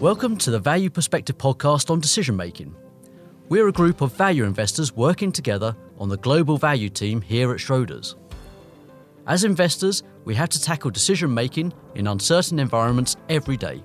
Welcome 0.00 0.36
to 0.38 0.52
the 0.52 0.60
Value 0.60 0.90
Perspective 0.90 1.36
podcast 1.38 1.90
on 1.90 1.98
decision 1.98 2.36
making. 2.36 2.72
We're 3.48 3.66
a 3.66 3.72
group 3.72 4.00
of 4.00 4.12
value 4.12 4.44
investors 4.44 4.94
working 4.94 5.32
together 5.32 5.76
on 5.98 6.08
the 6.08 6.18
global 6.18 6.56
value 6.56 6.88
team 6.88 7.20
here 7.20 7.50
at 7.50 7.58
Schroders. 7.58 8.14
As 9.26 9.42
investors, 9.42 10.04
we 10.24 10.36
have 10.36 10.50
to 10.50 10.62
tackle 10.62 10.92
decision 10.92 11.34
making 11.34 11.72
in 11.96 12.06
uncertain 12.06 12.60
environments 12.60 13.16
every 13.28 13.56
day. 13.56 13.82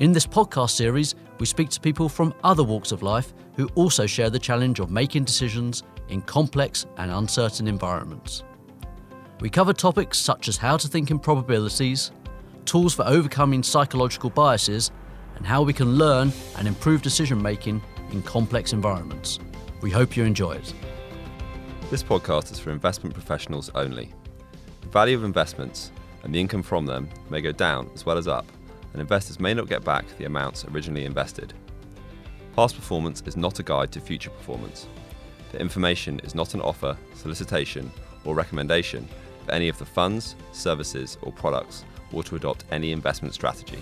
In 0.00 0.10
this 0.10 0.26
podcast 0.26 0.70
series, 0.70 1.14
we 1.38 1.46
speak 1.46 1.68
to 1.68 1.80
people 1.80 2.08
from 2.08 2.34
other 2.42 2.64
walks 2.64 2.90
of 2.90 3.04
life 3.04 3.32
who 3.54 3.68
also 3.76 4.06
share 4.06 4.28
the 4.28 4.40
challenge 4.40 4.80
of 4.80 4.90
making 4.90 5.22
decisions 5.22 5.84
in 6.08 6.20
complex 6.20 6.84
and 6.96 7.12
uncertain 7.12 7.68
environments. 7.68 8.42
We 9.38 9.50
cover 9.50 9.72
topics 9.72 10.18
such 10.18 10.48
as 10.48 10.56
how 10.56 10.76
to 10.76 10.88
think 10.88 11.12
in 11.12 11.20
probabilities, 11.20 12.10
tools 12.66 12.94
for 12.94 13.06
overcoming 13.06 13.62
psychological 13.62 14.30
biases, 14.30 14.90
and 15.36 15.46
how 15.46 15.62
we 15.62 15.72
can 15.72 15.96
learn 15.96 16.32
and 16.56 16.66
improve 16.66 17.02
decision 17.02 17.40
making 17.40 17.82
in 18.10 18.22
complex 18.22 18.72
environments. 18.72 19.38
We 19.80 19.90
hope 19.90 20.16
you 20.16 20.24
enjoy 20.24 20.52
it. 20.52 20.74
This 21.90 22.02
podcast 22.02 22.50
is 22.52 22.58
for 22.58 22.70
investment 22.70 23.14
professionals 23.14 23.70
only. 23.74 24.12
The 24.80 24.88
value 24.88 25.16
of 25.16 25.24
investments 25.24 25.92
and 26.24 26.34
the 26.34 26.40
income 26.40 26.62
from 26.62 26.86
them 26.86 27.08
may 27.30 27.40
go 27.40 27.52
down 27.52 27.90
as 27.94 28.04
well 28.04 28.18
as 28.18 28.26
up, 28.26 28.46
and 28.92 29.00
investors 29.00 29.38
may 29.38 29.54
not 29.54 29.68
get 29.68 29.84
back 29.84 30.04
the 30.18 30.24
amounts 30.24 30.64
originally 30.64 31.04
invested. 31.04 31.52
Past 32.56 32.74
performance 32.74 33.22
is 33.26 33.36
not 33.36 33.58
a 33.58 33.62
guide 33.62 33.92
to 33.92 34.00
future 34.00 34.30
performance. 34.30 34.86
The 35.52 35.60
information 35.60 36.20
is 36.24 36.34
not 36.34 36.54
an 36.54 36.62
offer, 36.62 36.96
solicitation, 37.14 37.90
or 38.24 38.34
recommendation 38.34 39.06
for 39.44 39.52
any 39.52 39.68
of 39.68 39.78
the 39.78 39.84
funds, 39.84 40.34
services, 40.52 41.18
or 41.22 41.32
products 41.32 41.84
or 42.16 42.24
to 42.24 42.34
adopt 42.34 42.64
any 42.72 42.90
investment 42.90 43.34
strategy. 43.34 43.78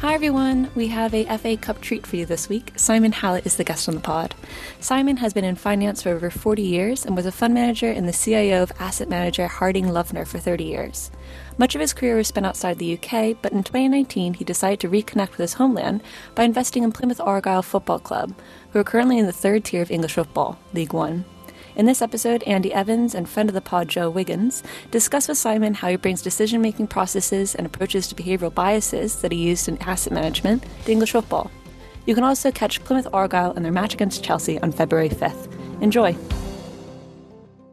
Hi 0.00 0.14
everyone, 0.14 0.70
we 0.76 0.86
have 0.88 1.12
a 1.12 1.24
FA 1.38 1.56
Cup 1.56 1.80
treat 1.80 2.06
for 2.06 2.14
you 2.14 2.24
this 2.24 2.48
week. 2.48 2.72
Simon 2.76 3.10
Hallett 3.10 3.44
is 3.46 3.56
the 3.56 3.64
guest 3.64 3.88
on 3.88 3.96
the 3.96 4.00
pod. 4.00 4.32
Simon 4.78 5.16
has 5.16 5.32
been 5.32 5.44
in 5.44 5.56
finance 5.56 6.02
for 6.02 6.10
over 6.10 6.30
40 6.30 6.62
years 6.62 7.04
and 7.04 7.16
was 7.16 7.26
a 7.26 7.32
fund 7.32 7.52
manager 7.52 7.90
and 7.90 8.08
the 8.08 8.12
CIO 8.12 8.62
of 8.62 8.70
asset 8.78 9.08
manager 9.08 9.48
Harding 9.48 9.86
Loevner 9.86 10.24
for 10.24 10.38
30 10.38 10.62
years. 10.62 11.10
Much 11.58 11.74
of 11.74 11.80
his 11.80 11.92
career 11.92 12.14
was 12.14 12.28
spent 12.28 12.46
outside 12.46 12.78
the 12.78 12.94
UK, 12.94 13.36
but 13.42 13.50
in 13.50 13.64
2019 13.64 14.34
he 14.34 14.44
decided 14.44 14.78
to 14.78 14.88
reconnect 14.88 15.30
with 15.30 15.40
his 15.40 15.54
homeland 15.54 16.00
by 16.36 16.44
investing 16.44 16.84
in 16.84 16.92
Plymouth 16.92 17.20
Argyle 17.20 17.62
Football 17.62 17.98
Club, 17.98 18.32
who 18.70 18.78
are 18.78 18.84
currently 18.84 19.18
in 19.18 19.26
the 19.26 19.32
third 19.32 19.64
tier 19.64 19.82
of 19.82 19.90
English 19.90 20.14
football, 20.14 20.60
League 20.72 20.92
One. 20.92 21.24
In 21.78 21.86
this 21.86 22.02
episode, 22.02 22.42
Andy 22.42 22.74
Evans 22.74 23.14
and 23.14 23.28
friend 23.28 23.48
of 23.48 23.54
the 23.54 23.60
pod 23.60 23.86
Joe 23.86 24.10
Wiggins 24.10 24.64
discuss 24.90 25.28
with 25.28 25.38
Simon 25.38 25.74
how 25.74 25.86
he 25.86 25.94
brings 25.94 26.20
decision 26.20 26.60
making 26.60 26.88
processes 26.88 27.54
and 27.54 27.64
approaches 27.64 28.08
to 28.08 28.16
behavioral 28.16 28.52
biases 28.52 29.22
that 29.22 29.30
he 29.30 29.38
used 29.38 29.68
in 29.68 29.78
asset 29.78 30.12
management 30.12 30.64
to 30.84 30.90
English 30.90 31.12
football. 31.12 31.52
You 32.04 32.16
can 32.16 32.24
also 32.24 32.50
catch 32.50 32.82
Plymouth 32.82 33.06
Argyle 33.12 33.52
in 33.52 33.62
their 33.62 33.70
match 33.70 33.94
against 33.94 34.24
Chelsea 34.24 34.60
on 34.60 34.72
February 34.72 35.08
5th. 35.08 35.80
Enjoy. 35.80 36.16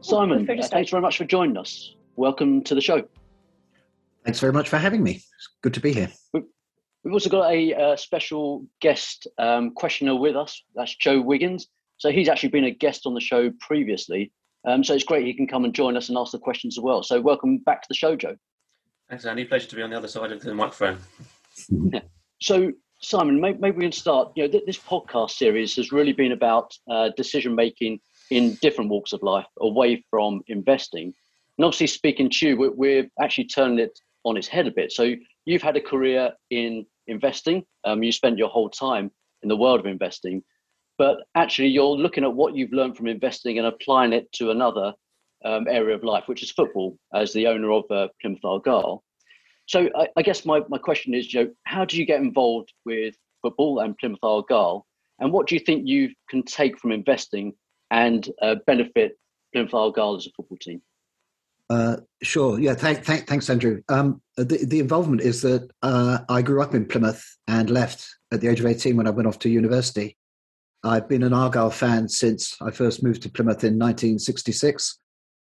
Simon, 0.02 0.46
thanks 0.46 0.68
very 0.70 1.02
much 1.02 1.18
for 1.18 1.24
joining 1.24 1.56
us. 1.56 1.96
Welcome 2.14 2.62
to 2.62 2.76
the 2.76 2.80
show. 2.80 3.08
Thanks 4.24 4.38
very 4.38 4.52
much 4.52 4.68
for 4.68 4.78
having 4.78 5.02
me. 5.02 5.14
It's 5.16 5.48
good 5.62 5.74
to 5.74 5.80
be 5.80 5.92
here. 5.92 6.12
We've 6.32 7.12
also 7.12 7.28
got 7.28 7.50
a 7.50 7.74
uh, 7.74 7.96
special 7.96 8.66
guest 8.80 9.26
um, 9.38 9.72
questioner 9.72 10.14
with 10.14 10.36
us. 10.36 10.62
That's 10.76 10.94
Joe 10.94 11.20
Wiggins. 11.20 11.66
So 11.98 12.10
he's 12.10 12.28
actually 12.28 12.50
been 12.50 12.64
a 12.64 12.70
guest 12.70 13.06
on 13.06 13.14
the 13.14 13.20
show 13.20 13.50
previously. 13.60 14.32
Um, 14.66 14.82
so 14.82 14.94
it's 14.94 15.04
great 15.04 15.26
he 15.26 15.34
can 15.34 15.46
come 15.46 15.64
and 15.64 15.74
join 15.74 15.96
us 15.96 16.08
and 16.08 16.18
ask 16.18 16.32
the 16.32 16.38
questions 16.38 16.76
as 16.76 16.82
well. 16.82 17.02
So 17.02 17.20
welcome 17.20 17.58
back 17.58 17.82
to 17.82 17.88
the 17.88 17.94
show, 17.94 18.16
Joe. 18.16 18.36
Thanks, 19.08 19.24
Andy. 19.24 19.44
Pleasure 19.44 19.68
to 19.68 19.76
be 19.76 19.82
on 19.82 19.90
the 19.90 19.96
other 19.96 20.08
side 20.08 20.32
of 20.32 20.40
the 20.42 20.54
microphone. 20.54 20.98
Yeah. 21.92 22.00
So 22.38 22.70
Simon, 23.00 23.40
maybe, 23.40 23.58
maybe 23.58 23.76
we 23.78 23.84
can 23.84 23.92
start. 23.92 24.32
You 24.36 24.44
know, 24.44 24.50
th- 24.50 24.66
this 24.66 24.78
podcast 24.78 25.30
series 25.30 25.74
has 25.76 25.90
really 25.90 26.12
been 26.12 26.32
about 26.32 26.74
uh, 26.90 27.08
decision 27.16 27.54
making 27.54 28.00
in 28.30 28.58
different 28.60 28.90
walks 28.90 29.14
of 29.14 29.22
life, 29.22 29.46
away 29.60 30.04
from 30.10 30.42
investing. 30.48 31.14
And 31.56 31.64
obviously, 31.64 31.86
speaking 31.86 32.28
to 32.28 32.46
you, 32.46 32.56
we're, 32.58 32.72
we're 32.72 33.08
actually 33.18 33.46
turning 33.46 33.78
it 33.78 33.98
on 34.24 34.36
its 34.36 34.48
head 34.48 34.66
a 34.66 34.70
bit. 34.70 34.92
So 34.92 35.14
you've 35.46 35.62
had 35.62 35.76
a 35.76 35.80
career 35.80 36.32
in 36.50 36.84
investing. 37.06 37.64
Um, 37.84 38.02
you 38.02 38.12
spent 38.12 38.36
your 38.36 38.48
whole 38.48 38.68
time 38.68 39.10
in 39.42 39.48
the 39.48 39.56
world 39.56 39.80
of 39.80 39.86
investing 39.86 40.42
but 40.98 41.18
actually 41.34 41.68
you're 41.68 41.96
looking 41.96 42.24
at 42.24 42.32
what 42.32 42.54
you've 42.54 42.72
learned 42.72 42.96
from 42.96 43.06
investing 43.06 43.58
and 43.58 43.66
applying 43.66 44.12
it 44.12 44.30
to 44.32 44.50
another 44.50 44.94
um, 45.44 45.66
area 45.68 45.94
of 45.94 46.04
life, 46.04 46.24
which 46.26 46.42
is 46.42 46.50
football, 46.50 46.98
as 47.14 47.32
the 47.32 47.46
owner 47.46 47.70
of 47.70 47.84
uh, 47.90 48.08
Plymouth 48.20 48.44
Argyle. 48.44 49.02
So 49.66 49.90
I, 49.96 50.08
I, 50.16 50.22
guess 50.22 50.44
my, 50.44 50.60
my 50.68 50.78
question 50.78 51.14
is, 51.14 51.26
Joe, 51.26 51.50
how 51.64 51.84
do 51.84 51.96
you 51.96 52.04
get 52.04 52.20
involved 52.20 52.72
with 52.84 53.14
football 53.42 53.80
and 53.80 53.96
Plymouth 53.98 54.20
Argyle? 54.22 54.86
And 55.18 55.32
what 55.32 55.46
do 55.46 55.54
you 55.54 55.60
think 55.60 55.86
you 55.86 56.10
can 56.28 56.42
take 56.42 56.78
from 56.78 56.92
investing 56.92 57.54
and 57.90 58.28
uh, 58.42 58.56
benefit 58.66 59.18
Plymouth 59.52 59.74
Argyle 59.74 60.16
as 60.16 60.26
a 60.26 60.30
football 60.36 60.58
team? 60.58 60.82
Uh, 61.68 61.96
sure. 62.22 62.60
Yeah. 62.60 62.74
Thank, 62.74 63.04
thank, 63.04 63.26
thanks, 63.26 63.50
Andrew. 63.50 63.82
Um, 63.88 64.22
the, 64.36 64.64
the 64.64 64.78
involvement 64.78 65.20
is 65.22 65.42
that 65.42 65.68
uh, 65.82 66.18
I 66.28 66.42
grew 66.42 66.62
up 66.62 66.74
in 66.74 66.86
Plymouth 66.86 67.24
and 67.48 67.68
left 67.70 68.08
at 68.32 68.40
the 68.40 68.48
age 68.48 68.60
of 68.60 68.66
18 68.66 68.96
when 68.96 69.08
I 69.08 69.10
went 69.10 69.26
off 69.26 69.38
to 69.40 69.48
university. 69.48 70.16
I've 70.86 71.08
been 71.08 71.22
an 71.22 71.32
Argyle 71.32 71.70
fan 71.70 72.08
since 72.08 72.56
I 72.60 72.70
first 72.70 73.02
moved 73.02 73.22
to 73.22 73.28
Plymouth 73.28 73.64
in 73.64 73.78
1966. 73.78 74.98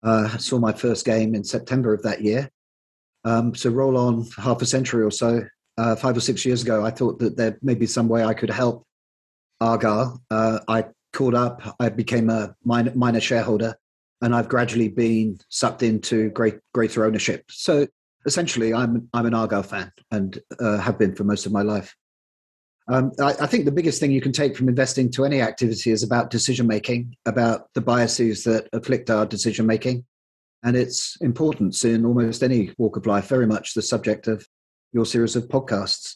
Uh, 0.03 0.37
saw 0.37 0.59
my 0.59 0.73
first 0.73 1.05
game 1.05 1.33
in 1.35 1.43
September 1.43 1.93
of 1.93 2.03
that 2.03 2.21
year. 2.21 2.49
Um, 3.23 3.55
so 3.55 3.69
roll 3.69 3.97
on 3.97 4.25
half 4.37 4.61
a 4.61 4.65
century 4.65 5.03
or 5.03 5.11
so, 5.11 5.43
uh, 5.77 5.95
five 5.95 6.17
or 6.17 6.21
six 6.21 6.45
years 6.45 6.63
ago, 6.63 6.85
I 6.85 6.91
thought 6.91 7.19
that 7.19 7.37
there 7.37 7.57
may 7.61 7.75
be 7.75 7.85
some 7.85 8.07
way 8.07 8.23
I 8.23 8.33
could 8.33 8.49
help 8.49 8.85
Argyle. 9.59 10.21
Uh, 10.29 10.59
I 10.67 10.85
called 11.13 11.35
up, 11.35 11.75
I 11.79 11.89
became 11.89 12.29
a 12.29 12.55
minor, 12.63 12.93
minor, 12.93 13.21
shareholder, 13.21 13.75
and 14.21 14.35
I've 14.35 14.49
gradually 14.49 14.89
been 14.89 15.39
sucked 15.49 15.83
into 15.83 16.29
great, 16.31 16.59
greater 16.73 17.05
ownership. 17.05 17.45
So 17.49 17.87
essentially, 18.25 18.73
I'm 18.73 19.09
I'm 19.13 19.25
an 19.25 19.33
Argyle 19.33 19.63
fan 19.63 19.91
and 20.11 20.39
uh, 20.59 20.77
have 20.77 20.99
been 20.99 21.15
for 21.15 21.23
most 21.23 21.45
of 21.45 21.51
my 21.51 21.61
life. 21.61 21.95
Um, 22.87 23.11
I, 23.19 23.35
I, 23.41 23.47
think 23.47 23.65
the 23.65 23.71
biggest 23.71 23.99
thing 23.99 24.11
you 24.11 24.21
can 24.21 24.31
take 24.31 24.57
from 24.57 24.67
investing 24.67 25.11
to 25.11 25.23
any 25.23 25.41
activity 25.41 25.91
is 25.91 26.03
about 26.03 26.31
decision 26.31 26.67
making, 26.67 27.15
about 27.25 27.71
the 27.73 27.81
biases 27.81 28.43
that 28.45 28.67
afflict 28.73 29.09
our 29.09 29.25
decision 29.25 29.65
making, 29.67 30.05
and 30.63 30.75
its 30.75 31.15
importance 31.21 31.85
in 31.85 32.05
almost 32.05 32.43
any 32.43 32.73
walk 32.77 32.97
of 32.97 33.05
life. 33.05 33.27
Very 33.27 33.47
much 33.47 33.73
the 33.73 33.81
subject 33.81 34.27
of 34.27 34.45
your 34.93 35.05
series 35.05 35.35
of 35.35 35.47
podcasts. 35.47 36.15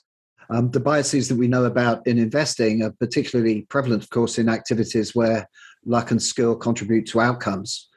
Um, 0.50 0.70
the 0.72 0.80
biases 0.80 1.28
that 1.30 1.38
we 1.38 1.48
know 1.48 1.66
about 1.66 2.06
in 2.06 2.18
investing 2.18 2.84
are 2.84 2.92
particularly 2.92 3.64
prevalent, 3.64 4.04
of 4.04 4.10
course, 4.10 4.38
in 4.38 4.50
activities 4.50 5.16
where 5.16 5.48
luck 5.86 6.12
and 6.12 6.22
skill 6.22 6.56
contribute 6.56 7.08
to 7.08 7.22
outcomes. 7.22 7.90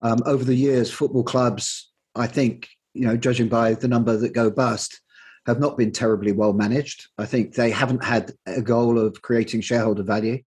Um, 0.00 0.18
over 0.26 0.44
the 0.44 0.54
years, 0.54 0.90
football 0.90 1.22
clubs, 1.22 1.90
I 2.14 2.26
think, 2.26 2.68
you 2.94 3.06
know, 3.06 3.16
judging 3.16 3.48
by 3.48 3.74
the 3.74 3.88
number 3.88 4.16
that 4.16 4.32
go 4.32 4.50
bust, 4.50 5.01
have 5.46 5.60
not 5.60 5.76
been 5.76 5.92
terribly 5.92 6.32
well 6.32 6.52
managed. 6.52 7.08
I 7.18 7.26
think 7.26 7.54
they 7.54 7.70
haven't 7.70 8.04
had 8.04 8.32
a 8.46 8.62
goal 8.62 8.98
of 8.98 9.20
creating 9.22 9.60
shareholder 9.60 10.02
value. 10.02 10.42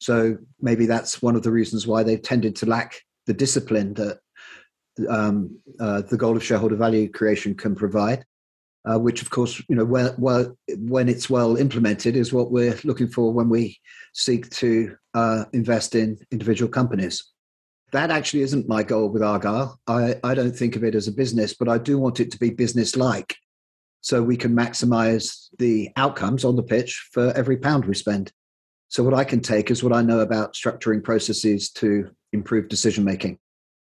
So 0.00 0.38
maybe 0.60 0.86
that's 0.86 1.20
one 1.20 1.36
of 1.36 1.42
the 1.42 1.50
reasons 1.50 1.86
why 1.86 2.02
they've 2.02 2.22
tended 2.22 2.56
to 2.56 2.66
lack 2.66 3.00
the 3.26 3.34
discipline 3.34 3.94
that 3.94 4.20
um, 5.08 5.58
uh, 5.78 6.02
the 6.02 6.16
goal 6.16 6.36
of 6.36 6.44
shareholder 6.44 6.76
value 6.76 7.10
creation 7.10 7.54
can 7.54 7.74
provide. 7.74 8.24
Uh, 8.88 8.98
which, 8.98 9.20
of 9.20 9.28
course, 9.28 9.62
you 9.68 9.76
know, 9.76 9.84
when 9.84 11.08
it's 11.08 11.28
well 11.28 11.56
implemented, 11.56 12.16
is 12.16 12.32
what 12.32 12.50
we're 12.50 12.78
looking 12.84 13.08
for 13.08 13.32
when 13.32 13.50
we 13.50 13.78
seek 14.14 14.48
to 14.48 14.96
uh, 15.12 15.44
invest 15.52 15.94
in 15.94 16.16
individual 16.30 16.70
companies. 16.70 17.22
That 17.92 18.10
actually 18.10 18.42
isn't 18.42 18.68
my 18.68 18.82
goal 18.84 19.10
with 19.10 19.22
Argyle. 19.22 19.78
I, 19.86 20.14
I 20.24 20.32
don't 20.32 20.56
think 20.56 20.74
of 20.74 20.84
it 20.84 20.94
as 20.94 21.06
a 21.06 21.12
business, 21.12 21.54
but 21.54 21.68
I 21.68 21.76
do 21.76 21.98
want 21.98 22.20
it 22.20 22.30
to 22.30 22.38
be 22.38 22.50
business-like 22.50 23.36
so 24.00 24.22
we 24.22 24.36
can 24.36 24.54
maximize 24.54 25.48
the 25.58 25.90
outcomes 25.96 26.44
on 26.44 26.56
the 26.56 26.62
pitch 26.62 27.08
for 27.12 27.32
every 27.32 27.56
pound 27.56 27.84
we 27.84 27.94
spend. 27.94 28.32
So, 28.88 29.02
what 29.02 29.14
I 29.14 29.24
can 29.24 29.40
take 29.40 29.70
is 29.70 29.82
what 29.82 29.92
I 29.92 30.02
know 30.02 30.20
about 30.20 30.54
structuring 30.54 31.04
processes 31.04 31.70
to 31.72 32.10
improve 32.32 32.68
decision 32.68 33.04
making. 33.04 33.38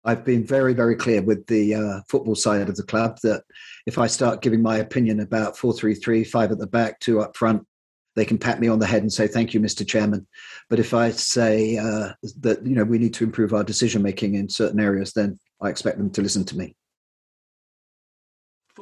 I've 0.04 0.24
been 0.24 0.46
very, 0.46 0.72
very 0.72 0.94
clear 0.94 1.20
with 1.20 1.46
the 1.48 1.74
uh, 1.74 2.00
football 2.08 2.36
side 2.36 2.68
of 2.68 2.76
the 2.76 2.84
club 2.84 3.18
that 3.22 3.42
if 3.86 3.98
I 3.98 4.06
start 4.06 4.40
giving 4.40 4.62
my 4.62 4.78
opinion 4.78 5.20
about 5.20 5.56
4 5.56 5.72
3 5.72 5.94
3, 5.94 6.24
five 6.24 6.52
at 6.52 6.58
the 6.58 6.66
back, 6.66 7.00
two 7.00 7.20
up 7.20 7.36
front, 7.36 7.66
they 8.14 8.24
can 8.24 8.38
pat 8.38 8.60
me 8.60 8.68
on 8.68 8.78
the 8.78 8.86
head 8.86 9.02
and 9.02 9.12
say, 9.12 9.26
Thank 9.26 9.52
you, 9.52 9.60
Mr. 9.60 9.86
Chairman. 9.86 10.26
But 10.70 10.78
if 10.78 10.94
I 10.94 11.10
say 11.10 11.76
uh, 11.76 12.12
that 12.40 12.64
you 12.64 12.74
know 12.76 12.84
we 12.84 12.98
need 12.98 13.14
to 13.14 13.24
improve 13.24 13.52
our 13.52 13.64
decision 13.64 14.00
making 14.02 14.34
in 14.34 14.48
certain 14.48 14.80
areas, 14.80 15.12
then 15.12 15.38
I 15.60 15.68
expect 15.68 15.98
them 15.98 16.10
to 16.10 16.22
listen 16.22 16.44
to 16.46 16.56
me 16.56 16.76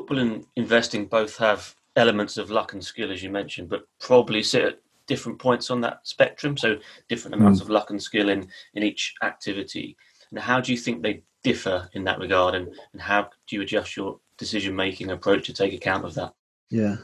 football 0.05 0.19
and 0.19 0.45
investing 0.57 1.07
both 1.07 1.37
have 1.39 1.75
elements 1.97 2.37
of 2.37 2.51
luck 2.51 2.73
and 2.73 2.85
skill, 2.85 3.11
as 3.11 3.23
you 3.23 3.31
mentioned, 3.31 3.69
but 3.69 3.85
probably 4.01 4.43
sit 4.43 4.65
at 4.65 4.81
different 5.07 5.39
points 5.39 5.71
on 5.71 5.81
that 5.81 6.01
spectrum. 6.03 6.57
So 6.57 6.77
different 7.09 7.35
amounts 7.35 7.61
mm. 7.61 7.63
of 7.63 7.71
luck 7.71 7.91
and 7.91 8.03
skill 8.03 8.29
in 8.29 8.49
in 8.75 8.83
each 8.83 9.15
activity. 9.23 9.97
And 10.31 10.39
how 10.39 10.61
do 10.61 10.73
you 10.73 10.79
think 10.79 11.03
they 11.03 11.23
differ 11.43 11.89
in 11.93 12.05
that 12.05 12.19
regard, 12.19 12.55
and, 12.55 12.69
and 12.93 13.01
how 13.01 13.29
do 13.47 13.57
you 13.57 13.63
adjust 13.63 13.97
your 13.97 14.19
decision 14.39 14.75
making 14.75 15.11
approach 15.11 15.47
to 15.47 15.53
take 15.53 15.75
account 15.75 16.05
of 16.05 16.15
that? 16.15 16.33
Yeah. 16.71 16.97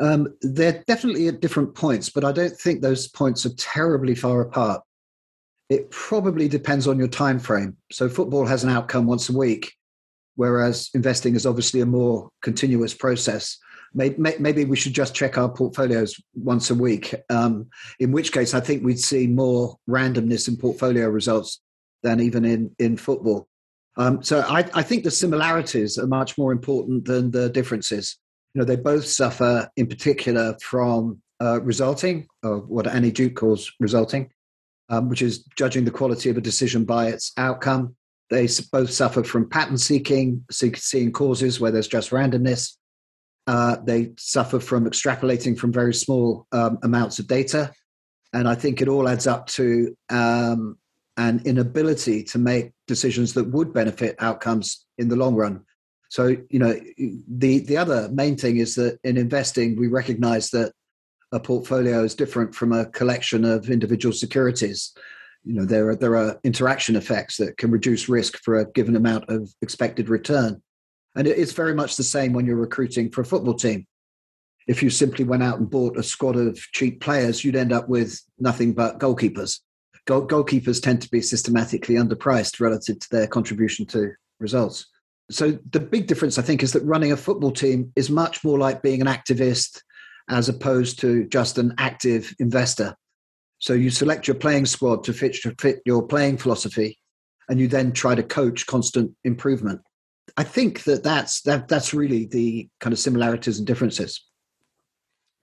Um, 0.00 0.34
they're 0.40 0.82
definitely 0.86 1.28
at 1.28 1.40
different 1.40 1.74
points, 1.74 2.08
but 2.10 2.24
I 2.24 2.32
don't 2.32 2.56
think 2.56 2.80
those 2.80 3.08
points 3.08 3.46
are 3.46 3.54
terribly 3.54 4.14
far 4.14 4.40
apart. 4.40 4.82
It 5.68 5.90
probably 5.90 6.48
depends 6.48 6.86
on 6.88 6.98
your 6.98 7.08
time 7.08 7.38
frame. 7.38 7.76
So 7.92 8.08
football 8.08 8.46
has 8.46 8.64
an 8.64 8.70
outcome 8.70 9.06
once 9.06 9.28
a 9.28 9.36
week, 9.36 9.72
whereas 10.36 10.90
investing 10.94 11.34
is 11.34 11.46
obviously 11.46 11.80
a 11.80 11.86
more 11.86 12.30
continuous 12.42 12.94
process. 12.94 13.58
Maybe, 13.94 14.64
we 14.64 14.76
should 14.76 14.92
just 14.92 15.14
check 15.14 15.38
our 15.38 15.48
portfolios 15.48 16.20
once 16.34 16.70
a 16.70 16.74
week. 16.74 17.14
Um, 17.30 17.68
in 18.00 18.10
which 18.10 18.32
case, 18.32 18.52
I 18.52 18.60
think 18.60 18.82
we'd 18.82 18.98
see 18.98 19.28
more 19.28 19.76
randomness 19.88 20.48
in 20.48 20.56
portfolio 20.56 21.08
results 21.08 21.60
than 22.02 22.20
even 22.20 22.44
in 22.44 22.74
in 22.80 22.96
football. 22.96 23.46
Um, 23.96 24.20
so 24.20 24.40
I, 24.40 24.68
I 24.74 24.82
think 24.82 25.04
the 25.04 25.12
similarities 25.12 25.96
are 25.96 26.08
much 26.08 26.36
more 26.36 26.50
important 26.50 27.04
than 27.04 27.30
the 27.30 27.48
differences 27.48 28.18
you 28.54 28.60
know, 28.60 28.64
they 28.64 28.76
both 28.76 29.06
suffer 29.06 29.68
in 29.76 29.88
particular 29.88 30.56
from 30.62 31.20
uh, 31.40 31.60
resulting, 31.62 32.26
or 32.42 32.58
what 32.58 32.86
Annie 32.86 33.10
Duke 33.10 33.34
calls 33.34 33.72
resulting, 33.80 34.30
um, 34.88 35.08
which 35.08 35.22
is 35.22 35.44
judging 35.56 35.84
the 35.84 35.90
quality 35.90 36.30
of 36.30 36.36
a 36.36 36.40
decision 36.40 36.84
by 36.84 37.08
its 37.08 37.32
outcome. 37.36 37.96
They 38.30 38.48
both 38.72 38.90
suffer 38.90 39.22
from 39.22 39.48
pattern 39.48 39.78
seeking, 39.78 40.44
seeing 40.50 41.12
causes 41.12 41.60
where 41.60 41.70
there's 41.70 41.88
just 41.88 42.10
randomness. 42.10 42.76
Uh, 43.46 43.76
they 43.84 44.12
suffer 44.16 44.58
from 44.58 44.86
extrapolating 44.86 45.58
from 45.58 45.72
very 45.72 45.92
small 45.92 46.46
um, 46.52 46.78
amounts 46.82 47.18
of 47.18 47.26
data. 47.26 47.70
And 48.32 48.48
I 48.48 48.54
think 48.54 48.80
it 48.80 48.88
all 48.88 49.08
adds 49.08 49.26
up 49.26 49.46
to 49.48 49.94
um, 50.10 50.78
an 51.16 51.42
inability 51.44 52.24
to 52.24 52.38
make 52.38 52.72
decisions 52.86 53.34
that 53.34 53.50
would 53.50 53.72
benefit 53.72 54.16
outcomes 54.18 54.86
in 54.98 55.08
the 55.08 55.16
long 55.16 55.34
run. 55.34 55.62
So, 56.08 56.36
you 56.48 56.58
know, 56.58 56.74
the, 57.28 57.58
the 57.60 57.76
other 57.76 58.08
main 58.12 58.36
thing 58.36 58.56
is 58.56 58.74
that 58.76 58.98
in 59.04 59.16
investing, 59.16 59.76
we 59.76 59.88
recognize 59.88 60.50
that 60.50 60.72
a 61.32 61.40
portfolio 61.40 62.04
is 62.04 62.14
different 62.14 62.54
from 62.54 62.72
a 62.72 62.86
collection 62.86 63.44
of 63.44 63.68
individual 63.68 64.12
securities. 64.12 64.92
You 65.44 65.54
know, 65.54 65.64
there 65.64 65.90
are, 65.90 65.96
there 65.96 66.16
are 66.16 66.38
interaction 66.44 66.96
effects 66.96 67.36
that 67.36 67.56
can 67.58 67.70
reduce 67.70 68.08
risk 68.08 68.38
for 68.42 68.58
a 68.58 68.70
given 68.72 68.96
amount 68.96 69.28
of 69.28 69.52
expected 69.62 70.08
return. 70.08 70.62
And 71.16 71.28
it's 71.28 71.52
very 71.52 71.74
much 71.74 71.96
the 71.96 72.02
same 72.02 72.32
when 72.32 72.46
you're 72.46 72.56
recruiting 72.56 73.10
for 73.10 73.20
a 73.20 73.26
football 73.26 73.54
team. 73.54 73.86
If 74.66 74.82
you 74.82 74.90
simply 74.90 75.24
went 75.24 75.42
out 75.42 75.58
and 75.58 75.70
bought 75.70 75.98
a 75.98 76.02
squad 76.02 76.36
of 76.36 76.56
cheap 76.56 77.00
players, 77.00 77.44
you'd 77.44 77.56
end 77.56 77.72
up 77.72 77.88
with 77.88 78.18
nothing 78.38 78.72
but 78.72 78.98
goalkeepers. 78.98 79.60
Goal, 80.06 80.26
goalkeepers 80.26 80.82
tend 80.82 81.02
to 81.02 81.10
be 81.10 81.20
systematically 81.20 81.96
underpriced 81.96 82.60
relative 82.60 82.98
to 82.98 83.10
their 83.10 83.26
contribution 83.26 83.86
to 83.86 84.12
results 84.40 84.86
so 85.30 85.58
the 85.70 85.80
big 85.80 86.06
difference, 86.06 86.38
I 86.38 86.42
think, 86.42 86.62
is 86.62 86.72
that 86.72 86.84
running 86.84 87.12
a 87.12 87.16
football 87.16 87.50
team 87.50 87.92
is 87.96 88.10
much 88.10 88.44
more 88.44 88.58
like 88.58 88.82
being 88.82 89.00
an 89.00 89.06
activist 89.06 89.80
as 90.28 90.48
opposed 90.48 91.00
to 91.00 91.26
just 91.26 91.58
an 91.58 91.74
active 91.78 92.34
investor. 92.38 92.96
So 93.64 93.72
you 93.72 93.88
select 93.88 94.28
your 94.28 94.34
playing 94.34 94.66
squad 94.66 95.04
to 95.04 95.14
fit, 95.14 95.36
to 95.36 95.54
fit 95.58 95.80
your 95.86 96.06
playing 96.06 96.36
philosophy, 96.36 96.98
and 97.48 97.58
you 97.58 97.66
then 97.66 97.92
try 97.92 98.14
to 98.14 98.22
coach 98.22 98.66
constant 98.66 99.12
improvement. 99.24 99.80
I 100.36 100.42
think 100.42 100.84
that 100.84 101.02
that's 101.02 101.40
that 101.42 101.66
that's 101.66 101.94
really 101.94 102.26
the 102.26 102.68
kind 102.80 102.92
of 102.92 102.98
similarities 102.98 103.56
and 103.56 103.66
differences. 103.66 104.22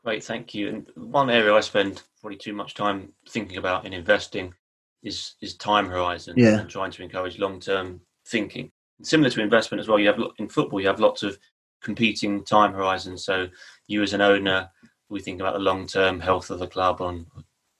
Great, 0.05 0.23
thank 0.23 0.53
you. 0.53 0.69
And 0.69 0.87
one 0.93 1.31
area 1.31 1.51
I 1.51 1.61
spend 1.61 2.03
probably 2.19 2.37
too 2.37 2.53
much 2.53 2.75
time 2.75 3.11
thinking 3.27 3.57
about 3.57 3.87
in 3.87 3.93
investing 3.93 4.53
is 5.01 5.33
is 5.41 5.55
time 5.55 5.87
horizon 5.87 6.35
yeah. 6.37 6.59
and 6.59 6.69
trying 6.69 6.91
to 6.91 7.01
encourage 7.01 7.39
long 7.39 7.59
term 7.59 8.01
thinking 8.27 8.69
similar 9.01 9.31
to 9.31 9.41
investment 9.41 9.81
as 9.81 9.87
well. 9.87 9.97
You 9.97 10.09
have 10.09 10.21
in 10.37 10.47
football, 10.47 10.79
you 10.79 10.85
have 10.89 10.99
lots 10.99 11.23
of 11.23 11.39
competing 11.81 12.45
time 12.45 12.73
horizons. 12.73 13.25
So 13.25 13.47
you 13.87 14.03
as 14.03 14.13
an 14.13 14.21
owner, 14.21 14.69
we 15.09 15.21
think 15.21 15.41
about 15.41 15.53
the 15.53 15.59
long 15.59 15.87
term 15.87 16.19
health 16.19 16.51
of 16.51 16.59
the 16.59 16.67
club 16.67 17.01
on 17.01 17.25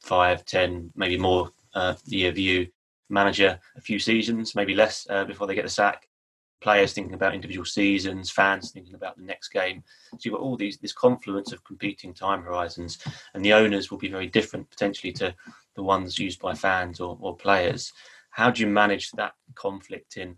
five, 0.01 0.45
ten, 0.45 0.91
maybe 0.95 1.17
more 1.17 1.51
uh, 1.73 1.95
year 2.05 2.31
view. 2.31 2.67
Manager 3.09 3.59
a 3.75 3.81
few 3.81 3.99
seasons, 3.99 4.55
maybe 4.55 4.73
less 4.73 5.05
uh, 5.09 5.25
before 5.25 5.45
they 5.45 5.55
get 5.55 5.65
the 5.65 5.69
sack. 5.69 6.07
Players 6.61 6.93
thinking 6.93 7.15
about 7.15 7.33
individual 7.33 7.65
seasons, 7.65 8.29
fans 8.29 8.71
thinking 8.71 8.93
about 8.93 9.17
the 9.17 9.23
next 9.23 9.49
game. 9.49 9.83
So 10.11 10.19
you've 10.23 10.33
got 10.35 10.41
all 10.41 10.55
these 10.55 10.77
this 10.77 10.93
confluence 10.93 11.51
of 11.51 11.63
competing 11.63 12.13
time 12.13 12.43
horizons, 12.43 12.99
and 13.33 13.43
the 13.43 13.53
owners 13.53 13.89
will 13.89 13.97
be 13.97 14.09
very 14.09 14.27
different 14.27 14.69
potentially 14.69 15.11
to 15.13 15.35
the 15.75 15.83
ones 15.83 16.19
used 16.19 16.39
by 16.39 16.53
fans 16.53 16.99
or, 16.99 17.17
or 17.19 17.35
players. 17.35 17.91
How 18.29 18.51
do 18.51 18.61
you 18.61 18.67
manage 18.67 19.11
that 19.11 19.33
conflict 19.55 20.17
in 20.17 20.37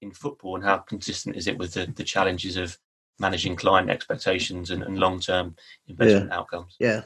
in 0.00 0.12
football, 0.12 0.54
and 0.56 0.64
how 0.64 0.78
consistent 0.78 1.36
is 1.36 1.46
it 1.46 1.58
with 1.58 1.74
the, 1.74 1.92
the 1.96 2.04
challenges 2.04 2.56
of 2.56 2.78
managing 3.18 3.56
client 3.56 3.90
expectations 3.90 4.70
and, 4.70 4.82
and 4.82 4.98
long 4.98 5.20
term 5.20 5.56
investment 5.88 6.30
yeah. 6.30 6.38
outcomes? 6.38 6.76
Yeah. 6.78 7.02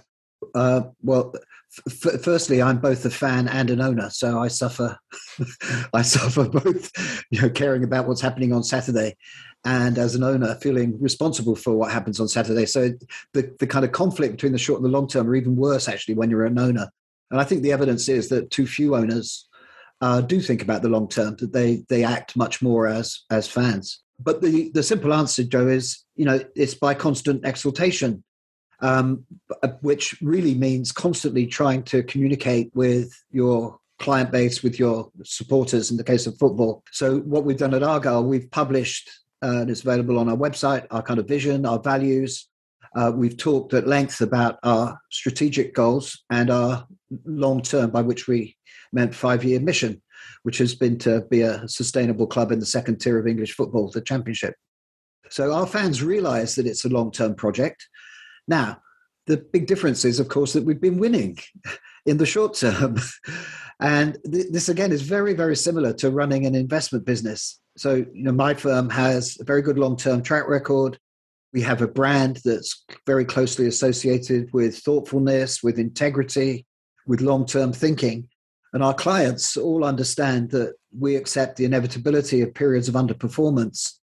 Uh, 0.54 0.82
well, 1.02 1.34
f- 1.88 2.22
firstly, 2.22 2.62
I'm 2.62 2.78
both 2.78 3.04
a 3.04 3.10
fan 3.10 3.48
and 3.48 3.70
an 3.70 3.80
owner, 3.80 4.10
so 4.10 4.38
I 4.38 4.48
suffer. 4.48 4.98
I 5.92 6.02
suffer 6.02 6.48
both, 6.48 6.90
you 7.30 7.42
know, 7.42 7.50
caring 7.50 7.84
about 7.84 8.08
what's 8.08 8.20
happening 8.20 8.52
on 8.52 8.62
Saturday, 8.62 9.16
and 9.64 9.98
as 9.98 10.14
an 10.14 10.22
owner, 10.22 10.54
feeling 10.56 11.00
responsible 11.00 11.56
for 11.56 11.74
what 11.74 11.90
happens 11.90 12.20
on 12.20 12.28
Saturday. 12.28 12.66
So 12.66 12.92
the 13.32 13.54
the 13.58 13.66
kind 13.66 13.84
of 13.84 13.92
conflict 13.92 14.32
between 14.32 14.52
the 14.52 14.58
short 14.58 14.80
and 14.80 14.86
the 14.86 14.96
long 14.96 15.08
term 15.08 15.28
are 15.28 15.36
even 15.36 15.56
worse 15.56 15.88
actually 15.88 16.14
when 16.14 16.30
you're 16.30 16.44
an 16.44 16.58
owner. 16.58 16.88
And 17.30 17.40
I 17.40 17.44
think 17.44 17.62
the 17.62 17.72
evidence 17.72 18.08
is 18.08 18.28
that 18.30 18.50
too 18.50 18.66
few 18.66 18.96
owners 18.96 19.48
uh, 20.00 20.20
do 20.20 20.40
think 20.40 20.62
about 20.62 20.82
the 20.82 20.88
long 20.88 21.08
term, 21.08 21.36
that 21.36 21.52
they 21.52 21.84
they 21.88 22.04
act 22.04 22.36
much 22.36 22.62
more 22.62 22.86
as 22.86 23.20
as 23.30 23.48
fans. 23.48 24.02
But 24.20 24.42
the 24.42 24.70
the 24.74 24.82
simple 24.82 25.12
answer, 25.12 25.44
Joe, 25.44 25.68
is 25.68 26.04
you 26.16 26.24
know 26.24 26.40
it's 26.54 26.74
by 26.74 26.94
constant 26.94 27.44
exaltation, 27.44 28.22
um, 28.80 29.24
uh, 29.62 29.68
which 29.80 30.20
really 30.22 30.54
means 30.54 30.92
constantly 30.92 31.46
trying 31.46 31.82
to 31.84 32.02
communicate 32.02 32.70
with 32.74 33.12
your 33.30 33.78
client 33.98 34.30
base, 34.30 34.62
with 34.62 34.78
your 34.78 35.10
supporters. 35.24 35.90
In 35.90 35.96
the 35.96 36.04
case 36.04 36.26
of 36.26 36.38
football, 36.38 36.84
so 36.92 37.18
what 37.20 37.44
we've 37.44 37.58
done 37.58 37.74
at 37.74 37.82
Argyle, 37.82 38.24
we've 38.24 38.50
published 38.50 39.10
uh, 39.42 39.60
and 39.60 39.70
it's 39.70 39.82
available 39.82 40.18
on 40.18 40.28
our 40.28 40.36
website 40.36 40.86
our 40.90 41.02
kind 41.02 41.20
of 41.20 41.28
vision, 41.28 41.64
our 41.64 41.78
values. 41.78 42.48
Uh, 42.96 43.12
we've 43.14 43.36
talked 43.36 43.74
at 43.74 43.86
length 43.86 44.20
about 44.20 44.58
our 44.62 44.98
strategic 45.10 45.74
goals 45.74 46.24
and 46.30 46.50
our 46.50 46.86
long 47.24 47.62
term, 47.62 47.90
by 47.90 48.02
which 48.02 48.26
we 48.26 48.56
meant 48.92 49.14
five 49.14 49.44
year 49.44 49.60
mission, 49.60 50.02
which 50.42 50.58
has 50.58 50.74
been 50.74 50.98
to 50.98 51.20
be 51.30 51.42
a 51.42 51.68
sustainable 51.68 52.26
club 52.26 52.50
in 52.50 52.58
the 52.58 52.66
second 52.66 52.98
tier 52.98 53.18
of 53.18 53.26
English 53.26 53.54
football, 53.54 53.90
the 53.90 54.00
Championship. 54.00 54.54
So 55.30 55.52
our 55.52 55.66
fans 55.66 56.02
realize 56.02 56.54
that 56.54 56.66
it's 56.66 56.84
a 56.84 56.88
long 56.88 57.12
term 57.12 57.34
project. 57.34 57.86
Now, 58.48 58.80
the 59.26 59.36
big 59.36 59.66
difference 59.66 60.04
is, 60.04 60.18
of 60.18 60.28
course, 60.28 60.54
that 60.54 60.64
we've 60.64 60.80
been 60.80 60.98
winning 60.98 61.38
in 62.06 62.16
the 62.16 62.26
short 62.26 62.54
term. 62.54 62.98
and 63.80 64.16
th- 64.30 64.46
this, 64.50 64.68
again, 64.68 64.90
is 64.90 65.02
very, 65.02 65.34
very 65.34 65.54
similar 65.54 65.92
to 65.94 66.10
running 66.10 66.46
an 66.46 66.54
investment 66.54 67.04
business. 67.04 67.60
So, 67.76 67.96
you 67.96 68.24
know, 68.24 68.32
my 68.32 68.54
firm 68.54 68.88
has 68.90 69.36
a 69.40 69.44
very 69.44 69.62
good 69.62 69.78
long 69.78 69.96
term 69.96 70.22
track 70.22 70.48
record. 70.48 70.98
We 71.52 71.60
have 71.62 71.82
a 71.82 71.88
brand 71.88 72.40
that's 72.44 72.84
very 73.06 73.24
closely 73.24 73.66
associated 73.66 74.52
with 74.52 74.78
thoughtfulness, 74.78 75.62
with 75.62 75.78
integrity, 75.78 76.66
with 77.06 77.20
long 77.20 77.46
term 77.46 77.72
thinking. 77.72 78.28
And 78.72 78.82
our 78.82 78.94
clients 78.94 79.56
all 79.56 79.84
understand 79.84 80.50
that 80.50 80.74
we 80.96 81.16
accept 81.16 81.56
the 81.56 81.64
inevitability 81.64 82.40
of 82.40 82.54
periods 82.54 82.88
of 82.88 82.94
underperformance 82.94 83.94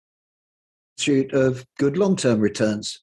shoot 0.97 1.33
of 1.33 1.65
good 1.77 1.97
long 1.97 2.15
term 2.15 2.39
returns. 2.39 3.01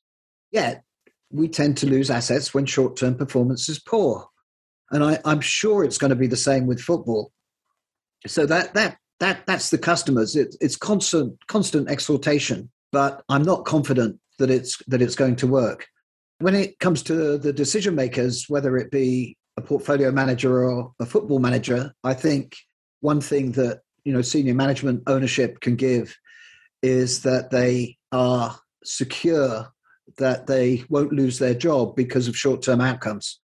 Yet 0.51 0.85
we 1.33 1.49
tend 1.49 1.77
to 1.79 1.87
lose 1.87 2.11
assets 2.11 2.55
when 2.55 2.67
short 2.67 2.97
term 2.97 3.17
performance 3.17 3.69
is 3.69 3.81
poor. 3.81 4.29
And 4.91 5.03
I, 5.03 5.19
am 5.25 5.41
sure 5.41 5.83
it's 5.83 5.99
going 5.99 6.11
to 6.11 6.17
be 6.17 6.27
the 6.27 6.37
same 6.37 6.67
with 6.67 6.81
football. 6.81 7.33
So 8.27 8.47
that 8.47 8.75
that 8.75 8.99
that 9.21 9.47
that's 9.47 9.71
the 9.71 9.79
customers. 9.79 10.37
It, 10.37 10.55
it's 10.61 10.77
constant 10.77 11.45
constant 11.47 11.91
exhortation, 11.91 12.71
but 12.93 13.23
I'm 13.29 13.43
not 13.43 13.65
confident 13.65 14.21
that 14.39 14.51
it's 14.51 14.83
that 14.87 15.03
it's 15.03 15.17
going 15.17 15.37
to 15.37 15.47
work. 15.47 15.87
When 16.39 16.55
it 16.55 16.79
comes 16.79 17.03
to 17.05 17.39
the 17.39 17.53
decision 17.53 17.95
makers, 17.95 18.47
whether 18.49 18.77
it 18.77 18.91
be 18.91 19.37
a 19.57 19.62
portfolio 19.62 20.11
manager 20.11 20.65
or 20.65 20.93
a 21.01 21.07
football 21.07 21.39
manager, 21.39 21.93
I 22.05 22.15
think 22.15 22.57
one 23.01 23.21
thing 23.21 23.53
that 23.53 23.81
you 24.05 24.12
know 24.12 24.23
senior 24.23 24.55
management 24.55 25.05
ownership 25.07 25.61
can 25.61 25.77
give 25.77 26.17
is 26.83 27.23
that 27.23 27.51
they 27.51 27.97
are 28.11 28.59
secure 28.85 29.72
that 30.19 30.47
they 30.47 30.85
won't 30.88 31.12
lose 31.12 31.38
their 31.38 31.54
job 31.54 31.97
because 31.97 32.28
of 32.28 32.37
short-term 32.37 32.81
outcomes. 32.81 33.40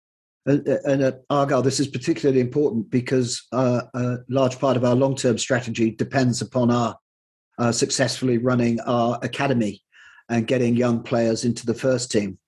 And, 0.47 0.67
and 0.67 1.03
at 1.03 1.23
Argyle, 1.29 1.63
this 1.63 1.81
is 1.81 1.89
particularly 1.89 2.41
important 2.41 2.91
because 2.91 3.47
uh, 3.53 3.83
a 3.95 4.19
large 4.29 4.59
part 4.59 4.77
of 4.77 4.85
our 4.85 4.95
long-term 4.95 5.39
strategy 5.39 5.91
depends 5.91 6.41
upon 6.41 6.71
our 6.71 6.97
uh, 7.59 7.73
successfully 7.73 8.39
running 8.39 8.81
our 8.81 9.19
academy 9.23 9.83
and 10.29 10.47
getting 10.47 10.77
young 10.77 11.03
players 11.03 11.45
into 11.45 11.67
the 11.67 11.75
first 11.75 12.11
team 12.11 12.39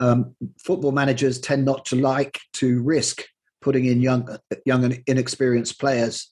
um, 0.00 0.34
football 0.58 0.92
managers 0.92 1.38
tend 1.38 1.64
not 1.64 1.84
to 1.86 1.96
like 1.96 2.40
to 2.54 2.82
risk 2.82 3.22
putting 3.60 3.84
in 3.84 4.00
young, 4.00 4.26
young 4.64 4.84
and 4.84 5.02
inexperienced 5.06 5.78
players, 5.78 6.30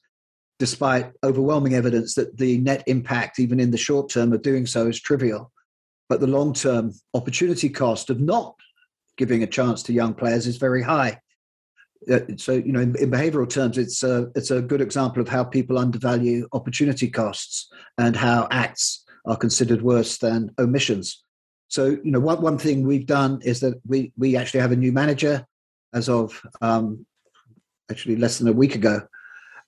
despite 0.58 1.12
overwhelming 1.22 1.74
evidence 1.74 2.14
that 2.14 2.38
the 2.38 2.58
net 2.58 2.82
impact, 2.86 3.38
even 3.38 3.60
in 3.60 3.70
the 3.70 3.76
short 3.76 4.10
term, 4.10 4.32
of 4.32 4.42
doing 4.42 4.64
so 4.64 4.88
is 4.88 4.98
trivial. 4.98 5.52
But 6.08 6.20
the 6.20 6.26
long 6.26 6.52
term 6.52 6.92
opportunity 7.14 7.68
cost 7.68 8.10
of 8.10 8.20
not 8.20 8.56
giving 9.16 9.42
a 9.42 9.46
chance 9.46 9.82
to 9.82 9.92
young 9.92 10.14
players 10.14 10.46
is 10.46 10.56
very 10.56 10.82
high. 10.82 11.20
Uh, 12.10 12.20
so, 12.36 12.52
you 12.52 12.72
know, 12.72 12.80
in, 12.80 12.96
in, 12.96 13.10
behavioral 13.10 13.48
terms, 13.48 13.76
it's 13.76 14.02
a, 14.02 14.30
it's 14.36 14.52
a 14.52 14.62
good 14.62 14.80
example 14.80 15.20
of 15.20 15.28
how 15.28 15.42
people 15.42 15.78
undervalue 15.78 16.48
opportunity 16.52 17.10
costs 17.10 17.68
and 17.98 18.14
how 18.14 18.46
acts 18.50 19.04
are 19.26 19.36
considered 19.36 19.82
worse 19.82 20.18
than 20.18 20.54
omissions. 20.58 21.24
So, 21.66 21.86
you 21.86 22.10
know, 22.10 22.20
one, 22.20 22.40
one 22.40 22.56
thing 22.56 22.86
we've 22.86 23.04
done 23.04 23.40
is 23.42 23.60
that 23.60 23.74
we, 23.86 24.12
we 24.16 24.36
actually 24.36 24.60
have 24.60 24.72
a 24.72 24.76
new 24.76 24.92
manager 24.92 25.44
as 25.92 26.08
of 26.08 26.40
um, 26.62 27.04
actually 27.90 28.16
less 28.16 28.38
than 28.38 28.48
a 28.48 28.52
week 28.52 28.74
ago. 28.74 29.02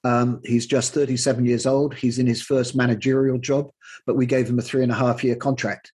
Um, 0.05 0.41
he's 0.45 0.67
just 0.67 0.95
37 0.95 1.45
years 1.45 1.67
old. 1.67 1.95
He's 1.95 2.19
in 2.19 2.27
his 2.27 2.41
first 2.41 2.75
managerial 2.75 3.39
job, 3.39 3.71
but 4.07 4.17
we 4.17 4.25
gave 4.25 4.49
him 4.49 4.59
a 4.59 4.63
three 4.63 4.83
and 4.83 4.93
a 4.93 4.95
half 4.95 5.23
year 5.23 5.37
contract. 5.37 5.93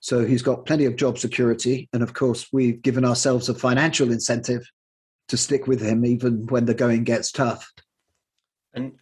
So 0.00 0.24
he's 0.24 0.42
got 0.42 0.66
plenty 0.66 0.84
of 0.84 0.96
job 0.96 1.18
security. 1.18 1.88
And 1.92 2.02
of 2.02 2.14
course, 2.14 2.46
we've 2.52 2.80
given 2.82 3.04
ourselves 3.04 3.48
a 3.48 3.54
financial 3.54 4.12
incentive 4.12 4.68
to 5.28 5.36
stick 5.36 5.66
with 5.66 5.80
him 5.80 6.04
even 6.04 6.46
when 6.46 6.64
the 6.64 6.74
going 6.74 7.04
gets 7.04 7.32
tough. 7.32 7.70
And 8.74 8.92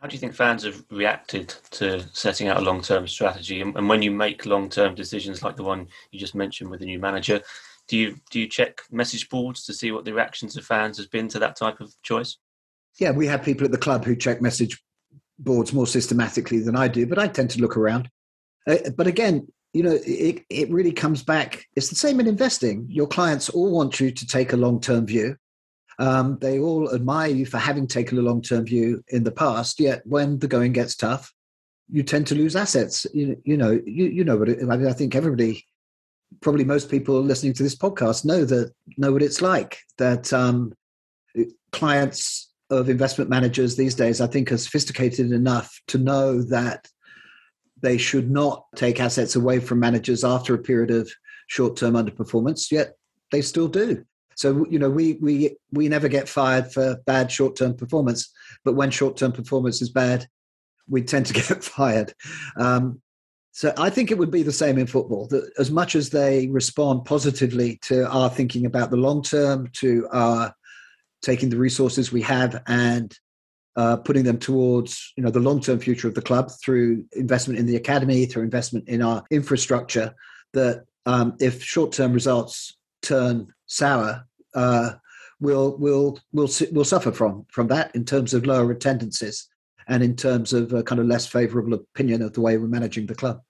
how 0.00 0.08
do 0.08 0.14
you 0.14 0.20
think 0.20 0.34
fans 0.34 0.64
have 0.64 0.84
reacted 0.90 1.54
to 1.72 2.04
setting 2.12 2.48
out 2.48 2.58
a 2.58 2.62
long 2.62 2.82
term 2.82 3.06
strategy? 3.08 3.60
And, 3.60 3.76
and 3.76 3.88
when 3.88 4.02
you 4.02 4.10
make 4.10 4.46
long 4.46 4.68
term 4.68 4.94
decisions 4.94 5.42
like 5.42 5.56
the 5.56 5.64
one 5.64 5.88
you 6.10 6.20
just 6.20 6.34
mentioned 6.34 6.70
with 6.70 6.80
the 6.80 6.86
new 6.86 6.98
manager, 6.98 7.40
do 7.88 7.96
you 7.96 8.16
do 8.30 8.38
you 8.40 8.48
check 8.48 8.80
message 8.90 9.28
boards 9.28 9.64
to 9.64 9.72
see 9.72 9.90
what 9.90 10.04
the 10.04 10.12
reactions 10.12 10.56
of 10.56 10.64
fans 10.64 10.98
has 10.98 11.06
been 11.06 11.28
to 11.28 11.38
that 11.40 11.56
type 11.56 11.80
of 11.80 11.92
choice? 12.02 12.36
Yeah, 12.98 13.10
we 13.10 13.26
have 13.26 13.42
people 13.42 13.64
at 13.64 13.72
the 13.72 13.78
club 13.78 14.04
who 14.04 14.14
check 14.14 14.40
message 14.40 14.80
boards 15.38 15.72
more 15.72 15.86
systematically 15.86 16.60
than 16.60 16.76
I 16.76 16.88
do, 16.88 17.06
but 17.06 17.18
I 17.18 17.28
tend 17.28 17.50
to 17.50 17.60
look 17.60 17.76
around. 17.76 18.10
Uh, 18.66 18.90
but 18.96 19.06
again, 19.06 19.48
you 19.72 19.82
know, 19.82 19.98
it, 20.04 20.44
it 20.48 20.70
really 20.70 20.92
comes 20.92 21.22
back. 21.22 21.64
It's 21.76 21.88
the 21.88 21.94
same 21.94 22.20
in 22.20 22.26
investing. 22.26 22.86
Your 22.88 23.06
clients 23.06 23.48
all 23.48 23.70
want 23.70 24.00
you 24.00 24.10
to 24.10 24.26
take 24.26 24.52
a 24.52 24.56
long 24.56 24.80
term 24.80 25.06
view. 25.06 25.36
Um, 25.98 26.38
they 26.40 26.58
all 26.58 26.94
admire 26.94 27.30
you 27.30 27.44
for 27.44 27.58
having 27.58 27.86
taken 27.86 28.18
a 28.18 28.22
long 28.22 28.40
term 28.40 28.64
view 28.64 29.02
in 29.08 29.24
the 29.24 29.32
past. 29.32 29.80
Yet 29.80 30.02
when 30.06 30.38
the 30.38 30.48
going 30.48 30.72
gets 30.72 30.94
tough, 30.94 31.32
you 31.90 32.02
tend 32.02 32.26
to 32.28 32.34
lose 32.34 32.56
assets. 32.56 33.06
You, 33.12 33.40
you 33.44 33.56
know, 33.56 33.80
you, 33.84 34.06
you 34.06 34.24
know 34.24 34.36
what 34.36 34.48
it, 34.48 34.58
I 34.62 34.76
mean. 34.76 34.86
I 34.86 34.92
think 34.92 35.14
everybody, 35.14 35.64
probably 36.40 36.64
most 36.64 36.90
people 36.90 37.20
listening 37.20 37.54
to 37.54 37.62
this 37.62 37.76
podcast, 37.76 38.24
know 38.24 38.44
that 38.44 38.72
know 38.96 39.12
what 39.12 39.22
it's 39.22 39.42
like. 39.42 39.78
That 39.98 40.32
um, 40.32 40.72
clients 41.72 42.50
of 42.70 42.88
investment 42.88 43.30
managers 43.30 43.76
these 43.76 43.94
days, 43.94 44.20
I 44.20 44.26
think, 44.26 44.52
are 44.52 44.58
sophisticated 44.58 45.32
enough 45.32 45.80
to 45.88 45.98
know 45.98 46.42
that 46.42 46.86
they 47.80 47.98
should 47.98 48.30
not 48.30 48.66
take 48.76 49.00
assets 49.00 49.36
away 49.36 49.60
from 49.60 49.80
managers 49.80 50.24
after 50.24 50.54
a 50.54 50.58
period 50.58 50.90
of 50.90 51.10
short-term 51.46 51.94
underperformance. 51.94 52.70
Yet 52.70 52.94
they 53.30 53.42
still 53.42 53.68
do. 53.68 54.04
So 54.36 54.66
you 54.70 54.78
know, 54.78 54.90
we 54.90 55.14
we 55.14 55.56
we 55.72 55.88
never 55.88 56.08
get 56.08 56.28
fired 56.28 56.72
for 56.72 56.96
bad 57.06 57.30
short-term 57.32 57.74
performance, 57.74 58.32
but 58.64 58.74
when 58.74 58.90
short-term 58.90 59.32
performance 59.32 59.82
is 59.82 59.90
bad, 59.90 60.28
we 60.88 61.02
tend 61.02 61.26
to 61.26 61.32
get 61.48 61.64
fired. 61.64 62.14
Um, 62.56 63.00
so 63.52 63.74
I 63.76 63.90
think 63.90 64.12
it 64.12 64.18
would 64.18 64.30
be 64.30 64.44
the 64.44 64.52
same 64.52 64.78
in 64.78 64.86
football. 64.86 65.26
That 65.26 65.50
as 65.58 65.70
much 65.70 65.96
as 65.96 66.10
they 66.10 66.46
respond 66.46 67.04
positively 67.04 67.78
to 67.82 68.08
our 68.08 68.30
thinking 68.30 68.66
about 68.66 68.90
the 68.90 68.96
long 68.96 69.22
term, 69.22 69.68
to 69.74 70.06
our 70.12 70.54
taking 71.22 71.50
the 71.50 71.56
resources 71.56 72.12
we 72.12 72.22
have 72.22 72.62
and 72.68 73.18
uh, 73.78 73.96
putting 73.96 74.24
them 74.24 74.38
towards 74.38 75.12
you 75.16 75.22
know 75.22 75.30
the 75.30 75.38
long 75.38 75.60
term 75.60 75.78
future 75.78 76.08
of 76.08 76.14
the 76.14 76.20
club 76.20 76.50
through 76.60 77.04
investment 77.12 77.60
in 77.60 77.64
the 77.64 77.76
academy, 77.76 78.26
through 78.26 78.42
investment 78.42 78.88
in 78.88 79.00
our 79.00 79.22
infrastructure. 79.30 80.12
That 80.52 80.84
um, 81.06 81.36
if 81.38 81.62
short 81.62 81.92
term 81.92 82.12
results 82.12 82.76
turn 83.02 83.46
sour, 83.66 84.26
uh, 84.54 84.94
we'll 85.40 85.76
we'll 85.78 86.18
we'll 86.32 86.50
we'll 86.72 86.84
suffer 86.84 87.12
from 87.12 87.46
from 87.52 87.68
that 87.68 87.94
in 87.94 88.04
terms 88.04 88.34
of 88.34 88.46
lower 88.46 88.72
attendances 88.72 89.48
and 89.86 90.02
in 90.02 90.16
terms 90.16 90.52
of 90.52 90.72
a 90.72 90.82
kind 90.82 91.00
of 91.00 91.06
less 91.06 91.26
favourable 91.26 91.74
opinion 91.74 92.20
of 92.20 92.32
the 92.32 92.40
way 92.40 92.58
we're 92.58 92.66
managing 92.66 93.06
the 93.06 93.14
club. 93.14 93.40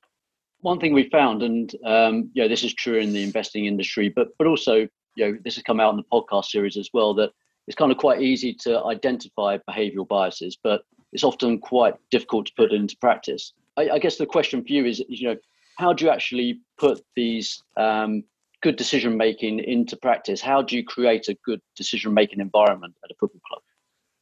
One 0.61 0.79
thing 0.79 0.93
we 0.93 1.09
found, 1.09 1.43
and 1.43 1.75
um, 1.87 2.31
you 2.35 2.43
know, 2.43 2.49
this 2.49 2.65
is 2.65 2.75
true 2.75 2.99
in 2.99 3.15
the 3.15 3.23
investing 3.23 3.65
industry, 3.65 4.11
but 4.11 4.29
but 4.37 4.47
also 4.47 4.89
you 5.15 5.25
know 5.33 5.39
this 5.43 5.55
has 5.55 5.65
come 5.65 5.81
out 5.81 5.95
in 5.95 5.97
the 5.97 6.05
podcast 6.13 6.47
series 6.47 6.77
as 6.77 6.91
well 6.93 7.15
that 7.15 7.31
it's 7.69 7.77
kind 7.77 7.93
of 7.93 7.99
quite 7.99 8.23
easy 8.23 8.55
to 8.55 8.83
identify 8.85 9.59
behavioral 9.71 10.09
biases, 10.09 10.57
but 10.61 10.83
it's 11.13 11.23
often 11.23 11.59
quite 11.59 11.95
difficult 12.11 12.47
to 12.47 12.53
put 12.57 12.73
it 12.73 12.77
into 12.77 12.97
practice. 12.97 13.53
I, 13.77 13.91
I 13.91 13.99
guess 13.99 14.17
the 14.17 14.25
question 14.25 14.65
for 14.65 14.73
you 14.73 14.87
is, 14.87 15.05
you 15.07 15.29
know, 15.29 15.37
how 15.77 15.93
do 15.93 16.07
you 16.07 16.11
actually 16.11 16.61
put 16.79 17.05
these 17.15 17.63
um, 17.77 18.25
good 18.63 18.77
decision 18.77 19.19
making 19.19 19.59
into 19.61 19.99
practice? 19.99 20.41
How 20.41 20.63
do 20.63 20.77
you 20.77 20.83
create 20.83 21.29
a 21.29 21.37
good 21.45 21.61
decision 21.77 22.15
making 22.15 22.41
environment 22.41 22.95
at 23.05 23.11
a 23.11 23.15
football 23.21 23.43
club? 23.47 23.63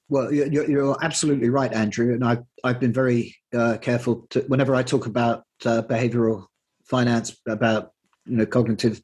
Well, 0.08 0.32
you're, 0.32 0.68
you're 0.68 0.96
absolutely 1.04 1.48
right, 1.48 1.72
Andrew. 1.72 2.14
And 2.14 2.24
I've, 2.24 2.42
I've 2.64 2.80
been 2.80 2.92
very 2.92 3.36
uh, 3.56 3.78
careful 3.80 4.26
to, 4.30 4.40
whenever 4.48 4.74
I 4.74 4.82
talk 4.82 5.06
about 5.06 5.44
uh, 5.64 5.82
behavioral 5.82 6.46
finance, 6.84 7.36
about 7.46 7.92
you 8.24 8.36
know 8.38 8.46
cognitive 8.46 9.00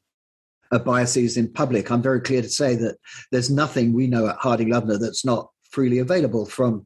biases 0.79 1.37
in 1.37 1.51
public, 1.51 1.91
I'm 1.91 2.01
very 2.01 2.21
clear 2.21 2.41
to 2.41 2.49
say 2.49 2.75
that 2.75 2.97
there's 3.31 3.49
nothing 3.49 3.93
we 3.93 4.07
know 4.07 4.27
at 4.27 4.37
Harding 4.37 4.69
Loevner 4.69 4.99
that's 4.99 5.25
not 5.25 5.49
freely 5.69 5.99
available 5.99 6.45
from 6.45 6.85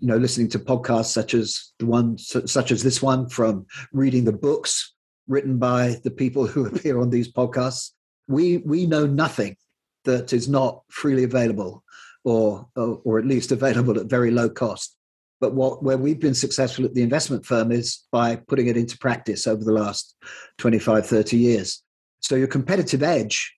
you 0.00 0.08
know 0.08 0.16
listening 0.16 0.48
to 0.48 0.58
podcasts 0.58 1.06
such 1.06 1.32
as 1.32 1.72
the 1.78 1.86
one 1.86 2.18
such 2.18 2.70
as 2.70 2.82
this 2.82 3.00
one 3.00 3.28
from 3.28 3.66
reading 3.92 4.24
the 4.24 4.32
books 4.32 4.94
written 5.28 5.58
by 5.58 5.96
the 6.04 6.10
people 6.10 6.46
who 6.46 6.66
appear 6.66 7.00
on 7.00 7.10
these 7.10 7.32
podcasts. 7.32 7.92
We 8.28 8.58
we 8.58 8.86
know 8.86 9.06
nothing 9.06 9.56
that 10.04 10.32
is 10.32 10.48
not 10.48 10.82
freely 10.90 11.24
available 11.24 11.82
or 12.24 12.68
or, 12.76 13.00
or 13.04 13.18
at 13.18 13.26
least 13.26 13.52
available 13.52 13.98
at 13.98 14.06
very 14.06 14.30
low 14.30 14.48
cost. 14.50 14.96
But 15.40 15.54
what 15.54 15.82
where 15.82 15.98
we've 15.98 16.20
been 16.20 16.34
successful 16.34 16.84
at 16.84 16.94
the 16.94 17.02
investment 17.02 17.44
firm 17.44 17.70
is 17.70 18.04
by 18.10 18.36
putting 18.36 18.68
it 18.68 18.76
into 18.76 18.98
practice 18.98 19.46
over 19.46 19.62
the 19.62 19.72
last 19.72 20.16
25 20.58 21.06
30 21.06 21.36
years 21.36 21.82
so 22.26 22.34
your 22.34 22.48
competitive 22.48 23.02
edge 23.02 23.54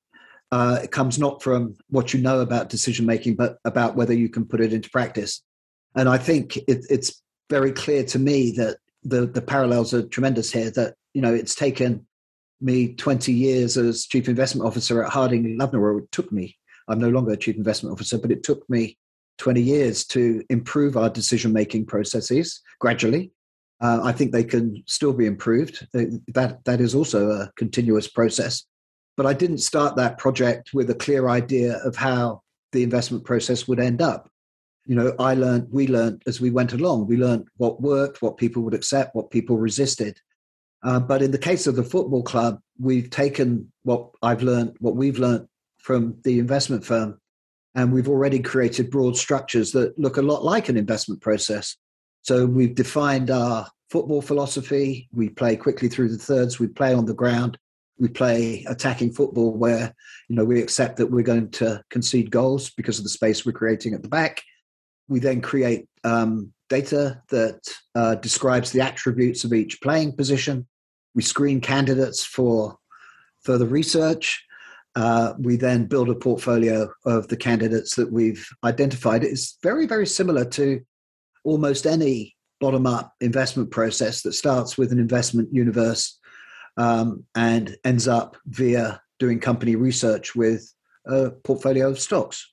uh, 0.53 0.87
comes 0.91 1.19
not 1.19 1.43
from 1.43 1.75
what 1.89 2.13
you 2.13 2.21
know 2.21 2.41
about 2.41 2.69
decision 2.69 3.07
making, 3.07 3.35
but 3.35 3.59
about 3.65 3.97
whether 3.97 4.13
you 4.13 4.29
can 4.29 4.45
put 4.45 4.61
it 4.61 4.73
into 4.73 4.91
practice. 4.91 5.43
And 5.95 6.09
I 6.09 6.19
think 6.19 6.57
it, 6.57 6.85
it's 6.91 7.23
very 7.49 7.73
clear 7.73 8.05
to 8.05 8.19
me 8.19 8.53
that 8.53 8.77
the 9.03 9.27
the 9.27 9.41
parallels 9.41 9.95
are 9.95 10.07
tremendous 10.07 10.53
here. 10.53 10.71
That 10.71 10.95
you 11.15 11.23
know 11.23 11.33
it's 11.33 11.55
taken 11.55 12.07
me 12.61 12.95
20 12.95 13.33
years 13.33 13.77
as 13.77 14.05
chief 14.07 14.29
investment 14.29 14.67
officer 14.67 15.03
at 15.03 15.13
Harding 15.13 15.59
Loevner, 15.59 15.81
or 15.81 15.99
it 15.99 16.13
took 16.13 16.31
me. 16.31 16.57
I'm 16.89 16.99
no 16.99 17.09
longer 17.09 17.33
a 17.33 17.37
chief 17.37 17.57
investment 17.57 17.93
officer, 17.93 18.19
but 18.19 18.31
it 18.31 18.43
took 18.43 18.69
me 18.69 18.99
20 19.39 19.63
years 19.63 20.05
to 20.07 20.45
improve 20.51 20.97
our 20.97 21.09
decision 21.09 21.53
making 21.53 21.87
processes 21.87 22.61
gradually 22.81 23.31
uh, 23.81 24.01
I 24.03 24.13
think 24.13 24.33
they 24.33 24.45
can 24.45 24.83
still 24.87 25.13
be 25.13 25.27
improved. 25.27 25.87
That 25.93 26.65
that 26.65 26.81
is 26.81 26.95
also 26.95 27.31
a 27.31 27.53
continuous 27.57 28.09
process. 28.09 28.65
But 29.17 29.27
I 29.27 29.33
didn't 29.33 29.59
start 29.59 29.97
that 29.97 30.19
project 30.19 30.71
with 30.73 30.91
a 30.91 30.95
clear 30.95 31.29
idea 31.29 31.79
of 31.79 31.97
how 31.97 32.43
the 32.73 32.83
investment 32.83 33.25
process 33.25 33.67
would 33.67 33.81
end 33.81 34.01
up. 34.01 34.31
You 34.87 34.95
know, 34.95 35.15
I 35.19 35.35
learned, 35.35 35.69
we 35.71 35.87
learned 35.87 36.23
as 36.27 36.41
we 36.41 36.51
went 36.51 36.73
along. 36.73 37.09
We 37.09 37.17
learned 37.17 37.49
what 37.57 37.83
worked, 37.83 38.23
what 38.23 38.37
people 38.37 38.63
would 38.63 38.75
accept, 38.75 39.15
what 39.15 39.31
people 39.31 39.59
resisted. 39.59 40.21
Uh, 40.83 41.01
but 41.01 41.21
in 41.21 41.33
the 41.33 41.39
case 41.39 41.67
of 41.67 41.77
the 41.77 41.83
football 41.83 42.23
club, 42.23 42.61
we've 42.79 43.11
taken 43.11 43.71
what 43.83 44.11
I've 44.23 44.43
learned, 44.43 44.77
what 44.79 44.97
we've 44.97 45.19
learned 45.19 45.49
from 45.79 46.17
the 46.23 46.39
investment 46.39 46.85
firm, 46.85 47.21
and 47.75 47.93
we've 47.93 48.09
already 48.09 48.41
created 48.41 48.91
broad 48.91 49.17
structures 49.17 49.73
that 49.73 49.99
look 49.99 50.17
a 50.17 50.23
lot 50.23 50.45
like 50.45 50.69
an 50.69 50.77
investment 50.77 51.21
process. 51.21 51.77
So 52.29 52.45
we've 52.45 52.75
defined 52.75 53.31
our 53.31 53.67
football 53.89 54.21
philosophy. 54.21 55.09
We 55.15 55.31
play 55.31 55.57
quickly 55.57 55.89
through 55.89 56.11
the 56.11 56.19
thirds. 56.19 56.59
We 56.59 56.67
play 56.67 56.93
on 56.93 57.07
the 57.07 57.15
ground. 57.15 57.57
We 57.99 58.09
play 58.09 58.67
attacking 58.69 59.15
football 59.15 59.55
where 59.55 59.95
you 60.29 60.37
know 60.37 60.45
we 60.45 60.61
accept 60.61 60.99
that 60.99 61.07
we're 61.07 61.23
going 61.23 61.51
to 61.53 61.83
concede 61.89 62.31
goals 62.31 62.69
because 62.69 62.99
of 62.99 63.05
the 63.05 63.09
space 63.09 63.47
we're 63.47 63.53
creating 63.53 63.95
at 63.95 64.03
the 64.03 64.11
back. 64.11 64.43
We 65.09 65.21
then 65.21 65.41
create 65.41 65.89
um, 66.05 66.53
data 66.69 67.23
that 67.31 67.61
uh, 67.95 68.17
describes 68.17 68.73
the 68.73 68.83
attributes 68.83 69.45
of 69.45 69.55
each 69.55 69.81
playing 69.81 70.15
position. 70.15 70.67
We 71.15 71.23
screen 71.23 71.63
candidates 71.63 72.27
for 72.27 72.77
further 73.41 73.65
research. 73.65 74.45
Uh, 74.95 75.33
we 75.39 75.57
then 75.57 75.87
build 75.87 76.11
a 76.11 76.15
portfolio 76.15 76.91
of 77.07 77.29
the 77.29 77.39
candidates 77.39 77.95
that 77.95 78.13
we've 78.13 78.47
identified. 78.65 79.25
It's 79.25 79.57
very, 79.63 79.87
very 79.87 80.07
similar 80.07 80.45
to 80.45 80.83
almost 81.45 81.87
any 81.87 82.37
bottom 82.61 82.87
up 82.87 83.15
investment 83.21 83.71
process 83.71 84.23
that 84.23 84.33
starts 84.33 84.77
with 84.77 84.93
an 84.93 84.99
investment 84.99 85.49
universe 85.53 86.19
um, 86.77 87.25
and 87.35 87.77
ends 87.85 88.09
up 88.09 88.37
via 88.47 89.01
doing 89.19 89.41
company 89.41 89.77
research 89.77 90.35
with 90.35 90.73
a 91.07 91.31
portfolio 91.31 91.89
of 91.89 91.99
stocks. 91.99 92.53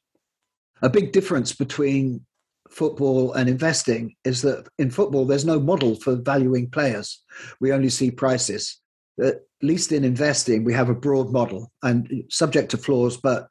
A 0.82 0.90
big 0.90 1.12
difference 1.12 1.54
between 1.54 2.26
football 2.70 3.34
and 3.34 3.48
investing 3.48 4.16
is 4.26 4.42
that 4.42 4.68
in 4.78 4.90
football, 4.90 5.26
there's 5.26 5.46
no 5.46 5.60
model 5.60 5.96
for 5.96 6.16
valuing 6.16 6.70
players. 6.70 7.24
We 7.60 7.72
only 7.72 7.90
see 7.90 8.12
prices. 8.12 8.82
at 9.24 9.42
least 9.62 9.94
in 9.94 10.04
investing, 10.04 10.66
we 10.66 10.74
have 10.74 10.90
a 10.90 10.96
broad 10.96 11.32
model 11.32 11.72
and 11.82 12.26
subject 12.30 12.72
to 12.72 12.78
flaws, 12.78 13.16
but 13.16 13.48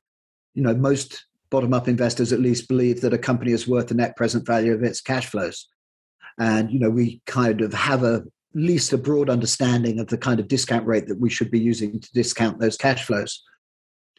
you 0.52 0.62
know, 0.62 0.74
most 0.74 1.24
bottom-up 1.54 1.86
investors 1.86 2.32
at 2.32 2.40
least 2.40 2.66
believe 2.66 3.00
that 3.00 3.14
a 3.14 3.18
company 3.30 3.52
is 3.52 3.68
worth 3.68 3.86
the 3.86 3.94
net 3.94 4.16
present 4.16 4.44
value 4.44 4.74
of 4.74 4.82
its 4.82 5.00
cash 5.00 5.26
flows. 5.26 5.68
And 6.36 6.68
you 6.68 6.80
know, 6.80 6.90
we 6.90 7.22
kind 7.26 7.60
of 7.60 7.72
have 7.72 8.02
a 8.02 8.24
at 8.54 8.60
least 8.60 8.92
a 8.92 8.98
broad 8.98 9.30
understanding 9.30 10.00
of 10.00 10.08
the 10.08 10.18
kind 10.18 10.40
of 10.40 10.48
discount 10.48 10.84
rate 10.84 11.06
that 11.06 11.20
we 11.20 11.30
should 11.30 11.52
be 11.52 11.60
using 11.60 12.00
to 12.00 12.12
discount 12.12 12.58
those 12.58 12.76
cash 12.76 13.04
flows. 13.04 13.40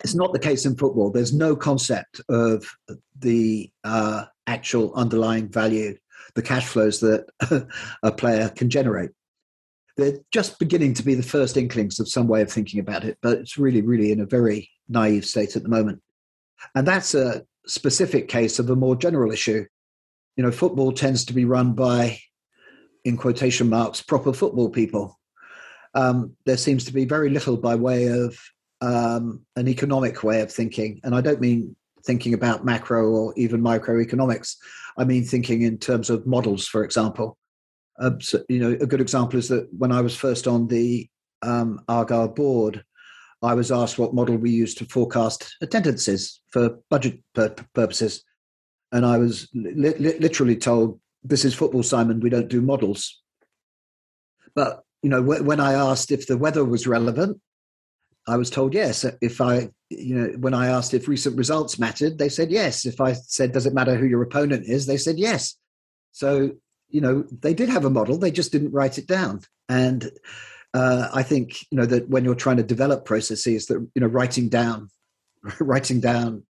It's 0.02 0.16
not 0.16 0.32
the 0.32 0.40
case 0.40 0.66
in 0.66 0.78
football. 0.78 1.12
There's 1.12 1.34
no 1.34 1.58
concept 1.58 2.22
of 2.30 2.66
the 3.20 3.70
uh, 3.84 4.24
actual 4.48 4.94
underlying 4.94 5.50
value, 5.50 5.98
the 6.36 6.42
cash 6.42 6.68
flows 6.68 7.02
that 7.02 7.26
a 8.04 8.12
player 8.14 8.48
can 8.48 8.70
generate. 8.70 9.10
They're 9.98 10.20
just 10.32 10.58
beginning 10.58 10.94
to 10.94 11.04
be 11.04 11.16
the 11.16 11.24
first 11.24 11.58
inklings 11.58 12.00
of 12.00 12.08
some 12.08 12.30
way 12.30 12.42
of 12.42 12.50
thinking 12.50 12.80
about 12.80 13.04
it, 13.04 13.18
but 13.22 13.40
it's 13.40 13.58
really, 13.58 13.82
really 13.82 14.14
in 14.14 14.22
a 14.22 14.26
very 14.26 14.70
naive 14.88 15.26
state 15.26 15.58
at 15.58 15.64
the 15.64 15.70
moment. 15.70 16.02
And 16.74 16.88
that's 16.88 17.14
a 17.16 17.44
specific 17.68 18.28
case 18.28 18.60
of 18.60 18.70
a 18.70 18.76
more 18.76 18.96
general 18.96 19.32
issue. 19.32 19.66
You 20.36 20.44
know, 20.44 20.52
football 20.52 20.92
tends 20.92 21.26
to 21.26 21.34
be 21.34 21.46
run 21.46 21.74
by, 21.74 22.20
in 23.04 23.18
quotation 23.18 23.70
marks, 23.70 24.02
proper 24.02 24.34
football 24.34 24.70
people. 24.70 25.20
Um, 25.94 26.36
there 26.46 26.58
seems 26.58 26.84
to 26.86 26.94
be 26.94 27.06
very 27.06 27.30
little 27.30 27.58
by 27.58 27.76
way 27.76 28.08
of 28.08 28.38
um, 28.82 29.46
an 29.56 29.68
economic 29.68 30.24
way 30.24 30.42
of 30.42 30.52
thinking. 30.52 31.00
And 31.04 31.16
I 31.16 31.22
don't 31.22 31.40
mean 31.40 31.76
thinking 32.06 32.34
about 32.34 32.66
macro 32.66 33.10
or 33.10 33.34
even 33.38 33.62
microeconomics. 33.62 34.58
I 34.98 35.06
mean 35.06 35.24
thinking 35.24 35.64
in 35.64 35.78
terms 35.78 36.10
of 36.10 36.28
models, 36.28 36.68
for 36.68 36.84
example. 36.84 37.38
Uh, 38.00 38.12
so, 38.20 38.44
you 38.50 38.60
know, 38.60 38.78
a 38.82 38.86
good 38.86 39.02
example 39.02 39.40
is 39.40 39.48
that 39.48 39.68
when 39.78 39.92
I 39.92 40.02
was 40.02 40.16
first 40.16 40.48
on 40.48 40.68
the 40.68 41.08
um, 41.42 41.82
Argyle 41.88 42.28
board, 42.28 42.84
I 43.46 43.54
was 43.54 43.72
asked 43.72 43.98
what 43.98 44.14
model 44.14 44.38
we 44.38 44.52
use 44.52 44.76
to 44.76 44.86
forecast 44.86 45.56
attendances 45.62 46.42
for 46.52 46.80
budget 46.90 47.22
pur- 47.34 47.56
purposes, 47.74 48.24
and 48.92 49.06
I 49.06 49.18
was 49.18 49.48
li- 49.54 49.94
li- 49.98 50.20
literally 50.20 50.56
told, 50.56 51.00
"This 51.24 51.46
is 51.46 51.54
football, 51.54 51.84
Simon. 51.84 52.20
We 52.20 52.30
don't 52.30 52.50
do 52.50 52.62
models." 52.62 53.22
But 54.54 54.84
you 55.02 55.10
know, 55.10 55.22
wh- 55.22 55.46
when 55.46 55.60
I 55.60 55.74
asked 55.74 56.12
if 56.12 56.28
the 56.28 56.38
weather 56.38 56.66
was 56.66 56.88
relevant, 56.88 57.40
I 58.28 58.38
was 58.38 58.50
told 58.50 58.74
yes. 58.74 59.06
If 59.22 59.40
I, 59.40 59.70
you 59.90 60.16
know, 60.16 60.28
when 60.40 60.54
I 60.54 60.68
asked 60.68 60.94
if 60.94 61.08
recent 61.08 61.38
results 61.38 61.80
mattered, 61.80 62.18
they 62.18 62.30
said 62.30 62.52
yes. 62.52 62.86
If 62.86 63.00
I 63.00 63.14
said, 63.14 63.52
"Does 63.52 63.66
it 63.66 63.74
matter 63.74 63.96
who 63.96 64.08
your 64.08 64.24
opponent 64.24 64.66
is?" 64.68 64.86
they 64.86 64.98
said 64.98 65.20
yes. 65.20 65.56
So 66.12 66.52
you 66.90 67.02
know, 67.02 67.26
they 67.42 67.54
did 67.54 67.70
have 67.70 67.86
a 67.86 67.90
model, 67.90 68.18
they 68.18 68.32
just 68.32 68.52
didn't 68.52 68.72
write 68.72 68.98
it 68.98 69.08
down. 69.08 69.42
And 69.68 70.10
uh, 70.76 71.10
I 71.14 71.24
think 71.24 71.62
you 71.72 71.78
know 71.78 71.86
that 71.86 72.10
when 72.10 72.26
you're 72.26 72.36
trying 72.36 72.58
to 72.58 72.64
develop 72.64 73.06
processes, 73.06 73.68
that 73.68 73.76
you 73.96 74.02
know, 74.02 74.08
writing 74.08 74.50
down, 74.50 74.90
writing 75.62 76.02
down 76.02 76.44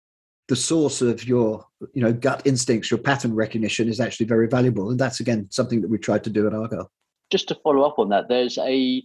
the 0.48 0.56
source 0.56 1.02
of 1.02 1.24
your 1.24 1.66
you 1.92 2.00
know 2.00 2.12
gut 2.12 2.40
instincts, 2.46 2.90
your 2.90 2.98
pattern 2.98 3.34
recognition 3.34 3.86
is 3.86 4.00
actually 4.00 4.24
very 4.24 4.48
valuable, 4.48 4.90
and 4.90 4.98
that's 4.98 5.20
again 5.20 5.46
something 5.50 5.82
that 5.82 5.90
we 5.90 5.98
tried 5.98 6.24
to 6.24 6.30
do 6.30 6.46
at 6.46 6.54
Argyle. 6.54 6.90
Just 7.30 7.48
to 7.48 7.54
follow 7.56 7.82
up 7.82 7.98
on 7.98 8.08
that, 8.08 8.28
there's 8.30 8.56
a 8.56 9.02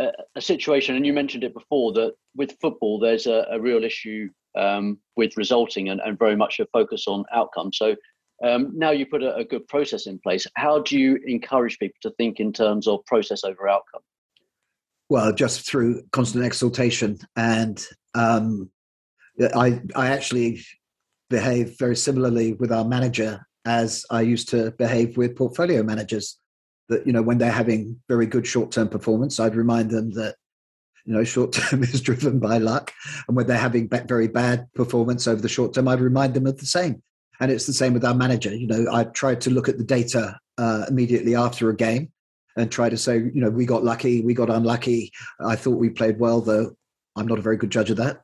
a, 0.00 0.12
a 0.36 0.40
situation, 0.40 0.94
and 0.94 1.04
you 1.04 1.12
mentioned 1.12 1.42
it 1.42 1.54
before 1.54 1.92
that 1.94 2.14
with 2.36 2.56
football, 2.60 3.00
there's 3.00 3.26
a, 3.26 3.44
a 3.50 3.60
real 3.60 3.82
issue 3.82 4.28
um, 4.56 4.96
with 5.16 5.36
resulting 5.36 5.88
and, 5.88 6.00
and 6.04 6.16
very 6.20 6.36
much 6.36 6.60
a 6.60 6.66
focus 6.66 7.08
on 7.08 7.24
outcome. 7.34 7.72
So 7.72 7.96
um, 8.44 8.70
now 8.74 8.92
you 8.92 9.06
put 9.06 9.24
a, 9.24 9.34
a, 9.36 9.44
good 9.44 9.66
process 9.66 10.06
in 10.06 10.18
place. 10.18 10.46
How 10.56 10.80
do 10.80 10.98
you 10.98 11.18
encourage 11.26 11.78
people 11.78 11.98
to 12.02 12.10
think 12.10 12.38
in 12.38 12.52
terms 12.52 12.86
of 12.86 13.04
process 13.06 13.44
over 13.44 13.68
outcome? 13.68 14.02
Well, 15.12 15.30
just 15.30 15.68
through 15.68 16.04
constant 16.10 16.42
exaltation, 16.42 17.18
and 17.36 17.78
um, 18.14 18.70
I, 19.54 19.82
I 19.94 20.06
actually 20.06 20.64
behave 21.28 21.76
very 21.78 21.96
similarly 21.96 22.54
with 22.54 22.72
our 22.72 22.86
manager 22.86 23.46
as 23.66 24.06
I 24.08 24.22
used 24.22 24.48
to 24.52 24.70
behave 24.70 25.18
with 25.18 25.36
portfolio 25.36 25.82
managers. 25.82 26.38
That 26.88 27.06
you 27.06 27.12
know, 27.12 27.20
when 27.20 27.36
they're 27.36 27.52
having 27.52 28.00
very 28.08 28.24
good 28.24 28.46
short-term 28.46 28.88
performance, 28.88 29.38
I'd 29.38 29.54
remind 29.54 29.90
them 29.90 30.12
that 30.12 30.36
you 31.04 31.12
know 31.12 31.24
short 31.24 31.52
term 31.52 31.82
is 31.82 32.00
driven 32.00 32.38
by 32.38 32.56
luck, 32.56 32.90
and 33.28 33.36
when 33.36 33.46
they're 33.46 33.58
having 33.58 33.90
very 34.08 34.28
bad 34.28 34.66
performance 34.74 35.28
over 35.28 35.42
the 35.42 35.46
short 35.46 35.74
term, 35.74 35.88
I'd 35.88 36.00
remind 36.00 36.32
them 36.32 36.46
of 36.46 36.56
the 36.56 36.64
same 36.64 37.02
and 37.38 37.50
it's 37.50 37.66
the 37.66 37.74
same 37.74 37.92
with 37.92 38.06
our 38.06 38.14
manager. 38.14 38.54
You 38.54 38.66
know, 38.66 38.86
I 38.90 39.04
tried 39.04 39.42
to 39.42 39.50
look 39.50 39.68
at 39.68 39.76
the 39.76 39.84
data 39.84 40.38
uh, 40.56 40.86
immediately 40.88 41.34
after 41.34 41.68
a 41.68 41.76
game 41.76 42.12
and 42.56 42.70
try 42.70 42.88
to 42.88 42.96
say, 42.96 43.16
you 43.18 43.40
know, 43.40 43.50
we 43.50 43.66
got 43.66 43.84
lucky, 43.84 44.20
we 44.20 44.34
got 44.34 44.50
unlucky. 44.50 45.12
I 45.40 45.56
thought 45.56 45.78
we 45.78 45.90
played 45.90 46.18
well, 46.18 46.40
though 46.40 46.76
I'm 47.16 47.26
not 47.26 47.38
a 47.38 47.42
very 47.42 47.56
good 47.56 47.70
judge 47.70 47.90
of 47.90 47.96
that. 47.98 48.22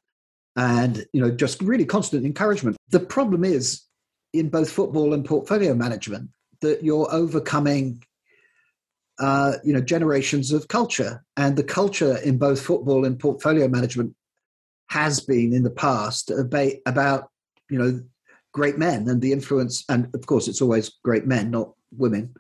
And, 0.57 1.05
you 1.13 1.21
know, 1.21 1.31
just 1.31 1.63
really 1.63 1.85
constant 1.85 2.25
encouragement. 2.25 2.77
The 2.91 3.01
problem 3.01 3.45
is 3.45 3.83
in 4.33 4.49
both 4.49 4.71
football 4.71 5.15
and 5.15 5.25
portfolio 5.25 5.75
management 5.75 6.31
that 6.61 6.83
you're 6.83 7.09
overcoming 7.13 8.03
uh, 9.21 9.55
you 9.65 9.73
know 9.73 9.81
generations 9.81 10.53
of 10.53 10.69
culture 10.69 11.25
and 11.37 11.57
the 11.57 11.65
culture 11.65 12.19
in 12.19 12.39
both 12.39 12.61
football 12.61 13.05
and 13.05 13.19
portfolio 13.19 13.67
management 13.67 14.15
has 14.91 15.19
been 15.19 15.53
in 15.53 15.65
the 15.65 15.71
past 15.71 16.31
about, 16.31 16.73
about 16.87 17.31
you 17.69 17.79
know 17.79 18.01
great 18.53 18.79
men 18.79 19.09
and 19.09 19.21
the 19.21 19.33
influence, 19.33 19.85
and 19.89 20.09
of 20.15 20.27
course, 20.27 20.49
it's 20.49 20.63
always 20.63 20.91
great 21.05 21.27
men, 21.27 21.51
not 21.51 21.73
women. 21.97 22.35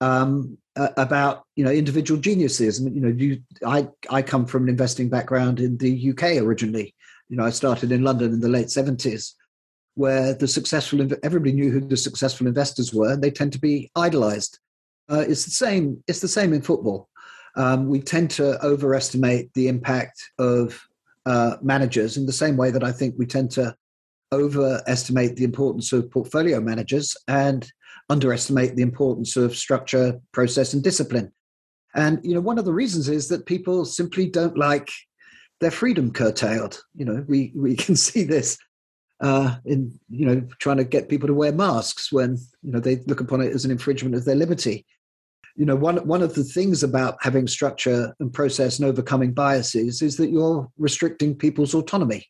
Um, 0.00 0.56
about 0.76 1.44
you 1.56 1.64
know 1.64 1.70
individual 1.70 2.20
geniuses, 2.20 2.78
and 2.78 2.94
you 2.94 3.00
know, 3.00 3.08
you, 3.08 3.42
I 3.66 3.88
I 4.08 4.22
come 4.22 4.46
from 4.46 4.64
an 4.64 4.68
investing 4.68 5.08
background 5.08 5.60
in 5.60 5.76
the 5.76 6.10
UK 6.10 6.42
originally. 6.42 6.94
You 7.28 7.36
know, 7.36 7.44
I 7.44 7.50
started 7.50 7.92
in 7.92 8.02
London 8.02 8.32
in 8.32 8.40
the 8.40 8.48
late 8.48 8.70
seventies, 8.70 9.34
where 9.94 10.34
the 10.34 10.48
successful 10.48 11.06
everybody 11.22 11.52
knew 11.52 11.70
who 11.70 11.80
the 11.80 11.96
successful 11.96 12.46
investors 12.46 12.94
were, 12.94 13.12
and 13.12 13.22
they 13.22 13.30
tend 13.30 13.52
to 13.52 13.60
be 13.60 13.90
idolized. 13.96 14.58
Uh, 15.10 15.24
it's 15.28 15.44
the 15.44 15.50
same. 15.50 16.02
It's 16.06 16.20
the 16.20 16.28
same 16.28 16.52
in 16.52 16.62
football. 16.62 17.08
Um, 17.56 17.88
we 17.88 18.00
tend 18.00 18.30
to 18.32 18.64
overestimate 18.64 19.52
the 19.54 19.68
impact 19.68 20.22
of 20.38 20.80
uh, 21.26 21.56
managers 21.60 22.16
in 22.16 22.26
the 22.26 22.32
same 22.32 22.56
way 22.56 22.70
that 22.70 22.84
I 22.84 22.92
think 22.92 23.16
we 23.18 23.26
tend 23.26 23.50
to 23.52 23.74
overestimate 24.32 25.34
the 25.34 25.44
importance 25.44 25.92
of 25.92 26.10
portfolio 26.10 26.60
managers 26.60 27.16
and 27.26 27.70
underestimate 28.10 28.76
the 28.76 28.82
importance 28.82 29.36
of 29.36 29.56
structure, 29.56 30.20
process, 30.32 30.74
and 30.74 30.82
discipline. 30.82 31.32
And 31.94 32.20
you 32.22 32.34
know, 32.34 32.40
one 32.40 32.58
of 32.58 32.64
the 32.64 32.72
reasons 32.72 33.08
is 33.08 33.28
that 33.28 33.46
people 33.46 33.84
simply 33.84 34.28
don't 34.28 34.58
like 34.58 34.90
their 35.60 35.70
freedom 35.70 36.12
curtailed. 36.12 36.82
You 36.94 37.04
know, 37.04 37.24
we 37.28 37.52
we 37.56 37.76
can 37.76 37.96
see 37.96 38.24
this 38.24 38.58
uh, 39.20 39.56
in 39.64 39.98
you 40.08 40.26
know 40.26 40.46
trying 40.58 40.78
to 40.78 40.84
get 40.84 41.08
people 41.08 41.28
to 41.28 41.34
wear 41.34 41.52
masks 41.52 42.12
when 42.12 42.36
you 42.62 42.72
know 42.72 42.80
they 42.80 42.96
look 43.06 43.20
upon 43.20 43.40
it 43.40 43.52
as 43.52 43.64
an 43.64 43.70
infringement 43.70 44.14
of 44.14 44.24
their 44.24 44.34
liberty. 44.34 44.84
You 45.56 45.66
know, 45.66 45.76
one 45.76 45.98
one 46.06 46.22
of 46.22 46.34
the 46.34 46.44
things 46.44 46.82
about 46.82 47.16
having 47.20 47.46
structure 47.46 48.14
and 48.20 48.32
process 48.32 48.78
and 48.78 48.88
overcoming 48.88 49.32
biases 49.32 50.02
is 50.02 50.16
that 50.16 50.30
you're 50.30 50.68
restricting 50.78 51.36
people's 51.36 51.74
autonomy. 51.74 52.26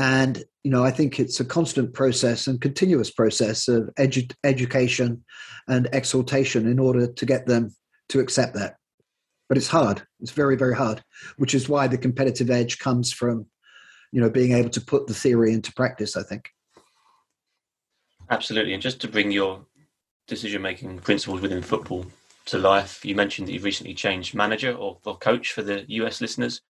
And 0.00 0.42
you 0.64 0.70
know, 0.70 0.82
I 0.82 0.90
think 0.90 1.20
it's 1.20 1.40
a 1.40 1.44
constant 1.44 1.92
process 1.92 2.46
and 2.46 2.58
continuous 2.58 3.10
process 3.10 3.68
of 3.68 3.90
edu- 3.98 4.34
education 4.44 5.22
and 5.68 5.94
exhortation 5.94 6.66
in 6.66 6.78
order 6.78 7.06
to 7.06 7.26
get 7.26 7.46
them 7.46 7.74
to 8.08 8.20
accept 8.20 8.54
that. 8.54 8.76
But 9.48 9.58
it's 9.58 9.68
hard. 9.68 10.02
It's 10.20 10.30
very, 10.30 10.56
very 10.56 10.74
hard, 10.74 11.04
which 11.36 11.54
is 11.54 11.68
why 11.68 11.86
the 11.86 11.98
competitive 11.98 12.50
edge 12.50 12.78
comes 12.78 13.12
from, 13.12 13.44
you 14.10 14.22
know, 14.22 14.30
being 14.30 14.52
able 14.52 14.70
to 14.70 14.80
put 14.80 15.06
the 15.06 15.12
theory 15.12 15.52
into 15.52 15.70
practice. 15.74 16.16
I 16.16 16.22
think. 16.22 16.48
Absolutely, 18.30 18.72
and 18.72 18.82
just 18.82 19.02
to 19.02 19.08
bring 19.08 19.30
your 19.30 19.66
decision-making 20.28 21.00
principles 21.00 21.42
within 21.42 21.60
football 21.60 22.06
to 22.46 22.56
life, 22.56 23.04
you 23.04 23.14
mentioned 23.14 23.48
that 23.48 23.52
you've 23.52 23.64
recently 23.64 23.92
changed 23.92 24.34
manager 24.34 24.72
or, 24.72 24.96
or 25.04 25.18
coach 25.18 25.52
for 25.52 25.62
the 25.62 25.84
US 25.88 26.22
listeners 26.22 26.62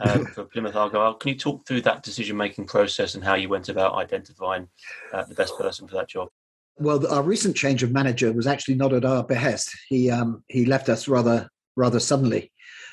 um, 0.00 0.26
for 0.34 0.44
Plymouth 0.44 0.76
Argyle. 0.76 1.14
Can 1.14 1.30
you 1.30 1.38
talk 1.38 1.66
through 1.66 1.82
that 1.82 2.02
decision 2.02 2.36
making 2.36 2.66
process 2.66 3.14
and 3.14 3.24
how 3.24 3.34
you 3.34 3.48
went 3.48 3.68
about 3.68 3.94
identifying 3.94 4.68
uh, 5.12 5.24
the 5.24 5.34
best 5.34 5.56
person 5.58 5.86
for 5.88 5.94
that 5.94 6.08
job? 6.08 6.28
Well, 6.76 7.06
our 7.12 7.22
recent 7.22 7.56
change 7.56 7.82
of 7.82 7.90
manager 7.90 8.32
was 8.32 8.46
actually 8.46 8.76
not 8.76 8.92
at 8.92 9.04
our 9.04 9.24
behest. 9.24 9.76
He 9.88 10.10
um, 10.10 10.44
he 10.48 10.64
left 10.64 10.88
us 10.88 11.08
rather 11.08 11.48
rather 11.76 11.98
suddenly 11.98 12.52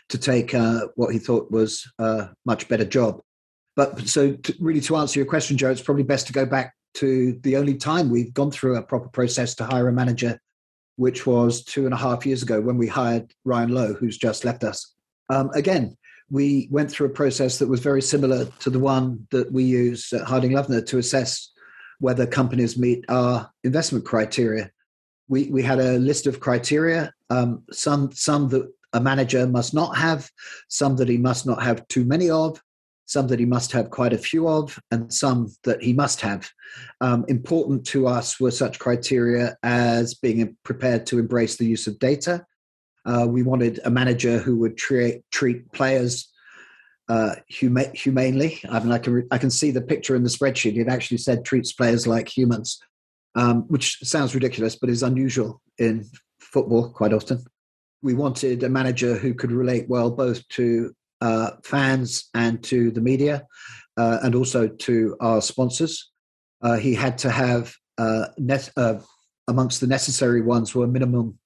to 0.10 0.18
take 0.18 0.54
uh, 0.54 0.88
what 0.96 1.14
he 1.14 1.20
thought 1.20 1.52
was 1.52 1.92
a 2.00 2.30
much 2.46 2.68
better 2.68 2.86
job. 2.86 3.22
But 3.76 4.08
so, 4.08 4.34
to, 4.34 4.56
really, 4.60 4.82
to 4.82 4.96
answer 4.96 5.20
your 5.20 5.28
question, 5.28 5.58
Joe, 5.58 5.72
it's 5.72 5.82
probably 5.82 6.04
best 6.04 6.28
to 6.28 6.34
go 6.34 6.46
back 6.46 6.74
to 6.96 7.38
the 7.42 7.58
only 7.58 7.76
time 7.76 8.10
we've 8.10 8.34
gone 8.34 8.52
through 8.52 8.78
a 8.78 8.82
proper 8.82 9.10
process 9.10 9.54
to 9.56 9.66
hire 9.66 9.88
a 9.88 9.94
manager, 9.94 10.40
which 10.96 11.28
was 11.28 11.64
two 11.64 11.86
and 11.86 11.94
a 11.94 11.98
half 11.98 12.26
years 12.26 12.42
ago 12.42 12.62
when 12.62 12.78
we 12.78 12.88
hired 12.88 13.34
Ryan 13.44 13.70
Lowe, 13.70 13.94
who's 13.94 14.18
just 14.18 14.46
left 14.46 14.64
us. 14.64 14.94
Um, 15.30 15.50
again, 15.54 15.98
we 16.30 16.68
went 16.72 16.90
through 16.90 17.08
a 17.08 17.12
process 17.12 17.60
that 17.60 17.68
was 17.68 17.80
very 17.80 18.02
similar 18.02 18.46
to 18.60 18.70
the 18.70 18.80
one 18.80 19.28
that 19.32 19.52
we 19.52 19.64
use 19.64 20.12
at 20.12 20.22
Harding 20.22 20.52
Loevner 20.52 20.86
to 20.88 20.98
assess 20.98 21.52
whether 22.00 22.26
companies 22.26 22.78
meet 22.78 23.06
our 23.10 23.50
investment 23.64 24.06
criteria. 24.06 24.72
We, 25.28 25.50
we 25.50 25.64
had 25.64 25.80
a 25.80 25.98
list 25.98 26.28
of 26.28 26.40
criteria, 26.40 27.14
um, 27.30 27.64
some, 27.72 28.12
some 28.12 28.50
that 28.50 28.72
a 28.94 29.00
manager 29.00 29.46
must 29.48 29.74
not 29.74 29.98
have, 29.98 30.30
some 30.68 30.96
that 30.98 31.10
he 31.10 31.18
must 31.18 31.46
not 31.46 31.62
have 31.62 31.88
too 31.88 32.06
many 32.06 32.30
of, 32.30 32.62
some 33.06 33.28
that 33.28 33.40
he 33.40 33.46
must 33.46 33.72
have 33.72 33.92
quite 33.92 34.14
a 34.14 34.18
few 34.18 34.48
of, 34.48 34.80
and 34.92 35.14
some 35.14 35.54
that 35.64 35.82
he 35.82 35.94
must 35.94 36.22
have. 36.22 36.50
Um, 37.02 37.26
important 37.28 37.86
to 37.88 38.08
us 38.08 38.40
were 38.40 38.52
such 38.52 38.80
criteria 38.80 39.56
as 39.64 40.16
being 40.16 40.58
prepared 40.64 41.06
to 41.08 41.20
embrace 41.20 41.58
the 41.58 41.66
use 41.66 41.88
of 41.88 42.00
data. 42.00 42.46
Uh, 43.06 43.28
we 43.30 43.44
wanted 43.44 43.80
a 43.86 43.90
manager 43.90 44.40
who 44.40 44.58
would 44.58 44.78
treat, 44.78 45.22
treat 45.32 45.72
players 45.72 46.32
uh, 47.08 47.36
huma- 47.52 47.96
humanely. 47.96 48.60
I 48.70 48.80
mean, 48.80 48.92
I 48.92 48.98
can 48.98 49.14
re- 49.14 49.28
I 49.32 49.38
can 49.38 49.52
see 49.52 49.72
the 49.72 49.82
picture 49.82 50.16
in 50.16 50.24
the 50.24 50.30
spreadsheet. 50.30 50.78
It 50.78 50.88
actually 50.88 51.18
said 51.20 51.46
treats 51.46 51.72
players 51.72 52.08
like 52.08 52.28
humans, 52.28 52.80
um, 53.36 53.64
which 53.68 54.00
sounds 54.04 54.34
ridiculous, 54.34 54.76
but 54.76 54.90
is 54.90 55.04
unusual 55.04 55.62
in 55.78 56.06
football 56.40 56.90
quite 56.90 57.14
often. 57.14 57.44
We 58.02 58.14
wanted 58.14 58.64
a 58.64 58.70
manager 58.70 59.16
who 59.16 59.34
could 59.34 59.52
relate 59.52 59.88
well 59.88 60.10
both 60.10 60.48
to 60.50 60.94
uh, 61.22 61.52
fans 61.64 62.30
and 62.34 62.64
to 62.64 62.92
the 62.92 63.02
media, 63.02 63.46
uh, 63.98 64.20
and 64.24 64.36
also 64.36 64.68
to 64.68 65.16
our 65.20 65.42
sponsors. 65.42 66.12
Uh, 66.62 66.78
he 66.78 66.96
had 66.96 67.18
to 67.20 67.30
have 67.30 67.76
uh, 67.98 68.28
net, 68.38 68.70
amongst 69.48 69.80
the 69.80 69.88
necessary 69.88 70.42
ones 70.42 70.74
were 70.74 70.88
minimum 70.88 71.38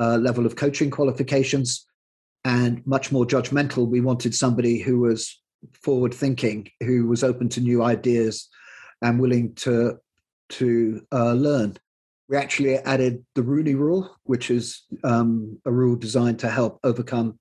level 0.00 0.46
of 0.46 0.56
coaching 0.56 0.90
qualifications 0.90 1.86
and 2.44 2.84
much 2.86 3.12
more 3.12 3.26
judgmental. 3.26 3.86
We 3.86 4.00
wanted 4.00 4.34
somebody 4.34 4.80
who 4.80 5.00
was 5.00 5.40
forward 5.74 6.14
thinking, 6.14 6.70
who 6.80 7.06
was 7.06 7.22
open 7.22 7.48
to 7.50 7.60
new 7.60 7.82
ideas 7.82 8.48
and 9.02 9.20
willing 9.20 9.54
to 9.56 9.98
to 10.50 11.06
uh, 11.12 11.32
learn. 11.32 11.76
We 12.28 12.36
actually 12.36 12.76
added 12.76 13.24
the 13.34 13.42
Rooney 13.42 13.74
Rule, 13.74 14.16
which 14.24 14.50
is 14.50 14.82
um, 15.04 15.58
a 15.64 15.72
rule 15.72 15.96
designed 15.96 16.38
to 16.40 16.50
help 16.50 16.80
overcome 16.84 17.38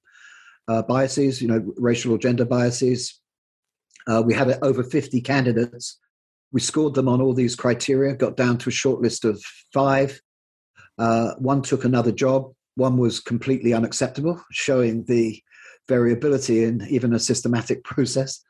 uh, 0.68 0.84
biases, 0.84 1.42
you 1.42 1.48
know, 1.48 1.64
racial 1.78 2.14
or 2.14 2.18
gender 2.18 2.46
biases. 2.46 3.20
Uh, 4.08 4.22
we 4.26 4.34
had 4.34 4.58
over 4.62 4.84
50 4.84 5.22
candidates. 5.22 5.98
We 6.52 6.62
scored 6.62 6.96
them 6.96 7.08
on 7.08 7.22
all 7.22 7.34
these 7.34 7.56
criteria, 7.56 8.16
got 8.16 8.38
down 8.38 8.58
to 8.60 8.70
a 8.70 8.74
short 8.74 9.02
list 9.02 9.26
of 9.26 9.42
five. 9.74 10.20
Uh, 11.00 11.34
one 11.36 11.62
took 11.62 11.86
another 11.86 12.12
job. 12.12 12.52
One 12.76 12.98
was 12.98 13.20
completely 13.20 13.74
unacceptable, 13.74 14.44
showing 14.52 15.06
the 15.06 15.42
variability 15.88 16.64
in 16.64 16.86
even 16.90 17.14
a 17.14 17.20
systematic 17.20 17.84
process. 17.84 18.44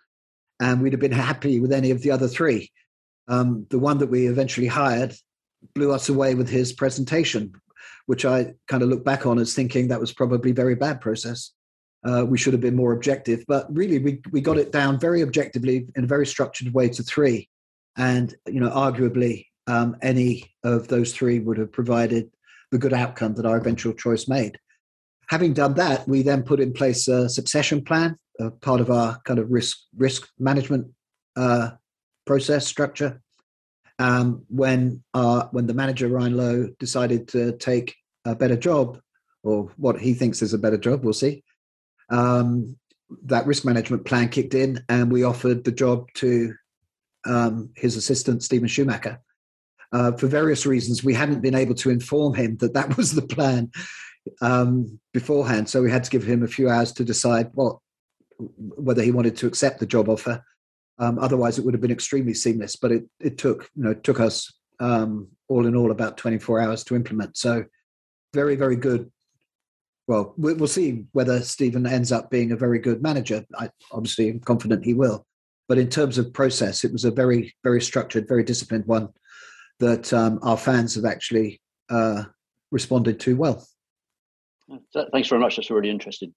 And 0.59 0.81
we'd 0.81 0.93
have 0.93 0.99
been 0.99 1.11
happy 1.11 1.59
with 1.59 1.71
any 1.71 1.91
of 1.91 2.01
the 2.01 2.11
other 2.11 2.27
three. 2.27 2.71
Um, 3.29 3.67
the 3.69 3.79
one 3.79 3.99
that 3.99 4.09
we 4.09 4.27
eventually 4.27 4.67
hired 4.67 5.15
blew 5.75 5.91
us 5.91 6.09
away 6.09 6.35
with 6.35 6.49
his 6.49 6.73
presentation, 6.73 7.53
which 8.07 8.25
I 8.25 8.53
kind 8.67 8.81
of 8.83 8.89
look 8.89 9.05
back 9.05 9.25
on 9.25 9.39
as 9.39 9.53
thinking 9.53 9.87
that 9.87 9.99
was 9.99 10.11
probably 10.11 10.51
very 10.51 10.75
bad 10.75 10.99
process. 10.99 11.51
Uh, 12.03 12.25
we 12.27 12.37
should 12.37 12.53
have 12.53 12.61
been 12.61 12.75
more 12.75 12.93
objective, 12.93 13.43
but 13.47 13.67
really 13.75 13.99
we, 13.99 14.21
we 14.31 14.41
got 14.41 14.57
it 14.57 14.71
down 14.71 14.99
very 14.99 15.21
objectively 15.21 15.87
in 15.95 16.05
a 16.05 16.07
very 16.07 16.25
structured 16.25 16.73
way 16.73 16.89
to 16.89 17.03
three. 17.03 17.47
And, 17.97 18.33
you 18.47 18.59
know, 18.59 18.69
arguably 18.69 19.45
um, 19.67 19.97
any 20.01 20.51
of 20.63 20.87
those 20.87 21.13
three 21.13 21.39
would 21.39 21.57
have 21.57 21.71
provided 21.71 22.31
the 22.71 22.77
good 22.77 22.93
outcome 22.93 23.35
that 23.35 23.45
our 23.45 23.57
eventual 23.57 23.93
choice 23.93 24.27
made. 24.27 24.57
Having 25.29 25.53
done 25.53 25.75
that, 25.75 26.07
we 26.07 26.23
then 26.23 26.43
put 26.43 26.59
in 26.59 26.73
place 26.73 27.07
a 27.07 27.29
succession 27.29 27.83
plan, 27.83 28.17
a 28.39 28.49
part 28.49 28.81
of 28.81 28.89
our 28.89 29.19
kind 29.25 29.39
of 29.39 29.51
risk 29.51 29.77
risk 29.95 30.27
management 30.39 30.87
uh, 31.35 31.71
process 32.25 32.65
structure. 32.65 33.21
Um, 33.99 34.45
when 34.47 35.03
our, 35.13 35.49
when 35.51 35.67
the 35.67 35.73
manager 35.73 36.07
Ryan 36.07 36.37
Lowe 36.37 36.69
decided 36.79 37.27
to 37.29 37.57
take 37.57 37.95
a 38.23 38.33
better 38.33 38.55
job, 38.55 38.99
or 39.43 39.71
what 39.75 39.99
he 39.99 40.13
thinks 40.13 40.41
is 40.41 40.53
a 40.53 40.57
better 40.57 40.77
job, 40.77 41.03
we'll 41.03 41.13
see. 41.13 41.43
Um, 42.09 42.77
that 43.25 43.45
risk 43.45 43.65
management 43.65 44.05
plan 44.05 44.29
kicked 44.29 44.53
in, 44.53 44.83
and 44.87 45.11
we 45.11 45.23
offered 45.23 45.63
the 45.63 45.71
job 45.71 46.07
to 46.15 46.53
um, 47.25 47.71
his 47.75 47.95
assistant 47.95 48.43
Steven 48.43 48.67
Schumacher, 48.67 49.19
uh, 49.91 50.11
for 50.13 50.27
various 50.27 50.65
reasons, 50.65 51.03
we 51.03 51.13
hadn't 51.13 51.41
been 51.41 51.55
able 51.55 51.75
to 51.75 51.89
inform 51.89 52.35
him 52.35 52.57
that 52.57 52.73
that 52.73 52.95
was 52.97 53.13
the 53.13 53.21
plan 53.21 53.71
um, 54.41 54.99
beforehand. 55.13 55.69
So 55.69 55.81
we 55.81 55.91
had 55.91 56.03
to 56.03 56.11
give 56.11 56.23
him 56.23 56.43
a 56.43 56.47
few 56.47 56.69
hours 56.69 56.91
to 56.93 57.03
decide 57.03 57.49
what 57.53 57.77
whether 58.57 59.01
he 59.01 59.11
wanted 59.11 59.35
to 59.35 59.47
accept 59.47 59.79
the 59.79 59.85
job 59.85 60.07
offer. 60.07 60.43
Um, 60.97 61.19
otherwise, 61.19 61.57
it 61.57 61.65
would 61.65 61.73
have 61.73 61.81
been 61.81 61.91
extremely 61.91 62.33
seamless. 62.33 62.75
But 62.75 62.91
it 62.91 63.05
it 63.19 63.37
took 63.37 63.69
you 63.75 63.83
know 63.83 63.91
it 63.91 64.03
took 64.03 64.19
us 64.19 64.53
um, 64.79 65.27
all 65.47 65.65
in 65.65 65.75
all 65.75 65.91
about 65.91 66.17
24 66.17 66.61
hours 66.61 66.83
to 66.85 66.95
implement. 66.95 67.37
So 67.37 67.65
very 68.33 68.55
very 68.55 68.75
good. 68.75 69.11
Well, 70.07 70.33
we'll 70.37 70.67
see 70.67 71.05
whether 71.11 71.39
Steven 71.41 71.85
ends 71.85 72.11
up 72.11 72.31
being 72.31 72.51
a 72.51 72.55
very 72.55 72.79
good 72.79 73.03
manager. 73.03 73.45
I 73.59 73.69
obviously 73.91 74.29
am 74.29 74.39
confident 74.39 74.83
he 74.83 74.95
will. 74.95 75.25
But 75.67 75.77
in 75.77 75.87
terms 75.87 76.17
of 76.17 76.33
process, 76.33 76.83
it 76.83 76.91
was 76.91 77.05
a 77.05 77.11
very 77.11 77.55
very 77.63 77.81
structured, 77.81 78.27
very 78.27 78.43
disciplined 78.43 78.85
one 78.85 79.09
that 79.79 80.11
um, 80.13 80.39
our 80.41 80.57
fans 80.57 80.95
have 80.95 81.05
actually 81.05 81.61
uh, 81.89 82.23
responded 82.71 83.19
to 83.21 83.35
well. 83.35 83.65
Thanks 85.11 85.29
very 85.29 85.41
much. 85.41 85.55
That's 85.55 85.71
really 85.71 85.89
interesting. 85.89 86.33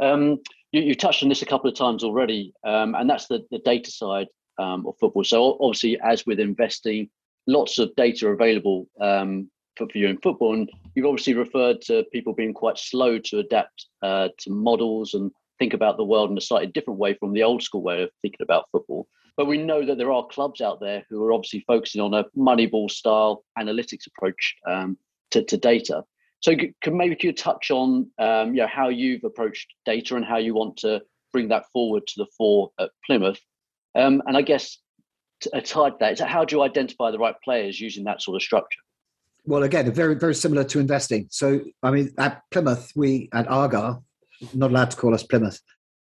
Um, 0.00 0.38
you, 0.70 0.82
you, 0.82 0.94
touched 0.94 1.22
on 1.22 1.28
this 1.28 1.42
a 1.42 1.46
couple 1.46 1.68
of 1.68 1.76
times 1.76 2.04
already, 2.04 2.52
um, 2.64 2.94
and 2.94 3.08
that's 3.10 3.26
the, 3.26 3.44
the 3.50 3.58
data 3.58 3.90
side 3.90 4.28
um, 4.58 4.86
of 4.86 4.94
football. 4.98 5.24
So 5.24 5.58
obviously, 5.60 5.98
as 6.02 6.24
with 6.24 6.40
investing, 6.40 7.10
lots 7.46 7.78
of 7.78 7.94
data 7.96 8.28
available 8.28 8.88
um, 9.00 9.50
for, 9.76 9.88
for 9.88 9.98
you 9.98 10.08
in 10.08 10.18
football, 10.18 10.54
and 10.54 10.70
you've 10.94 11.06
obviously 11.06 11.34
referred 11.34 11.80
to 11.82 12.04
people 12.12 12.32
being 12.32 12.54
quite 12.54 12.78
slow 12.78 13.18
to 13.18 13.38
adapt 13.38 13.86
uh, 14.02 14.28
to 14.38 14.50
models 14.50 15.14
and 15.14 15.30
think 15.58 15.74
about 15.74 15.96
the 15.96 16.04
world 16.04 16.30
in 16.30 16.38
a 16.38 16.40
slightly 16.40 16.68
different 16.68 16.98
way 16.98 17.14
from 17.14 17.32
the 17.32 17.42
old 17.42 17.62
school 17.62 17.82
way 17.82 18.02
of 18.02 18.10
thinking 18.22 18.42
about 18.42 18.68
football. 18.72 19.06
But 19.36 19.46
we 19.46 19.58
know 19.58 19.84
that 19.84 19.96
there 19.96 20.12
are 20.12 20.26
clubs 20.26 20.60
out 20.60 20.80
there 20.80 21.04
who 21.08 21.24
are 21.24 21.32
obviously 21.32 21.64
focusing 21.66 22.00
on 22.00 22.12
a 22.14 22.24
Moneyball 22.36 22.90
style 22.90 23.44
analytics 23.58 24.06
approach 24.06 24.54
um, 24.68 24.98
to, 25.30 25.42
to, 25.44 25.56
data. 25.56 26.04
So, 26.40 26.54
can 26.82 26.96
maybe 26.96 27.16
you 27.20 27.32
touch 27.32 27.70
on 27.70 28.10
um, 28.18 28.54
you 28.54 28.60
know, 28.60 28.66
how 28.66 28.88
you've 28.88 29.24
approached 29.24 29.72
data 29.86 30.16
and 30.16 30.24
how 30.24 30.36
you 30.36 30.54
want 30.54 30.76
to 30.78 31.00
bring 31.32 31.48
that 31.48 31.64
forward 31.72 32.06
to 32.08 32.14
the 32.18 32.26
fore 32.36 32.70
at 32.78 32.90
Plymouth? 33.06 33.40
Um, 33.94 34.22
and 34.26 34.36
I 34.36 34.42
guess 34.42 34.78
a 35.52 35.60
tied 35.60 35.98
that 36.00 36.12
is 36.12 36.20
how 36.20 36.44
do 36.44 36.56
you 36.56 36.62
identify 36.62 37.10
the 37.10 37.18
right 37.18 37.34
players 37.44 37.80
using 37.80 38.04
that 38.04 38.22
sort 38.22 38.36
of 38.36 38.42
structure? 38.42 38.80
Well, 39.44 39.64
again, 39.64 39.92
very 39.92 40.14
very 40.14 40.34
similar 40.34 40.64
to 40.64 40.78
investing. 40.78 41.26
So, 41.30 41.60
I 41.82 41.90
mean, 41.90 42.12
at 42.18 42.42
Plymouth, 42.50 42.92
we 42.94 43.28
at 43.32 43.48
Argyle, 43.48 44.04
not 44.54 44.70
allowed 44.70 44.90
to 44.92 44.96
call 44.96 45.14
us 45.14 45.22
Plymouth. 45.22 45.60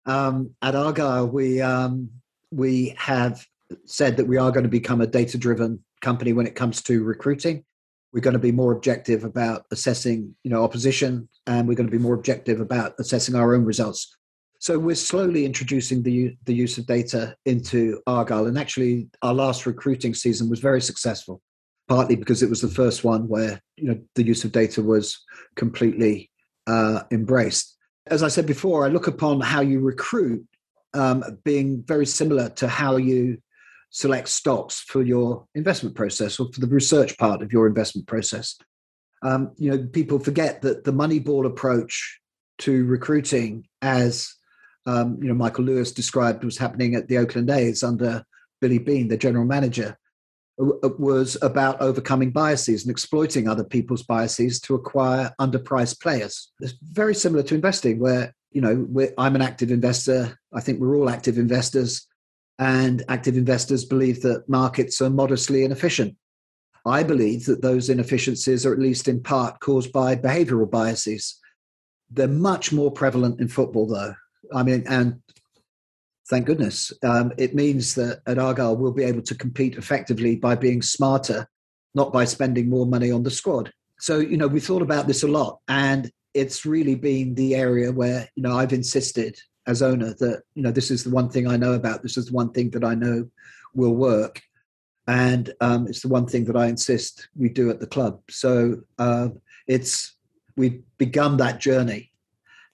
Um, 0.06 0.54
at 0.62 0.74
Argyle, 0.74 1.28
we 1.28 1.60
um, 1.60 2.10
we 2.50 2.94
have 2.98 3.44
said 3.84 4.16
that 4.16 4.26
we 4.26 4.36
are 4.36 4.50
going 4.50 4.64
to 4.64 4.70
become 4.70 5.00
a 5.00 5.06
data 5.06 5.38
driven 5.38 5.82
company 6.00 6.32
when 6.32 6.46
it 6.46 6.54
comes 6.54 6.82
to 6.82 7.02
recruiting. 7.02 7.64
We're 8.12 8.20
going 8.20 8.34
to 8.34 8.38
be 8.38 8.52
more 8.52 8.72
objective 8.72 9.24
about 9.24 9.66
assessing, 9.70 10.34
you 10.42 10.50
know, 10.50 10.64
opposition, 10.64 11.28
and 11.46 11.68
we're 11.68 11.74
going 11.74 11.90
to 11.90 11.96
be 11.96 12.02
more 12.02 12.14
objective 12.14 12.60
about 12.60 12.94
assessing 12.98 13.34
our 13.34 13.54
own 13.54 13.64
results. 13.64 14.16
So 14.60 14.78
we're 14.78 14.96
slowly 14.96 15.44
introducing 15.44 16.02
the 16.02 16.36
the 16.44 16.54
use 16.54 16.78
of 16.78 16.86
data 16.86 17.36
into 17.44 18.00
Argyle, 18.06 18.46
and 18.46 18.58
actually, 18.58 19.08
our 19.22 19.34
last 19.34 19.66
recruiting 19.66 20.14
season 20.14 20.48
was 20.48 20.58
very 20.58 20.80
successful, 20.80 21.42
partly 21.86 22.16
because 22.16 22.42
it 22.42 22.50
was 22.50 22.60
the 22.60 22.68
first 22.68 23.04
one 23.04 23.28
where 23.28 23.60
you 23.76 23.84
know 23.84 24.00
the 24.14 24.24
use 24.24 24.42
of 24.44 24.52
data 24.52 24.82
was 24.82 25.22
completely 25.54 26.30
uh, 26.66 27.02
embraced. 27.12 27.76
As 28.06 28.22
I 28.22 28.28
said 28.28 28.46
before, 28.46 28.84
I 28.84 28.88
look 28.88 29.06
upon 29.06 29.40
how 29.40 29.60
you 29.60 29.80
recruit 29.80 30.44
um, 30.98 31.22
being 31.44 31.82
very 31.86 32.06
similar 32.06 32.48
to 32.50 32.66
how 32.66 32.96
you 32.96 33.38
select 33.90 34.28
stocks 34.28 34.80
for 34.80 35.02
your 35.02 35.46
investment 35.54 35.94
process 35.94 36.38
or 36.38 36.52
for 36.52 36.60
the 36.60 36.66
research 36.66 37.16
part 37.16 37.40
of 37.40 37.52
your 37.52 37.66
investment 37.66 38.06
process. 38.06 38.56
Um, 39.22 39.52
you 39.56 39.70
know, 39.70 39.86
people 39.86 40.18
forget 40.18 40.62
that 40.62 40.84
the 40.84 40.92
Moneyball 40.92 41.46
approach 41.46 42.20
to 42.58 42.84
recruiting, 42.84 43.66
as 43.80 44.34
um, 44.86 45.18
you 45.22 45.28
know, 45.28 45.34
Michael 45.34 45.64
Lewis 45.64 45.92
described 45.92 46.44
was 46.44 46.58
happening 46.58 46.94
at 46.94 47.08
the 47.08 47.18
Oakland 47.18 47.48
A's 47.50 47.82
under 47.82 48.24
Billy 48.60 48.78
Beane, 48.78 49.08
the 49.08 49.16
general 49.16 49.44
manager, 49.44 49.96
was 50.58 51.36
about 51.40 51.80
overcoming 51.80 52.32
biases 52.32 52.82
and 52.82 52.90
exploiting 52.90 53.46
other 53.46 53.62
people's 53.62 54.02
biases 54.02 54.60
to 54.62 54.74
acquire 54.74 55.32
underpriced 55.40 56.00
players. 56.00 56.50
It's 56.60 56.74
very 56.82 57.14
similar 57.14 57.44
to 57.44 57.54
investing, 57.54 58.00
where 58.00 58.34
you 58.50 58.60
know, 58.60 59.10
I'm 59.18 59.34
an 59.34 59.42
active 59.42 59.70
investor. 59.70 60.38
I 60.52 60.60
think 60.60 60.80
we're 60.80 60.96
all 60.96 61.10
active 61.10 61.38
investors, 61.38 62.06
and 62.58 63.04
active 63.08 63.36
investors 63.36 63.84
believe 63.84 64.22
that 64.22 64.48
markets 64.48 65.00
are 65.00 65.10
modestly 65.10 65.64
inefficient. 65.64 66.16
I 66.86 67.02
believe 67.02 67.44
that 67.46 67.62
those 67.62 67.90
inefficiencies 67.90 68.64
are 68.64 68.72
at 68.72 68.78
least 68.78 69.08
in 69.08 69.22
part 69.22 69.60
caused 69.60 69.92
by 69.92 70.16
behavioral 70.16 70.70
biases. 70.70 71.38
They're 72.10 72.28
much 72.28 72.72
more 72.72 72.90
prevalent 72.90 73.40
in 73.40 73.48
football, 73.48 73.86
though. 73.86 74.14
I 74.54 74.62
mean, 74.62 74.84
and 74.88 75.20
thank 76.30 76.46
goodness, 76.46 76.92
um, 77.02 77.32
it 77.36 77.54
means 77.54 77.94
that 77.96 78.22
at 78.26 78.38
Argyle 78.38 78.76
we'll 78.76 78.92
be 78.92 79.04
able 79.04 79.22
to 79.22 79.34
compete 79.34 79.76
effectively 79.76 80.36
by 80.36 80.54
being 80.54 80.80
smarter, 80.80 81.46
not 81.94 82.12
by 82.12 82.24
spending 82.24 82.70
more 82.70 82.86
money 82.86 83.10
on 83.10 83.22
the 83.22 83.30
squad. 83.30 83.72
So, 83.98 84.18
you 84.18 84.36
know, 84.36 84.46
we 84.46 84.60
thought 84.60 84.82
about 84.82 85.06
this 85.06 85.22
a 85.22 85.28
lot, 85.28 85.58
and 85.68 86.10
it's 86.34 86.66
really 86.66 86.94
been 86.94 87.34
the 87.34 87.54
area 87.54 87.92
where 87.92 88.28
you 88.34 88.42
know 88.42 88.56
I've 88.56 88.72
insisted 88.72 89.38
as 89.66 89.82
owner 89.82 90.14
that 90.14 90.42
you 90.54 90.62
know 90.62 90.70
this 90.70 90.90
is 90.90 91.04
the 91.04 91.10
one 91.10 91.28
thing 91.28 91.46
I 91.46 91.56
know 91.56 91.72
about. 91.74 92.02
This 92.02 92.16
is 92.16 92.26
the 92.26 92.32
one 92.32 92.52
thing 92.52 92.70
that 92.70 92.84
I 92.84 92.94
know 92.94 93.28
will 93.74 93.94
work, 93.94 94.40
and 95.06 95.52
um, 95.60 95.86
it's 95.86 96.02
the 96.02 96.08
one 96.08 96.26
thing 96.26 96.44
that 96.46 96.56
I 96.56 96.66
insist 96.66 97.28
we 97.36 97.48
do 97.48 97.70
at 97.70 97.80
the 97.80 97.86
club. 97.86 98.20
So 98.30 98.82
uh, 98.98 99.28
it's 99.66 100.16
we've 100.56 100.82
begun 100.98 101.36
that 101.38 101.60
journey, 101.60 102.10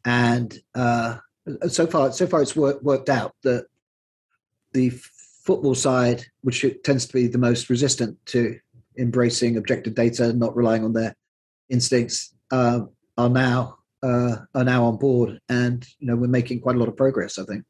and 0.04 0.56
uh, 0.74 1.18
so 1.68 1.86
far 1.86 2.12
so 2.12 2.26
far 2.26 2.42
it's 2.42 2.56
worked 2.56 2.82
worked 2.82 3.08
out 3.08 3.34
that 3.42 3.66
the 4.72 4.90
football 5.44 5.74
side, 5.74 6.24
which 6.40 6.64
tends 6.82 7.06
to 7.06 7.12
be 7.12 7.26
the 7.26 7.38
most 7.38 7.68
resistant 7.68 8.18
to 8.26 8.58
embracing 8.98 9.56
objective 9.56 9.94
data, 9.94 10.32
not 10.32 10.56
relying 10.56 10.84
on 10.84 10.92
their 10.92 11.14
instincts, 11.68 12.34
uh, 12.50 12.80
are 13.16 13.28
now 13.28 13.78
uh, 14.02 14.36
are 14.54 14.64
now 14.64 14.84
on 14.84 14.96
board, 14.96 15.40
and 15.48 15.86
you 15.98 16.06
know 16.06 16.16
we're 16.16 16.26
making 16.28 16.60
quite 16.60 16.76
a 16.76 16.78
lot 16.78 16.88
of 16.88 16.96
progress. 16.96 17.38
I 17.38 17.44
think. 17.44 17.64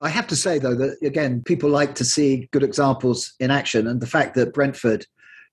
I 0.00 0.08
have 0.08 0.26
to 0.28 0.36
say 0.36 0.58
though 0.58 0.74
that 0.74 0.98
again, 1.02 1.42
people 1.44 1.70
like 1.70 1.94
to 1.96 2.04
see 2.04 2.48
good 2.52 2.62
examples 2.62 3.34
in 3.38 3.50
action, 3.50 3.86
and 3.86 4.00
the 4.00 4.06
fact 4.06 4.34
that 4.34 4.54
Brentford, 4.54 5.06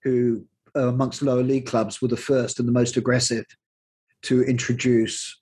who 0.03 0.45
amongst 0.75 1.21
lower 1.21 1.43
league 1.43 1.65
clubs 1.65 2.01
were 2.01 2.08
the 2.08 2.17
first 2.17 2.60
and 2.60 2.67
the 2.67 2.73
most 2.73 2.95
aggressive 2.95 3.45
to 4.21 4.43
introduce, 4.43 5.39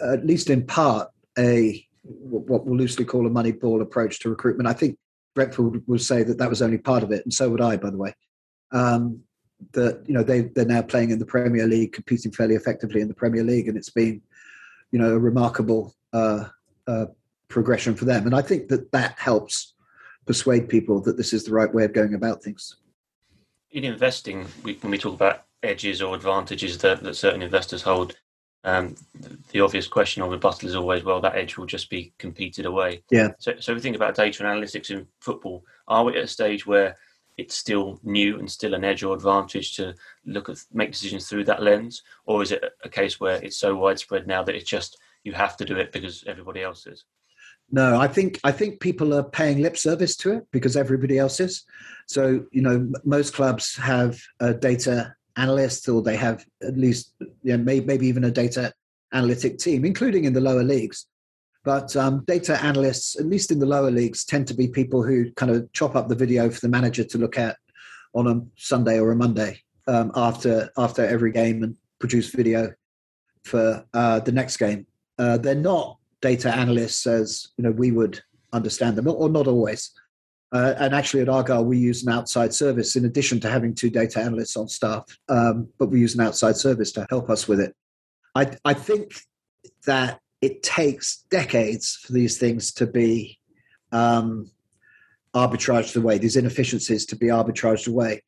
at 0.00 0.26
least 0.26 0.50
in 0.50 0.66
part, 0.66 1.08
a 1.38 1.84
what 2.02 2.64
we'll 2.64 2.76
loosely 2.76 3.04
call 3.04 3.26
a 3.26 3.30
money 3.30 3.52
ball 3.52 3.82
approach 3.82 4.20
to 4.20 4.30
recruitment. 4.30 4.68
I 4.68 4.72
think 4.72 4.98
Brentford 5.34 5.82
would 5.86 6.02
say 6.02 6.22
that 6.22 6.38
that 6.38 6.50
was 6.50 6.62
only 6.62 6.78
part 6.78 7.02
of 7.02 7.12
it, 7.12 7.24
and 7.24 7.32
so 7.32 7.48
would 7.50 7.60
I, 7.60 7.76
by 7.76 7.90
the 7.90 7.98
way. 7.98 8.14
Um, 8.72 9.22
that 9.72 10.02
you 10.06 10.14
know 10.14 10.22
they 10.22 10.42
they're 10.42 10.64
now 10.64 10.82
playing 10.82 11.10
in 11.10 11.18
the 11.18 11.26
Premier 11.26 11.66
League, 11.66 11.92
competing 11.92 12.32
fairly 12.32 12.54
effectively 12.54 13.00
in 13.00 13.08
the 13.08 13.14
Premier 13.14 13.42
League, 13.42 13.68
and 13.68 13.76
it's 13.76 13.90
been 13.90 14.20
you 14.90 14.98
know 14.98 15.14
a 15.14 15.18
remarkable 15.18 15.94
uh, 16.12 16.44
uh, 16.86 17.06
progression 17.48 17.94
for 17.94 18.04
them. 18.04 18.26
And 18.26 18.34
I 18.34 18.42
think 18.42 18.68
that 18.68 18.92
that 18.92 19.18
helps 19.18 19.74
persuade 20.26 20.68
people 20.68 21.00
that 21.00 21.16
this 21.16 21.32
is 21.32 21.44
the 21.44 21.52
right 21.52 21.72
way 21.72 21.84
of 21.84 21.92
going 21.92 22.14
about 22.14 22.42
things. 22.42 22.76
In 23.70 23.84
investing, 23.84 24.46
we, 24.62 24.74
when 24.74 24.90
we 24.90 24.98
talk 24.98 25.14
about 25.14 25.44
edges 25.62 26.00
or 26.00 26.14
advantages 26.14 26.78
that, 26.78 27.02
that 27.02 27.16
certain 27.16 27.42
investors 27.42 27.82
hold, 27.82 28.16
um, 28.64 28.94
the 29.52 29.60
obvious 29.60 29.86
question 29.86 30.22
or 30.22 30.30
rebuttal 30.30 30.68
is 30.68 30.74
always, 30.74 31.02
well, 31.04 31.20
that 31.20 31.36
edge 31.36 31.56
will 31.56 31.66
just 31.66 31.88
be 31.88 32.12
competed 32.18 32.66
away. 32.66 33.02
Yeah. 33.10 33.28
So, 33.38 33.54
so 33.58 33.74
we 33.74 33.80
think 33.80 33.96
about 33.96 34.14
data 34.14 34.46
and 34.46 34.62
analytics 34.62 34.90
in 34.90 35.06
football. 35.20 35.64
Are 35.86 36.04
we 36.04 36.16
at 36.16 36.24
a 36.24 36.28
stage 36.28 36.66
where 36.66 36.96
it's 37.38 37.54
still 37.56 38.00
new 38.02 38.38
and 38.38 38.50
still 38.50 38.74
an 38.74 38.84
edge 38.84 39.04
or 39.04 39.14
advantage 39.14 39.76
to 39.76 39.94
look 40.26 40.48
at 40.48 40.58
make 40.72 40.92
decisions 40.92 41.28
through 41.28 41.44
that 41.44 41.62
lens, 41.62 42.02
or 42.26 42.42
is 42.42 42.52
it 42.52 42.64
a 42.84 42.88
case 42.88 43.18
where 43.20 43.36
it's 43.42 43.56
so 43.56 43.76
widespread 43.76 44.26
now 44.26 44.42
that 44.42 44.56
it's 44.56 44.68
just 44.68 44.98
you 45.22 45.32
have 45.32 45.56
to 45.56 45.64
do 45.64 45.76
it 45.76 45.92
because 45.92 46.24
everybody 46.26 46.62
else 46.62 46.86
is? 46.86 47.04
No, 47.70 48.00
I 48.00 48.08
think 48.08 48.40
I 48.44 48.52
think 48.52 48.80
people 48.80 49.14
are 49.14 49.22
paying 49.22 49.62
lip 49.62 49.76
service 49.76 50.16
to 50.18 50.32
it 50.32 50.46
because 50.50 50.76
everybody 50.76 51.18
else 51.18 51.38
is. 51.38 51.64
So 52.06 52.44
you 52.50 52.62
know, 52.62 52.90
most 53.04 53.34
clubs 53.34 53.76
have 53.76 54.20
a 54.40 54.52
data 54.52 55.14
analyst, 55.36 55.88
or 55.88 56.02
they 56.02 56.16
have 56.16 56.44
at 56.62 56.76
least 56.76 57.14
you 57.20 57.56
know, 57.56 57.58
maybe, 57.58 57.86
maybe 57.86 58.06
even 58.08 58.24
a 58.24 58.30
data 58.30 58.72
analytic 59.12 59.58
team, 59.58 59.84
including 59.84 60.24
in 60.24 60.32
the 60.32 60.40
lower 60.40 60.64
leagues. 60.64 61.06
But 61.64 61.94
um, 61.96 62.24
data 62.26 62.62
analysts, 62.62 63.18
at 63.18 63.26
least 63.26 63.50
in 63.50 63.58
the 63.58 63.66
lower 63.66 63.90
leagues, 63.90 64.24
tend 64.24 64.46
to 64.48 64.54
be 64.54 64.68
people 64.68 65.02
who 65.02 65.30
kind 65.32 65.52
of 65.52 65.70
chop 65.72 65.96
up 65.96 66.08
the 66.08 66.14
video 66.14 66.50
for 66.50 66.60
the 66.60 66.68
manager 66.68 67.04
to 67.04 67.18
look 67.18 67.38
at 67.38 67.56
on 68.14 68.26
a 68.26 68.40
Sunday 68.56 68.98
or 68.98 69.10
a 69.10 69.16
Monday 69.16 69.60
um, 69.86 70.12
after 70.14 70.70
after 70.78 71.04
every 71.04 71.32
game 71.32 71.62
and 71.62 71.76
produce 71.98 72.30
video 72.30 72.72
for 73.44 73.84
uh, 73.92 74.20
the 74.20 74.32
next 74.32 74.56
game. 74.56 74.86
Uh, 75.18 75.36
they're 75.36 75.54
not 75.54 75.98
data 76.20 76.54
analysts 76.54 77.06
as 77.06 77.48
you 77.56 77.64
know 77.64 77.70
we 77.70 77.90
would 77.90 78.20
understand 78.52 78.96
them, 78.96 79.08
or 79.08 79.28
not 79.28 79.46
always. 79.46 79.90
Uh, 80.50 80.74
and 80.78 80.94
actually, 80.94 81.20
at 81.20 81.28
Argyle, 81.28 81.64
we 81.64 81.76
use 81.76 82.02
an 82.02 82.12
outside 82.12 82.54
service 82.54 82.96
in 82.96 83.04
addition 83.04 83.38
to 83.40 83.50
having 83.50 83.74
two 83.74 83.90
data 83.90 84.18
analysts 84.20 84.56
on 84.56 84.66
staff. 84.68 85.04
Um, 85.28 85.68
but 85.78 85.90
we 85.90 86.00
use 86.00 86.14
an 86.14 86.22
outside 86.22 86.56
service 86.56 86.90
to 86.92 87.06
help 87.10 87.28
us 87.28 87.46
with 87.46 87.60
it. 87.60 87.74
I, 88.34 88.56
I 88.64 88.72
think 88.72 89.12
that 89.84 90.20
it 90.40 90.62
takes 90.62 91.24
decades 91.30 91.96
for 91.96 92.12
these 92.12 92.38
things 92.38 92.72
to 92.72 92.86
be 92.86 93.38
um, 93.92 94.50
arbitraged 95.34 95.96
away, 95.96 96.18
these 96.18 96.36
inefficiencies 96.36 97.06
to 97.06 97.16
be 97.16 97.26
arbitraged 97.26 97.88
away. 97.88 98.22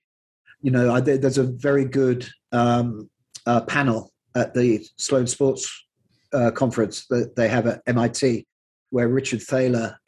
You 0.63 0.71
know, 0.71 0.93
I, 0.93 1.01
there's 1.01 1.39
a 1.39 1.45
very 1.45 1.85
good 1.85 2.29
um, 2.53 3.09
uh, 3.47 3.63
panel 3.63 4.13
at 4.35 4.55
the 4.55 4.85
Sloan 4.97 5.27
Sports 5.27 5.87
uh, 6.33 6.51
conference 6.51 7.07
that 7.07 7.35
they 7.37 7.49
have 7.49 7.67
at 7.67 7.83
MIT, 7.87 8.47
where 8.91 9.09
Richard 9.09 9.43
Thaler 9.43 9.99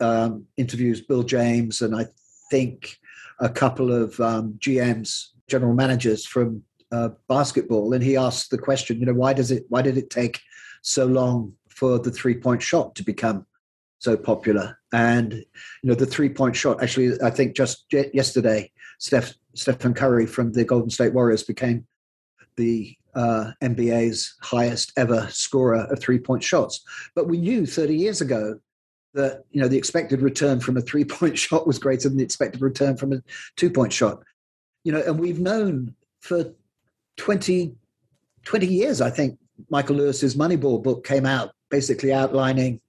um, 0.00 0.46
interviews 0.56 1.00
Bill 1.00 1.22
James 1.22 1.82
and 1.82 1.94
I 1.94 2.06
think 2.50 2.98
a 3.40 3.48
couple 3.48 3.92
of 3.92 4.18
um, 4.20 4.54
GMs, 4.58 5.28
general 5.48 5.74
managers 5.74 6.26
from 6.26 6.62
uh, 6.90 7.10
basketball, 7.28 7.92
and 7.92 8.02
he 8.02 8.16
asks 8.16 8.48
the 8.48 8.58
question, 8.58 9.00
you 9.00 9.06
know, 9.06 9.14
why 9.14 9.32
does 9.32 9.50
it? 9.50 9.64
Why 9.68 9.82
did 9.82 9.96
it 9.96 10.10
take 10.10 10.40
so 10.82 11.06
long 11.06 11.54
for 11.68 11.98
the 11.98 12.10
three 12.10 12.34
point 12.34 12.62
shot 12.62 12.94
to 12.96 13.04
become 13.04 13.46
so 13.98 14.16
popular. 14.16 14.78
And 14.92 15.32
you 15.32 15.44
know, 15.84 15.94
the 15.94 16.06
three 16.06 16.28
point 16.28 16.56
shot. 16.56 16.82
Actually, 16.82 17.20
I 17.22 17.30
think 17.30 17.56
just 17.56 17.86
yesterday, 17.90 18.70
Steph, 18.98 19.34
Stephen 19.54 19.94
Curry 19.94 20.26
from 20.26 20.52
the 20.52 20.64
Golden 20.64 20.90
State 20.90 21.14
Warriors 21.14 21.42
became 21.42 21.86
the 22.56 22.94
uh, 23.14 23.52
NBA's 23.62 24.34
highest 24.42 24.92
ever 24.96 25.28
scorer 25.30 25.86
of 25.90 26.00
three 26.00 26.18
point 26.18 26.42
shots. 26.42 26.82
But 27.14 27.28
we 27.28 27.38
knew 27.38 27.66
30 27.66 27.96
years 27.96 28.20
ago 28.20 28.58
that 29.14 29.44
you 29.50 29.60
know 29.60 29.68
the 29.68 29.78
expected 29.78 30.22
return 30.22 30.60
from 30.60 30.76
a 30.76 30.80
three 30.80 31.04
point 31.04 31.38
shot 31.46 31.66
was 31.66 31.78
greater 31.78 32.08
than 32.08 32.18
the 32.18 32.24
expected 32.24 32.60
return 32.60 32.96
from 32.96 33.12
a 33.12 33.22
two 33.56 33.70
point 33.70 33.92
shot. 33.92 34.22
You 34.84 34.92
know, 34.92 35.02
and 35.06 35.18
we've 35.18 35.38
known 35.38 35.94
for 36.20 36.52
20, 37.18 37.74
20 38.44 38.66
years, 38.66 39.00
I 39.00 39.10
think, 39.10 39.38
Michael 39.70 39.96
Lewis's 39.96 40.36
Moneyball 40.36 40.82
book 40.82 41.04
came 41.04 41.26
out, 41.26 41.52
basically 41.70 42.12
outlining 42.12 42.80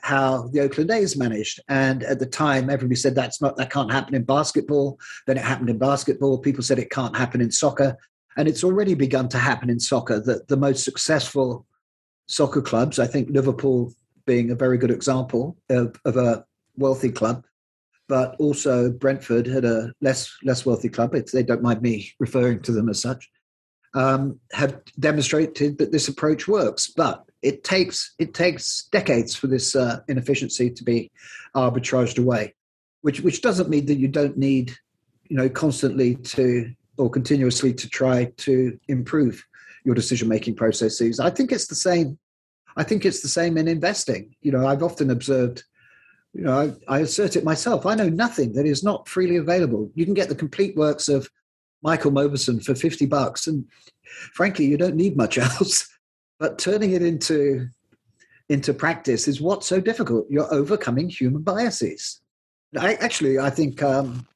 how 0.00 0.48
the 0.48 0.60
Oakland 0.60 0.90
A's 0.90 1.16
managed. 1.16 1.60
And 1.68 2.02
at 2.02 2.18
the 2.18 2.26
time, 2.26 2.68
everybody 2.68 2.96
said 2.96 3.14
that's 3.14 3.40
not 3.40 3.56
that 3.56 3.70
can't 3.70 3.90
happen 3.90 4.14
in 4.14 4.24
basketball. 4.24 4.98
Then 5.26 5.38
it 5.38 5.44
happened 5.44 5.70
in 5.70 5.78
basketball. 5.78 6.38
People 6.38 6.62
said 6.62 6.78
it 6.78 6.90
can't 6.90 7.16
happen 7.16 7.40
in 7.40 7.50
soccer, 7.50 7.96
and 8.36 8.46
it's 8.46 8.64
already 8.64 8.94
begun 8.94 9.28
to 9.30 9.38
happen 9.38 9.70
in 9.70 9.80
soccer. 9.80 10.20
That 10.20 10.48
the 10.48 10.58
most 10.58 10.84
successful 10.84 11.66
soccer 12.26 12.60
clubs, 12.60 12.98
I 12.98 13.06
think 13.06 13.30
Liverpool 13.30 13.94
being 14.26 14.50
a 14.50 14.54
very 14.54 14.78
good 14.78 14.90
example 14.90 15.56
of, 15.70 15.98
of 16.04 16.16
a 16.16 16.44
wealthy 16.76 17.10
club, 17.10 17.44
but 18.08 18.36
also 18.38 18.90
Brentford 18.90 19.46
had 19.46 19.64
a 19.64 19.92
less 20.02 20.30
less 20.42 20.66
wealthy 20.66 20.90
club. 20.90 21.14
It's, 21.14 21.32
they 21.32 21.42
don't 21.42 21.62
mind 21.62 21.80
me 21.80 22.12
referring 22.20 22.60
to 22.62 22.72
them 22.72 22.90
as 22.90 23.00
such 23.00 23.30
um, 23.94 24.38
have 24.52 24.80
demonstrated 24.98 25.78
that 25.78 25.92
this 25.92 26.08
approach 26.08 26.48
works. 26.48 26.88
But 26.88 27.24
it 27.42 27.62
takes 27.62 28.14
it 28.18 28.34
takes 28.34 28.88
decades 28.90 29.34
for 29.34 29.46
this 29.46 29.76
uh, 29.76 30.00
inefficiency 30.08 30.70
to 30.70 30.84
be 30.84 31.10
arbitraged 31.54 32.18
away, 32.18 32.54
which 33.02 33.20
which 33.20 33.42
doesn't 33.42 33.68
mean 33.68 33.86
that 33.86 33.98
you 33.98 34.08
don't 34.08 34.36
need 34.36 34.72
you 35.28 35.36
know 35.36 35.48
constantly 35.48 36.16
to 36.16 36.72
or 36.96 37.10
continuously 37.10 37.72
to 37.74 37.88
try 37.88 38.32
to 38.36 38.78
improve 38.88 39.44
your 39.84 39.94
decision 39.94 40.28
making 40.28 40.54
processes. 40.54 41.20
I 41.20 41.30
think 41.30 41.52
it's 41.52 41.66
the 41.66 41.74
same. 41.74 42.18
I 42.76 42.82
think 42.82 43.04
it's 43.04 43.20
the 43.20 43.28
same 43.28 43.56
in 43.58 43.68
investing. 43.68 44.34
You 44.40 44.52
know, 44.52 44.66
I've 44.66 44.82
often 44.82 45.10
observed. 45.10 45.62
You 46.32 46.42
know, 46.42 46.74
I, 46.88 46.96
I 46.96 46.98
assert 47.00 47.36
it 47.36 47.44
myself. 47.44 47.86
I 47.86 47.94
know 47.94 48.08
nothing 48.08 48.54
that 48.54 48.66
is 48.66 48.82
not 48.82 49.06
freely 49.06 49.36
available. 49.36 49.88
You 49.94 50.04
can 50.04 50.14
get 50.14 50.28
the 50.28 50.34
complete 50.34 50.74
works 50.74 51.08
of 51.08 51.28
Michael 51.84 52.10
Mauboussin 52.10 52.64
for 52.64 52.74
50 52.74 53.06
bucks. 53.06 53.46
And 53.46 53.66
frankly, 54.32 54.64
you 54.64 54.76
don't 54.76 54.96
need 54.96 55.16
much 55.16 55.38
else. 55.38 55.86
But 56.40 56.58
turning 56.58 56.92
it 56.92 57.02
into 57.02 57.68
into 58.50 58.74
practice 58.74 59.26
is 59.28 59.40
what's 59.40 59.66
so 59.66 59.80
difficult. 59.80 60.26
You're 60.28 60.52
overcoming 60.52 61.08
human 61.08 61.42
biases. 61.42 62.20
I, 62.78 62.94
actually, 62.94 63.38
I 63.38 63.50
think 63.50 63.82
um, 63.82 64.26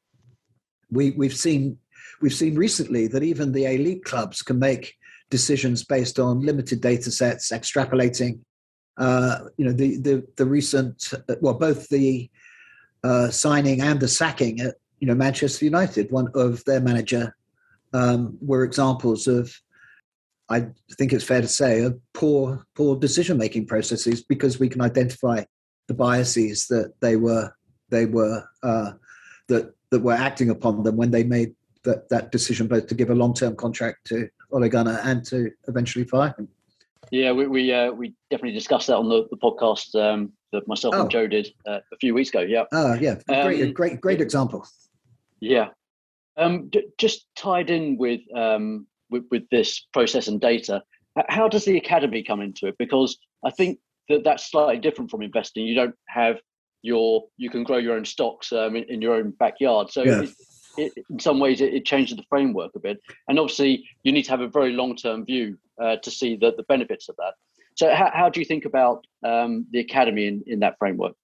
we 0.90 1.10
we've 1.12 1.34
seen 1.34 1.78
we've 2.22 2.32
seen 2.32 2.54
recently 2.54 3.08
that 3.08 3.22
even 3.22 3.52
the 3.52 3.66
elite 3.66 4.04
clubs 4.04 4.42
can 4.42 4.58
make 4.58 4.94
decisions 5.30 5.84
based 5.84 6.18
on 6.18 6.40
limited 6.40 6.80
data 6.80 7.10
sets, 7.10 7.50
extrapolating. 7.50 8.40
Uh, 8.96 9.40
you 9.56 9.64
know, 9.64 9.72
the 9.72 9.96
the 9.98 10.26
the 10.36 10.46
recent 10.46 11.12
well, 11.40 11.54
both 11.54 11.88
the 11.88 12.30
uh, 13.04 13.28
signing 13.28 13.80
and 13.80 14.00
the 14.00 14.08
sacking 14.08 14.60
at 14.60 14.76
you 15.00 15.06
know 15.06 15.14
Manchester 15.14 15.64
United, 15.64 16.10
one 16.10 16.28
of 16.34 16.64
their 16.64 16.80
manager 16.80 17.34
um, 17.92 18.36
were 18.40 18.64
examples 18.64 19.26
of, 19.26 19.54
I 20.48 20.66
think 20.92 21.12
it's 21.12 21.24
fair 21.24 21.40
to 21.40 21.48
say, 21.48 21.82
of 21.82 21.98
poor 22.14 22.64
poor 22.74 22.96
decision 22.96 23.36
making 23.36 23.66
processes 23.66 24.22
because 24.22 24.58
we 24.58 24.68
can 24.68 24.80
identify 24.80 25.44
the 25.88 25.94
biases 25.94 26.66
that 26.68 26.94
they 27.00 27.16
were 27.16 27.52
they 27.90 28.06
were 28.06 28.44
uh, 28.62 28.92
that 29.48 29.74
that 29.90 30.00
were 30.00 30.14
acting 30.14 30.50
upon 30.50 30.82
them 30.82 30.96
when 30.96 31.10
they 31.10 31.24
made 31.24 31.54
that, 31.84 32.08
that 32.10 32.30
decision 32.32 32.66
both 32.66 32.86
to 32.86 32.94
give 32.94 33.10
a 33.10 33.14
long 33.14 33.34
term 33.34 33.56
contract 33.56 34.06
to 34.06 34.28
Ole 34.52 34.68
Gunnar 34.68 35.00
and 35.04 35.24
to 35.26 35.50
eventually 35.68 36.04
fire 36.04 36.34
him. 36.38 36.48
Yeah, 37.10 37.32
we 37.32 37.46
we, 37.46 37.72
uh, 37.72 37.90
we 37.90 38.14
definitely 38.30 38.58
discussed 38.58 38.88
that 38.88 38.96
on 38.96 39.08
the, 39.08 39.26
the 39.30 39.36
podcast 39.36 39.94
um, 39.94 40.32
that 40.52 40.66
myself 40.68 40.94
oh. 40.94 41.02
and 41.02 41.10
Joe 41.10 41.26
did 41.26 41.48
uh, 41.66 41.80
a 41.92 41.96
few 42.00 42.14
weeks 42.14 42.30
ago. 42.30 42.40
Yeah. 42.40 42.64
Oh, 42.72 42.94
yeah. 42.94 43.16
Great, 43.26 43.62
um, 43.62 43.72
great, 43.72 44.00
great 44.00 44.20
example. 44.20 44.66
Yeah. 45.40 45.68
Um, 46.38 46.68
d- 46.68 46.88
just 46.98 47.26
tied 47.36 47.70
in 47.70 47.98
with, 47.98 48.20
um, 48.34 48.86
with 49.10 49.24
with 49.30 49.42
this 49.50 49.86
process 49.92 50.28
and 50.28 50.40
data, 50.40 50.82
how 51.28 51.48
does 51.48 51.64
the 51.64 51.76
academy 51.76 52.22
come 52.22 52.40
into 52.40 52.66
it? 52.66 52.76
Because 52.78 53.18
I 53.44 53.50
think 53.50 53.78
that 54.08 54.24
that's 54.24 54.50
slightly 54.50 54.78
different 54.78 55.10
from 55.10 55.22
investing. 55.22 55.66
You 55.66 55.74
don't 55.74 55.94
have 56.08 56.40
your 56.82 57.24
you 57.36 57.50
can 57.50 57.64
grow 57.64 57.78
your 57.78 57.96
own 57.96 58.04
stocks 58.04 58.52
um, 58.52 58.76
in, 58.76 58.84
in, 58.84 59.02
your 59.02 59.14
own 59.14 59.30
backyard. 59.30 59.90
So 59.90 60.04
yeah. 60.04 60.22
it, 60.22 60.30
it, 60.76 61.04
in 61.10 61.18
some 61.18 61.40
ways, 61.40 61.60
it, 61.60 61.74
it, 61.74 61.84
changes 61.84 62.16
the 62.16 62.24
framework 62.28 62.72
a 62.76 62.80
bit. 62.80 63.00
And 63.28 63.38
obviously, 63.38 63.84
you 64.04 64.12
need 64.12 64.24
to 64.24 64.30
have 64.30 64.40
a 64.40 64.48
very 64.48 64.72
long 64.72 64.96
term 64.96 65.24
view 65.24 65.58
uh, 65.82 65.96
to 65.96 66.10
see 66.10 66.36
the, 66.36 66.52
the 66.56 66.62
benefits 66.64 67.08
of 67.08 67.16
that. 67.16 67.34
So, 67.76 67.94
how, 67.94 68.10
how 68.12 68.28
do 68.28 68.40
you 68.40 68.46
think 68.46 68.64
about 68.64 69.06
um, 69.24 69.66
the 69.70 69.80
academy 69.80 70.26
in, 70.26 70.42
in 70.46 70.60
that 70.60 70.76
framework? 70.78 71.14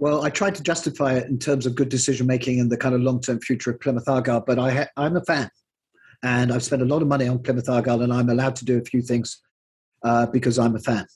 Well, 0.00 0.24
I 0.24 0.30
tried 0.30 0.54
to 0.54 0.62
justify 0.62 1.12
it 1.12 1.28
in 1.28 1.38
terms 1.38 1.66
of 1.66 1.74
good 1.74 1.90
decision 1.90 2.26
making 2.26 2.58
and 2.58 2.72
the 2.72 2.78
kind 2.78 2.94
of 2.94 3.02
long 3.02 3.20
term 3.20 3.38
future 3.38 3.70
of 3.70 3.80
Plymouth 3.80 4.08
Argyle, 4.08 4.40
but 4.40 4.58
I 4.58 4.70
ha- 4.70 4.88
I'm 4.96 5.14
a 5.14 5.20
fan. 5.20 5.50
And 6.22 6.50
I've 6.50 6.62
spent 6.62 6.80
a 6.80 6.86
lot 6.86 7.02
of 7.02 7.08
money 7.08 7.28
on 7.28 7.42
Plymouth 7.42 7.68
Argyle, 7.68 8.00
and 8.00 8.10
I'm 8.10 8.30
allowed 8.30 8.56
to 8.56 8.64
do 8.64 8.78
a 8.78 8.84
few 8.84 9.02
things 9.02 9.42
uh, 10.02 10.24
because 10.26 10.58
I'm 10.58 10.74
a 10.74 10.78
fan. 10.78 11.06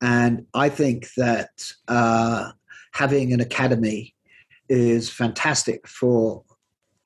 And 0.00 0.46
I 0.54 0.68
think 0.68 1.08
that 1.16 1.50
uh, 1.88 2.52
having 2.92 3.32
an 3.32 3.40
academy 3.40 4.14
is 4.68 5.10
fantastic 5.10 5.88
for 5.88 6.44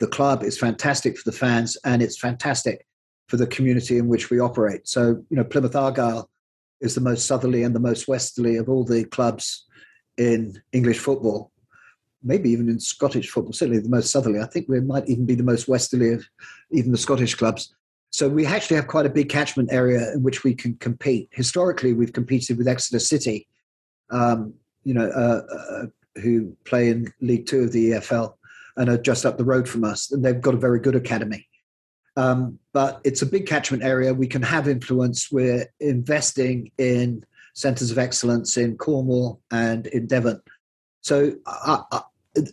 the 0.01 0.09
club, 0.09 0.43
it's 0.43 0.59
fantastic 0.59 1.17
for 1.17 1.31
the 1.31 1.37
fans, 1.37 1.79
and 1.83 2.03
it's 2.03 2.19
fantastic 2.19 2.87
for 3.29 3.39
the 3.39 3.47
community 3.47 3.97
in 3.97 4.07
which 4.07 4.29
we 4.29 4.39
operate. 4.39 4.87
So, 4.87 5.25
you 5.31 5.37
know, 5.39 5.45
Plymouth 5.45 5.77
Argyle 5.77 6.29
is 6.83 6.95
the 6.95 7.01
most 7.01 7.27
southerly 7.27 7.63
and 7.63 7.75
the 7.75 7.81
most 7.81 8.07
westerly 8.07 8.57
of 8.57 8.69
all 8.69 8.85
the 8.85 9.05
clubs 9.05 9.67
in 10.19 10.61
English 10.73 10.99
football 10.99 11.53
maybe 12.23 12.51
even 12.51 12.69
in 12.69 12.79
Scottish 12.79 13.31
football, 13.31 13.53
certainly 13.53 13.81
the 13.81 13.89
most 13.89 14.11
southerly. 14.11 14.41
I 14.41 14.47
think 14.47 14.69
we 14.69 14.81
might 14.81 15.09
even 15.09 15.27
be 15.27 15.35
the 15.35 15.43
most 15.43 15.69
westerly 15.69 16.13
of 16.13 16.25
even 16.71 16.93
the 16.93 16.99
Scottish 16.99 17.35
clubs. 17.35 17.75
So 18.11 18.29
we 18.29 18.47
actually 18.47 18.77
have 18.77 18.87
quite 18.87 19.07
a 19.07 19.11
big 19.11 19.29
catchment 19.29 19.73
area 19.73 20.13
in 20.13 20.23
which 20.23 20.45
we 20.45 20.55
can 20.55 20.75
compete. 20.77 21.29
Historically, 21.33 21.95
we've 21.95 22.13
competed 22.13 22.59
with 22.59 22.69
Exeter 22.69 22.99
City, 22.99 23.49
um, 24.11 24.55
you 24.85 24.95
know, 24.95 25.09
uh, 25.09 25.43
uh, 25.55 25.87
who 26.21 26.55
play 26.65 26.91
in 26.91 27.13
League 27.21 27.47
Two 27.47 27.63
of 27.63 27.73
the 27.73 27.93
EFL 27.93 28.35
and 28.77 28.89
are 28.89 28.99
just 28.99 29.25
up 29.25 29.39
the 29.39 29.45
road 29.45 29.69
from 29.69 29.85
us, 29.85 30.11
and 30.11 30.25
they've 30.25 30.41
got 30.41 30.55
a 30.55 30.59
very 30.59 30.79
good 30.79 30.95
academy. 30.95 31.49
Um, 32.17 32.59
but 32.75 33.01
it's 33.05 33.23
a 33.23 33.27
big 33.27 33.47
catchment 33.47 33.83
area. 33.83 34.13
We 34.13 34.27
can 34.27 34.43
have 34.43 34.69
influence. 34.69 35.33
We're 35.33 35.67
investing 35.81 36.71
in 36.77 37.25
centres 37.55 37.91
of 37.91 37.99
excellence 37.99 38.57
in 38.57 38.77
Cornwall 38.77 39.41
and 39.51 39.87
in 39.89 40.07
Devon. 40.07 40.41
So 41.03 41.35
I, 41.47 41.83
uh, 41.91 41.97
uh, 41.97 42.01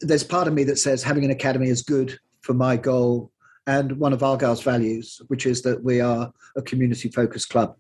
there's 0.01 0.23
part 0.23 0.47
of 0.47 0.53
me 0.53 0.63
that 0.65 0.77
says 0.77 1.03
having 1.03 1.23
an 1.23 1.31
academy 1.31 1.69
is 1.69 1.81
good 1.81 2.19
for 2.41 2.53
my 2.53 2.75
goal 2.75 3.31
and 3.67 3.93
one 3.99 4.13
of 4.13 4.23
Argyle's 4.23 4.63
values, 4.63 5.21
which 5.27 5.45
is 5.45 5.61
that 5.61 5.83
we 5.83 6.01
are 6.01 6.33
a 6.57 6.61
community 6.61 7.09
focused 7.09 7.49
club. 7.49 7.75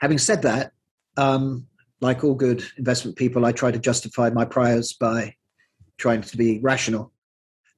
Having 0.00 0.18
said 0.18 0.42
that, 0.42 0.72
um, 1.16 1.66
like 2.00 2.22
all 2.22 2.34
good 2.34 2.62
investment 2.76 3.16
people, 3.16 3.46
I 3.46 3.52
try 3.52 3.70
to 3.70 3.78
justify 3.78 4.28
my 4.30 4.44
priors 4.44 4.92
by 4.92 5.34
trying 5.96 6.20
to 6.20 6.36
be 6.36 6.58
rational. 6.60 7.12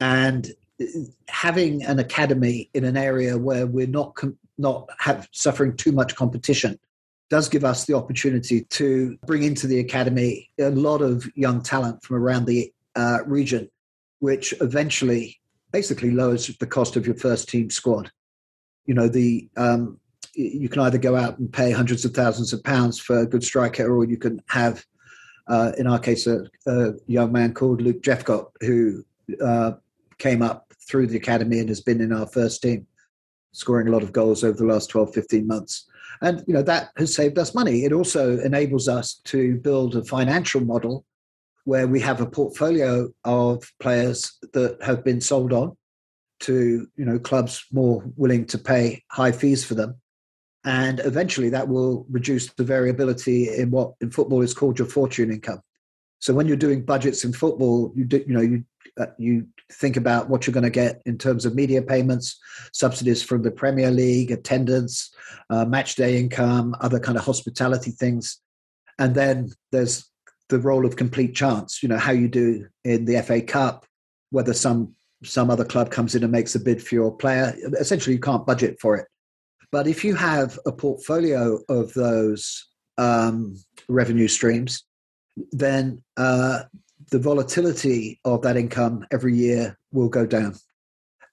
And 0.00 0.50
having 1.28 1.84
an 1.84 1.98
academy 1.98 2.70
in 2.74 2.84
an 2.84 2.96
area 2.96 3.38
where 3.38 3.66
we're 3.66 3.86
not 3.86 4.14
com- 4.16 4.38
not 4.58 4.88
have 4.98 5.28
suffering 5.32 5.76
too 5.76 5.92
much 5.92 6.16
competition 6.16 6.78
does 7.30 7.48
give 7.48 7.64
us 7.64 7.84
the 7.84 7.94
opportunity 7.94 8.62
to 8.62 9.18
bring 9.26 9.42
into 9.42 9.66
the 9.66 9.80
academy 9.80 10.50
a 10.58 10.70
lot 10.70 11.02
of 11.02 11.28
young 11.34 11.62
talent 11.62 12.02
from 12.02 12.16
around 12.16 12.46
the 12.46 12.72
uh, 12.96 13.18
region, 13.26 13.68
which 14.20 14.54
eventually 14.60 15.38
basically 15.72 16.10
lowers 16.10 16.46
the 16.58 16.66
cost 16.66 16.96
of 16.96 17.06
your 17.06 17.16
first 17.16 17.48
team 17.48 17.70
squad. 17.70 18.10
You 18.86 18.94
know, 18.94 19.08
the 19.08 19.48
um, 19.56 20.00
you 20.34 20.68
can 20.68 20.82
either 20.82 20.98
go 20.98 21.16
out 21.16 21.38
and 21.38 21.52
pay 21.52 21.70
hundreds 21.70 22.04
of 22.04 22.14
thousands 22.14 22.52
of 22.52 22.62
pounds 22.62 22.98
for 22.98 23.20
a 23.20 23.26
good 23.26 23.42
striker, 23.42 23.92
or 23.92 24.04
you 24.04 24.16
can 24.16 24.40
have, 24.48 24.84
uh, 25.48 25.72
in 25.76 25.86
our 25.86 25.98
case, 25.98 26.26
a, 26.26 26.44
a, 26.66 26.92
young 27.06 27.32
man 27.32 27.52
called 27.52 27.82
Luke 27.82 28.02
Jephcott 28.02 28.46
who 28.60 29.04
uh, 29.44 29.72
came 30.18 30.40
up 30.42 30.72
through 30.88 31.08
the 31.08 31.16
academy 31.16 31.58
and 31.58 31.68
has 31.68 31.80
been 31.80 32.00
in 32.00 32.12
our 32.12 32.26
first 32.26 32.62
team, 32.62 32.86
scoring 33.52 33.88
a 33.88 33.90
lot 33.90 34.02
of 34.02 34.12
goals 34.12 34.44
over 34.44 34.56
the 34.56 34.64
last 34.64 34.90
12, 34.90 35.12
15 35.12 35.46
months. 35.46 35.86
And 36.20 36.42
you 36.46 36.54
know 36.54 36.62
that 36.62 36.90
has 36.96 37.14
saved 37.14 37.38
us 37.38 37.54
money. 37.54 37.84
It 37.84 37.92
also 37.92 38.38
enables 38.40 38.88
us 38.88 39.20
to 39.24 39.56
build 39.56 39.96
a 39.96 40.04
financial 40.04 40.60
model 40.60 41.04
where 41.64 41.86
we 41.86 42.00
have 42.00 42.20
a 42.20 42.26
portfolio 42.26 43.08
of 43.24 43.62
players 43.78 44.38
that 44.54 44.78
have 44.82 45.04
been 45.04 45.20
sold 45.20 45.52
on 45.52 45.76
to 46.40 46.86
you 46.96 47.04
know 47.04 47.18
clubs 47.18 47.64
more 47.72 48.02
willing 48.16 48.46
to 48.46 48.58
pay 48.58 49.02
high 49.10 49.32
fees 49.32 49.64
for 49.64 49.74
them 49.74 49.96
and 50.64 51.00
eventually 51.00 51.48
that 51.48 51.68
will 51.68 52.06
reduce 52.10 52.52
the 52.54 52.64
variability 52.64 53.54
in 53.54 53.70
what 53.70 53.92
in 54.00 54.10
football 54.10 54.42
is 54.42 54.54
called 54.54 54.78
your 54.78 54.88
fortune 54.88 55.32
income 55.32 55.60
so 56.18 56.34
when 56.34 56.46
you're 56.46 56.56
doing 56.56 56.84
budgets 56.84 57.24
in 57.24 57.32
football 57.32 57.92
you 57.94 58.04
do 58.04 58.24
you 58.26 58.34
know 58.34 58.40
you 58.40 58.64
uh, 58.98 59.06
you 59.18 59.46
think 59.72 59.96
about 59.96 60.28
what 60.28 60.46
you're 60.46 60.54
going 60.54 60.64
to 60.64 60.70
get 60.70 61.00
in 61.06 61.16
terms 61.16 61.44
of 61.44 61.54
media 61.54 61.80
payments 61.80 62.38
subsidies 62.72 63.22
from 63.22 63.42
the 63.42 63.50
premier 63.50 63.90
league 63.90 64.30
attendance 64.30 65.14
uh, 65.50 65.64
match 65.64 65.94
day 65.94 66.18
income 66.18 66.74
other 66.80 66.98
kind 66.98 67.16
of 67.16 67.24
hospitality 67.24 67.90
things 67.90 68.40
and 68.98 69.14
then 69.14 69.50
there's 69.70 70.10
the 70.48 70.58
role 70.58 70.86
of 70.86 70.96
complete 70.96 71.34
chance. 71.34 71.82
You 71.82 71.88
know 71.88 71.98
how 71.98 72.12
you 72.12 72.28
do 72.28 72.66
in 72.84 73.04
the 73.04 73.22
FA 73.22 73.40
Cup, 73.40 73.86
whether 74.30 74.52
some 74.52 74.94
some 75.24 75.50
other 75.50 75.64
club 75.64 75.90
comes 75.90 76.14
in 76.14 76.22
and 76.22 76.32
makes 76.32 76.54
a 76.54 76.60
bid 76.60 76.82
for 76.82 76.94
your 76.94 77.16
player. 77.16 77.54
Essentially, 77.78 78.14
you 78.14 78.20
can't 78.20 78.46
budget 78.46 78.78
for 78.80 78.96
it. 78.96 79.06
But 79.70 79.86
if 79.86 80.04
you 80.04 80.14
have 80.14 80.58
a 80.66 80.72
portfolio 80.72 81.58
of 81.68 81.92
those 81.94 82.66
um, 82.96 83.56
revenue 83.88 84.28
streams, 84.28 84.84
then 85.52 86.02
uh, 86.16 86.62
the 87.10 87.18
volatility 87.18 88.20
of 88.24 88.42
that 88.42 88.56
income 88.56 89.06
every 89.10 89.34
year 89.34 89.78
will 89.92 90.08
go 90.08 90.26
down. 90.26 90.54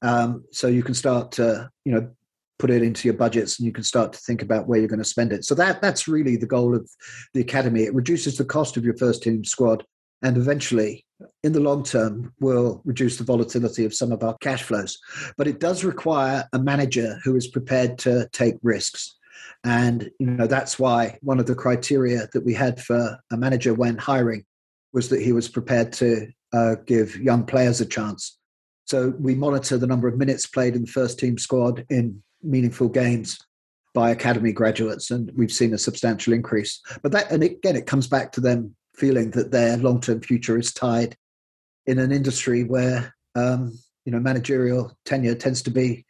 Um, 0.01 0.45
so 0.51 0.67
you 0.67 0.83
can 0.83 0.93
start 0.93 1.31
to, 1.33 1.69
you 1.83 1.93
know, 1.93 2.09
put 2.57 2.69
it 2.69 2.83
into 2.83 3.07
your 3.07 3.15
budgets 3.15 3.59
and 3.59 3.65
you 3.65 3.73
can 3.73 3.83
start 3.83 4.13
to 4.13 4.19
think 4.19 4.41
about 4.41 4.67
where 4.67 4.79
you're 4.79 4.87
going 4.87 4.99
to 4.99 5.05
spend 5.05 5.33
it. 5.33 5.43
So 5.43 5.55
that 5.55 5.81
that's 5.81 6.07
really 6.07 6.37
the 6.37 6.45
goal 6.45 6.75
of 6.75 6.89
the 7.33 7.41
academy. 7.41 7.83
It 7.83 7.93
reduces 7.93 8.37
the 8.37 8.45
cost 8.45 8.77
of 8.77 8.85
your 8.85 8.97
first 8.97 9.23
team 9.23 9.43
squad 9.43 9.85
and 10.21 10.37
eventually 10.37 11.05
in 11.43 11.51
the 11.53 11.59
long 11.59 11.83
term 11.83 12.33
will 12.39 12.81
reduce 12.85 13.17
the 13.17 13.23
volatility 13.23 13.85
of 13.85 13.93
some 13.93 14.11
of 14.11 14.23
our 14.23 14.37
cash 14.37 14.63
flows. 14.63 14.97
But 15.37 15.47
it 15.47 15.59
does 15.59 15.83
require 15.83 16.47
a 16.53 16.59
manager 16.59 17.19
who 17.23 17.35
is 17.35 17.47
prepared 17.47 17.97
to 17.99 18.27
take 18.31 18.55
risks. 18.63 19.15
And 19.65 20.11
you 20.19 20.27
know 20.27 20.47
that's 20.47 20.77
why 20.77 21.17
one 21.21 21.39
of 21.39 21.47
the 21.47 21.55
criteria 21.55 22.29
that 22.33 22.45
we 22.45 22.53
had 22.53 22.81
for 22.81 23.17
a 23.31 23.37
manager 23.37 23.73
when 23.73 23.97
hiring 23.97 24.45
was 24.93 25.09
that 25.09 25.21
he 25.21 25.33
was 25.33 25.49
prepared 25.49 25.91
to 25.93 26.27
uh, 26.53 26.75
give 26.85 27.17
young 27.17 27.45
players 27.45 27.81
a 27.81 27.85
chance. 27.85 28.37
So 28.85 29.13
we 29.19 29.33
monitor 29.33 29.77
the 29.77 29.87
number 29.87 30.07
of 30.07 30.17
minutes 30.17 30.45
played 30.45 30.75
in 30.75 30.83
the 30.83 30.91
first 30.91 31.17
team 31.17 31.39
squad 31.39 31.83
in 31.89 32.21
meaningful 32.43 32.87
games 32.87 33.39
by 33.95 34.11
academy 34.11 34.51
graduates, 34.53 35.09
and 35.09 35.31
we've 35.35 35.51
seen 35.51 35.73
a 35.73 35.79
substantial 35.79 36.33
increase. 36.33 36.81
But 37.01 37.11
that, 37.13 37.31
and 37.31 37.41
again, 37.41 37.75
it 37.75 37.87
comes 37.87 38.07
back 38.07 38.31
to 38.33 38.41
them 38.41 38.75
feeling 38.95 39.31
that 39.31 39.51
their 39.51 39.77
long-term 39.77 40.21
future 40.21 40.59
is 40.59 40.73
tied 40.73 41.17
in 41.87 41.97
an 41.97 42.11
industry 42.11 42.63
where 42.63 43.15
um, 43.35 43.77
you 44.05 44.11
know 44.11 44.19
managerial 44.19 44.95
tenure 45.05 45.35
tends 45.35 45.63
to 45.63 45.71
be 45.71 46.05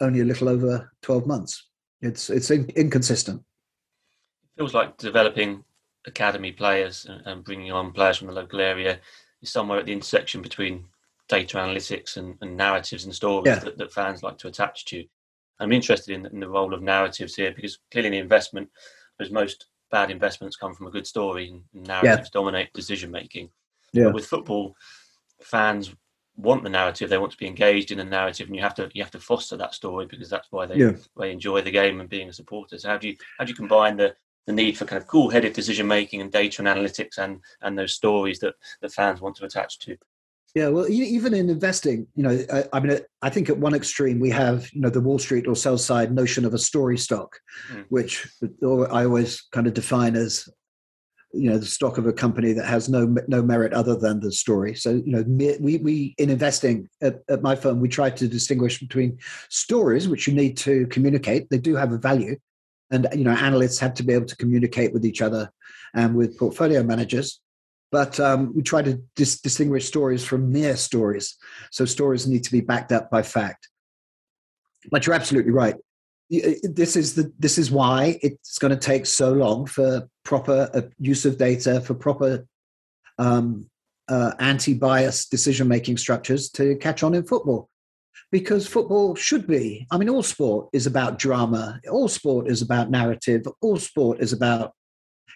only 0.00 0.20
a 0.20 0.24
little 0.24 0.48
over 0.48 0.92
twelve 1.00 1.26
months. 1.26 1.66
It's 2.02 2.28
it's 2.28 2.50
in, 2.50 2.68
inconsistent. 2.76 3.40
It 3.40 4.58
feels 4.58 4.74
like 4.74 4.98
developing 4.98 5.64
academy 6.06 6.52
players 6.52 7.06
and 7.08 7.44
bringing 7.44 7.70
on 7.70 7.92
players 7.92 8.18
from 8.18 8.26
the 8.26 8.32
local 8.34 8.60
area 8.60 8.98
is 9.40 9.50
somewhere 9.50 9.78
at 9.78 9.86
the 9.86 9.92
intersection 9.92 10.42
between 10.42 10.84
data 11.28 11.56
analytics 11.56 12.16
and, 12.16 12.36
and 12.40 12.56
narratives 12.56 13.04
and 13.04 13.14
stories 13.14 13.46
yeah. 13.46 13.58
that, 13.60 13.78
that, 13.78 13.92
fans 13.92 14.22
like 14.22 14.36
to 14.38 14.48
attach 14.48 14.84
to. 14.86 15.04
I'm 15.60 15.72
interested 15.72 16.14
in, 16.14 16.26
in 16.26 16.40
the 16.40 16.48
role 16.48 16.74
of 16.74 16.82
narratives 16.82 17.36
here 17.36 17.52
because 17.54 17.78
clearly 17.92 18.10
the 18.10 18.18
investment, 18.18 18.68
as 19.20 19.30
most 19.30 19.66
bad 19.90 20.10
investments 20.10 20.56
come 20.56 20.74
from 20.74 20.88
a 20.88 20.90
good 20.90 21.06
story, 21.06 21.48
and 21.48 21.86
narratives 21.86 22.30
yeah. 22.34 22.40
dominate 22.40 22.72
decision 22.72 23.10
making. 23.10 23.48
Yeah. 23.92 24.04
But 24.04 24.14
with 24.14 24.26
football, 24.26 24.74
fans 25.40 25.94
want 26.36 26.62
the 26.62 26.70
narrative; 26.70 27.10
they 27.10 27.18
want 27.18 27.32
to 27.32 27.38
be 27.38 27.46
engaged 27.46 27.90
in 27.90 27.98
the 27.98 28.04
narrative, 28.04 28.46
and 28.46 28.56
you 28.56 28.62
have 28.62 28.74
to 28.76 28.90
you 28.94 29.02
have 29.02 29.12
to 29.12 29.20
foster 29.20 29.56
that 29.56 29.74
story 29.74 30.06
because 30.06 30.30
that's 30.30 30.48
why 30.50 30.66
they 30.66 30.76
yeah. 30.76 30.92
they 31.16 31.30
enjoy 31.30 31.60
the 31.60 31.70
game 31.70 32.00
and 32.00 32.08
being 32.08 32.28
a 32.28 32.32
supporter. 32.32 32.78
So 32.78 32.88
how 32.88 32.98
do 32.98 33.08
you 33.08 33.16
how 33.38 33.44
do 33.44 33.50
you 33.50 33.56
combine 33.56 33.96
the 33.96 34.14
the 34.46 34.52
need 34.52 34.76
for 34.76 34.84
kind 34.84 35.00
of 35.00 35.06
cool-headed 35.06 35.52
decision 35.52 35.86
making 35.86 36.20
and 36.20 36.32
data 36.32 36.62
and 36.62 36.68
analytics 36.68 37.18
and 37.18 37.40
and 37.60 37.78
those 37.78 37.94
stories 37.94 38.40
that 38.40 38.54
the 38.80 38.88
fans 38.88 39.20
want 39.20 39.36
to 39.36 39.44
attach 39.44 39.78
to? 39.80 39.96
Yeah, 40.54 40.68
well, 40.68 40.86
even 40.86 41.32
in 41.32 41.48
investing, 41.48 42.06
you 42.14 42.22
know, 42.22 42.44
I, 42.52 42.64
I, 42.74 42.80
mean, 42.80 42.98
I 43.22 43.30
think 43.30 43.48
at 43.48 43.56
one 43.56 43.72
extreme 43.72 44.20
we 44.20 44.28
have, 44.30 44.70
you 44.74 44.82
know, 44.82 44.90
the 44.90 45.00
Wall 45.00 45.18
Street 45.18 45.46
or 45.46 45.56
sell 45.56 45.78
side 45.78 46.12
notion 46.12 46.44
of 46.44 46.52
a 46.52 46.58
story 46.58 46.98
stock, 46.98 47.40
mm. 47.72 47.86
which 47.88 48.28
I 48.62 49.04
always 49.04 49.40
kind 49.52 49.66
of 49.66 49.72
define 49.72 50.14
as, 50.14 50.46
you 51.32 51.50
know, 51.50 51.58
the 51.58 51.66
stock 51.66 51.98
of 51.98 52.06
a 52.06 52.12
company 52.12 52.52
that 52.52 52.66
has 52.66 52.88
no 52.88 53.14
no 53.28 53.42
merit 53.42 53.72
other 53.72 53.96
than 53.96 54.20
the 54.20 54.32
story. 54.32 54.74
So, 54.74 54.90
you 54.90 55.12
know, 55.12 55.24
we 55.60 55.78
we 55.78 56.14
in 56.18 56.30
investing 56.30 56.88
at, 57.00 57.22
at 57.28 57.42
my 57.42 57.54
firm 57.54 57.80
we 57.80 57.88
try 57.88 58.10
to 58.10 58.28
distinguish 58.28 58.78
between 58.78 59.18
stories, 59.48 60.08
which 60.08 60.26
you 60.26 60.34
need 60.34 60.56
to 60.58 60.86
communicate. 60.88 61.48
They 61.50 61.58
do 61.58 61.74
have 61.76 61.92
a 61.92 61.98
value, 61.98 62.36
and 62.90 63.08
you 63.14 63.24
know, 63.24 63.32
analysts 63.32 63.78
have 63.78 63.94
to 63.94 64.02
be 64.02 64.12
able 64.12 64.26
to 64.26 64.36
communicate 64.36 64.92
with 64.92 65.04
each 65.04 65.22
other 65.22 65.50
and 65.94 66.14
with 66.14 66.38
portfolio 66.38 66.82
managers 66.82 67.40
but 67.92 68.18
um, 68.18 68.52
we 68.56 68.62
try 68.62 68.80
to 68.82 69.00
dis- 69.14 69.40
distinguish 69.40 69.86
stories 69.86 70.24
from 70.24 70.50
mere 70.50 70.76
stories. 70.76 71.36
So 71.70 71.84
stories 71.84 72.26
need 72.26 72.42
to 72.44 72.50
be 72.50 72.62
backed 72.62 72.90
up 72.90 73.10
by 73.10 73.22
fact. 73.22 73.68
But 74.90 75.06
you're 75.06 75.14
absolutely 75.14 75.52
right. 75.52 75.76
This 76.30 76.96
is 76.96 77.14
the 77.14 77.30
this 77.38 77.58
is 77.58 77.70
why 77.70 78.18
it's 78.22 78.58
going 78.58 78.70
to 78.70 78.80
take 78.80 79.04
so 79.04 79.34
long 79.34 79.66
for 79.66 80.08
proper 80.24 80.90
use 80.98 81.24
of 81.24 81.38
data 81.38 81.80
for 81.80 81.94
proper 81.94 82.46
um, 83.18 83.68
uh, 84.08 84.32
anti-bias 84.38 85.26
decision-making 85.26 85.96
structures 85.96 86.50
to 86.50 86.76
catch 86.76 87.02
on 87.02 87.14
in 87.14 87.24
football. 87.24 87.68
Because 88.30 88.66
football 88.66 89.14
should 89.14 89.46
be 89.46 89.86
i 89.90 89.98
mean 89.98 90.08
all 90.08 90.22
sport 90.22 90.68
is 90.72 90.86
about 90.86 91.18
drama. 91.18 91.80
All 91.90 92.08
sport 92.08 92.48
is 92.48 92.62
about 92.62 92.90
narrative. 92.90 93.46
All 93.60 93.76
sport 93.76 94.20
is 94.20 94.32
about 94.32 94.72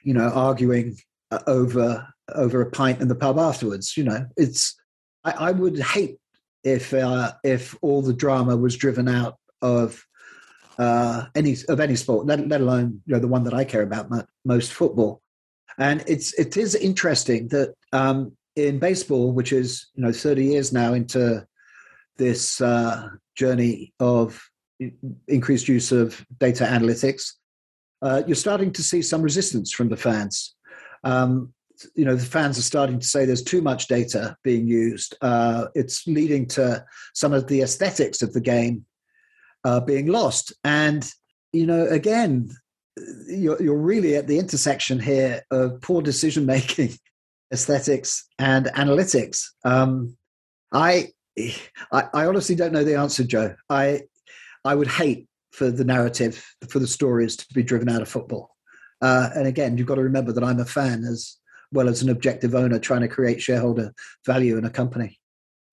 you 0.03 0.15
know 0.15 0.29
arguing 0.31 0.97
uh, 1.31 1.41
over 1.47 2.07
over 2.35 2.61
a 2.63 2.71
pint 2.71 3.01
in 3.01 3.09
the 3.09 3.15
pub 3.15 3.39
afterwards. 3.39 3.97
You 3.97 4.05
know, 4.05 4.27
it's 4.37 4.75
I, 5.25 5.49
I 5.49 5.53
would 5.53 5.79
hate 5.79 6.19
if 6.65 6.95
uh, 6.95 7.33
if 7.45 7.77
all 7.83 8.01
the 8.01 8.15
drama 8.15 8.57
was 8.57 8.77
driven 8.77 9.09
out 9.09 9.37
of 9.61 10.06
uh, 10.79 11.27
any 11.35 11.57
of 11.69 11.81
any 11.81 11.97
sport, 11.97 12.27
let, 12.27 12.47
let 12.49 12.61
alone 12.61 13.01
you 13.07 13.15
know 13.15 13.21
the 13.21 13.29
one 13.29 13.45
that 13.45 13.55
I 13.55 13.65
care 13.65 13.83
about 13.83 14.11
most, 14.45 14.73
football. 14.73 15.23
And 15.79 16.03
it's 16.07 16.33
it 16.35 16.57
is 16.57 16.75
interesting 16.75 17.49
that 17.49 17.75
um, 17.93 18.33
in 18.57 18.79
baseball, 18.79 19.33
which 19.33 19.53
is 19.53 19.89
you 19.95 20.03
know 20.03 20.13
thirty 20.13 20.45
years 20.45 20.73
now 20.73 20.95
into 20.95 21.47
this 22.17 22.61
uh, 22.61 23.09
journey 23.35 23.93
of 24.01 24.43
increased 25.29 25.69
use 25.69 25.93
of 25.93 26.25
data 26.39 26.65
analytics, 26.65 27.33
uh, 28.03 28.23
you're 28.27 28.35
starting 28.35 28.73
to 28.73 28.83
see 28.83 29.03
some 29.03 29.23
resistance 29.23 29.73
from 29.73 29.89
the 29.89 29.97
fans. 29.97 30.55
Um, 31.05 31.53
you 31.95 32.07
know 32.07 32.17
the 32.17 32.25
fans 32.25 32.59
are 32.59 32.63
starting 32.63 32.99
to 32.99 33.07
say 33.07 33.25
there's 33.25 33.43
too 33.43 33.61
much 33.61 33.87
data 33.87 34.37
being 34.43 34.67
used. 34.67 35.15
Uh, 35.21 35.67
it's 35.75 36.07
leading 36.07 36.47
to 36.47 36.85
some 37.15 37.35
of 37.35 37.47
the 37.49 37.61
aesthetics 37.61 38.23
of 38.23 38.33
the 38.33 38.41
game 38.41 38.86
uh, 39.65 39.81
being 39.81 40.07
lost. 40.07 40.53
And 40.65 41.09
you 41.53 41.67
know, 41.67 41.87
again, 41.87 42.51
you're, 43.29 43.61
you're 43.63 43.79
really 43.79 44.17
at 44.17 44.27
the 44.27 44.39
intersection 44.39 44.99
here 44.99 45.43
of 45.51 45.81
poor 45.81 46.03
decision 46.03 46.47
making, 46.47 46.91
aesthetics, 47.53 48.27
and 48.39 48.67
analytics. 48.67 49.45
Um, 49.65 50.17
I, 50.73 51.09
I, 51.93 52.05
I 52.13 52.27
honestly 52.27 52.55
don't 52.55 52.73
know 52.73 52.85
the 52.85 52.97
answer, 52.97 53.25
Joe. 53.25 53.55
I 53.71 54.03
I 54.65 54.75
would 54.75 54.89
hate 54.89 55.29
for 55.53 55.71
the 55.71 55.85
narrative 55.85 56.45
for 56.69 56.81
the 56.81 56.87
stories 56.87 57.37
to 57.37 57.47
be 57.55 57.63
driven 57.63 57.89
out 57.89 58.03
of 58.03 58.09
football. 58.09 58.51
Uh, 59.01 59.31
and 59.35 59.47
again, 59.47 59.79
you've 59.79 59.87
got 59.87 59.95
to 59.95 60.03
remember 60.03 60.33
that 60.33 60.45
I'm 60.45 60.61
a 60.61 60.65
fan 60.65 61.05
as 61.05 61.37
well 61.73 61.89
as 61.89 62.03
an 62.03 62.11
objective 62.11 62.55
owner 62.55 62.79
trying 62.79 63.03
to 63.03 63.09
create 63.09 63.41
shareholder 63.41 63.93
value 64.27 64.59
in 64.59 64.65
a 64.65 64.71
company. 64.71 65.19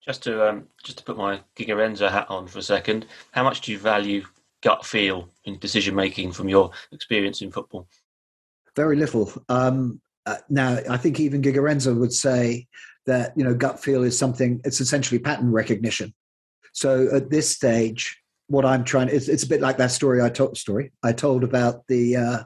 Just 0.04 0.22
to 0.24 0.48
um, 0.48 0.66
just 0.82 0.98
to 0.98 1.04
put 1.04 1.16
my 1.16 1.40
Gigerenzer 1.56 2.10
hat 2.10 2.26
on 2.28 2.46
for 2.46 2.58
a 2.58 2.62
second, 2.62 3.06
how 3.32 3.42
much 3.42 3.62
do 3.62 3.72
you 3.72 3.78
value 3.78 4.24
gut 4.62 4.84
feel 4.84 5.30
in 5.44 5.58
decision 5.58 5.94
making 5.94 6.32
from 6.32 6.48
your 6.48 6.70
experience 6.92 7.40
in 7.40 7.50
football? 7.50 7.88
Very 8.76 8.96
little. 8.96 9.32
Um, 9.48 10.00
uh, 10.26 10.36
now, 10.48 10.78
I 10.90 10.96
think 10.96 11.20
even 11.20 11.42
Gigerenzer 11.42 11.96
would 11.96 12.12
say 12.12 12.66
that 13.06 13.32
you 13.36 13.44
know 13.44 13.54
gut 13.54 13.80
feel 13.80 14.02
is 14.02 14.18
something. 14.18 14.60
It's 14.64 14.80
essentially 14.80 15.18
pattern 15.18 15.50
recognition. 15.50 16.12
So 16.72 17.08
at 17.14 17.30
this 17.30 17.48
stage, 17.48 18.20
what 18.48 18.64
I'm 18.64 18.84
trying 18.84 19.08
it's, 19.08 19.28
it's 19.28 19.44
a 19.44 19.48
bit 19.48 19.60
like 19.60 19.78
that 19.78 19.90
story 19.90 20.20
I 20.20 20.28
told 20.28 20.58
story 20.58 20.92
I 21.02 21.12
told 21.12 21.44
about 21.44 21.86
the 21.88 22.16
uh, 22.16 22.42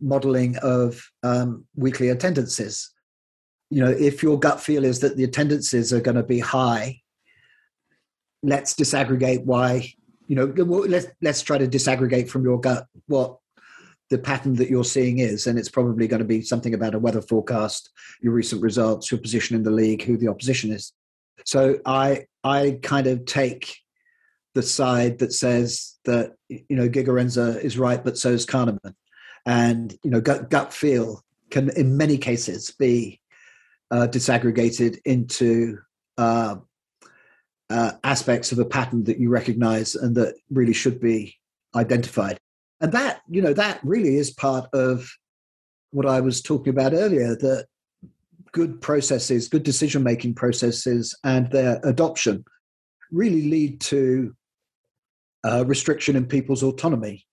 modeling 0.00 0.56
of 0.58 1.02
um, 1.22 1.66
weekly 1.76 2.08
attendances. 2.08 2.90
You 3.70 3.84
know, 3.84 3.90
if 3.90 4.22
your 4.22 4.38
gut 4.38 4.60
feel 4.60 4.84
is 4.84 5.00
that 5.00 5.16
the 5.16 5.24
attendances 5.24 5.92
are 5.92 6.00
going 6.00 6.16
to 6.16 6.22
be 6.22 6.38
high, 6.38 7.01
let's 8.42 8.74
disaggregate 8.74 9.44
why. 9.44 9.92
You 10.26 10.36
know, 10.36 10.44
let's 10.64 11.06
let's 11.20 11.42
try 11.42 11.58
to 11.58 11.66
disaggregate 11.66 12.28
from 12.28 12.44
your 12.44 12.60
gut 12.60 12.86
what 13.06 13.38
the 14.10 14.18
pattern 14.18 14.54
that 14.56 14.70
you're 14.70 14.84
seeing 14.84 15.18
is, 15.18 15.46
and 15.46 15.58
it's 15.58 15.68
probably 15.68 16.06
going 16.06 16.20
to 16.20 16.26
be 16.26 16.42
something 16.42 16.74
about 16.74 16.94
a 16.94 16.98
weather 16.98 17.22
forecast, 17.22 17.90
your 18.20 18.32
recent 18.32 18.62
results, 18.62 19.10
your 19.10 19.20
position 19.20 19.56
in 19.56 19.62
the 19.62 19.70
league, 19.70 20.02
who 20.02 20.16
the 20.16 20.28
opposition 20.28 20.72
is. 20.72 20.92
So 21.44 21.78
I 21.84 22.26
I 22.44 22.78
kind 22.82 23.06
of 23.06 23.24
take 23.24 23.76
the 24.54 24.62
side 24.62 25.18
that 25.18 25.32
says 25.32 25.98
that 26.04 26.32
you 26.48 26.76
know 26.76 26.88
Gigerenzer 26.88 27.60
is 27.60 27.78
right, 27.78 28.02
but 28.02 28.18
so 28.18 28.30
is 28.30 28.46
Kahneman 28.46 28.94
and 29.46 29.96
you 30.02 30.10
know 30.10 30.20
gut, 30.20 30.50
gut 30.50 30.72
feel 30.72 31.22
can 31.50 31.70
in 31.70 31.96
many 31.96 32.18
cases 32.18 32.70
be 32.78 33.20
uh, 33.90 34.06
disaggregated 34.06 34.98
into 35.04 35.78
uh, 36.18 36.56
uh, 37.72 37.92
aspects 38.04 38.52
of 38.52 38.58
a 38.58 38.64
pattern 38.64 39.04
that 39.04 39.18
you 39.18 39.30
recognize 39.30 39.94
and 39.94 40.14
that 40.16 40.34
really 40.50 40.72
should 40.72 41.00
be 41.00 41.36
identified. 41.74 42.38
And 42.80 42.92
that 42.92 43.22
you 43.28 43.40
know 43.40 43.52
that 43.54 43.80
really 43.82 44.16
is 44.16 44.30
part 44.30 44.68
of 44.74 45.08
what 45.92 46.06
i 46.06 46.20
was 46.20 46.40
talking 46.40 46.70
about 46.70 46.94
earlier 46.94 47.36
that 47.36 47.66
good 48.50 48.80
processes 48.80 49.48
good 49.48 49.62
decision 49.62 50.02
making 50.02 50.34
processes 50.34 51.16
and 51.22 51.50
their 51.52 51.80
adoption 51.84 52.44
really 53.12 53.42
lead 53.48 53.80
to 53.80 54.34
uh, 55.44 55.64
restriction 55.66 56.16
in 56.16 56.26
people's 56.26 56.62
autonomy. 56.62 57.26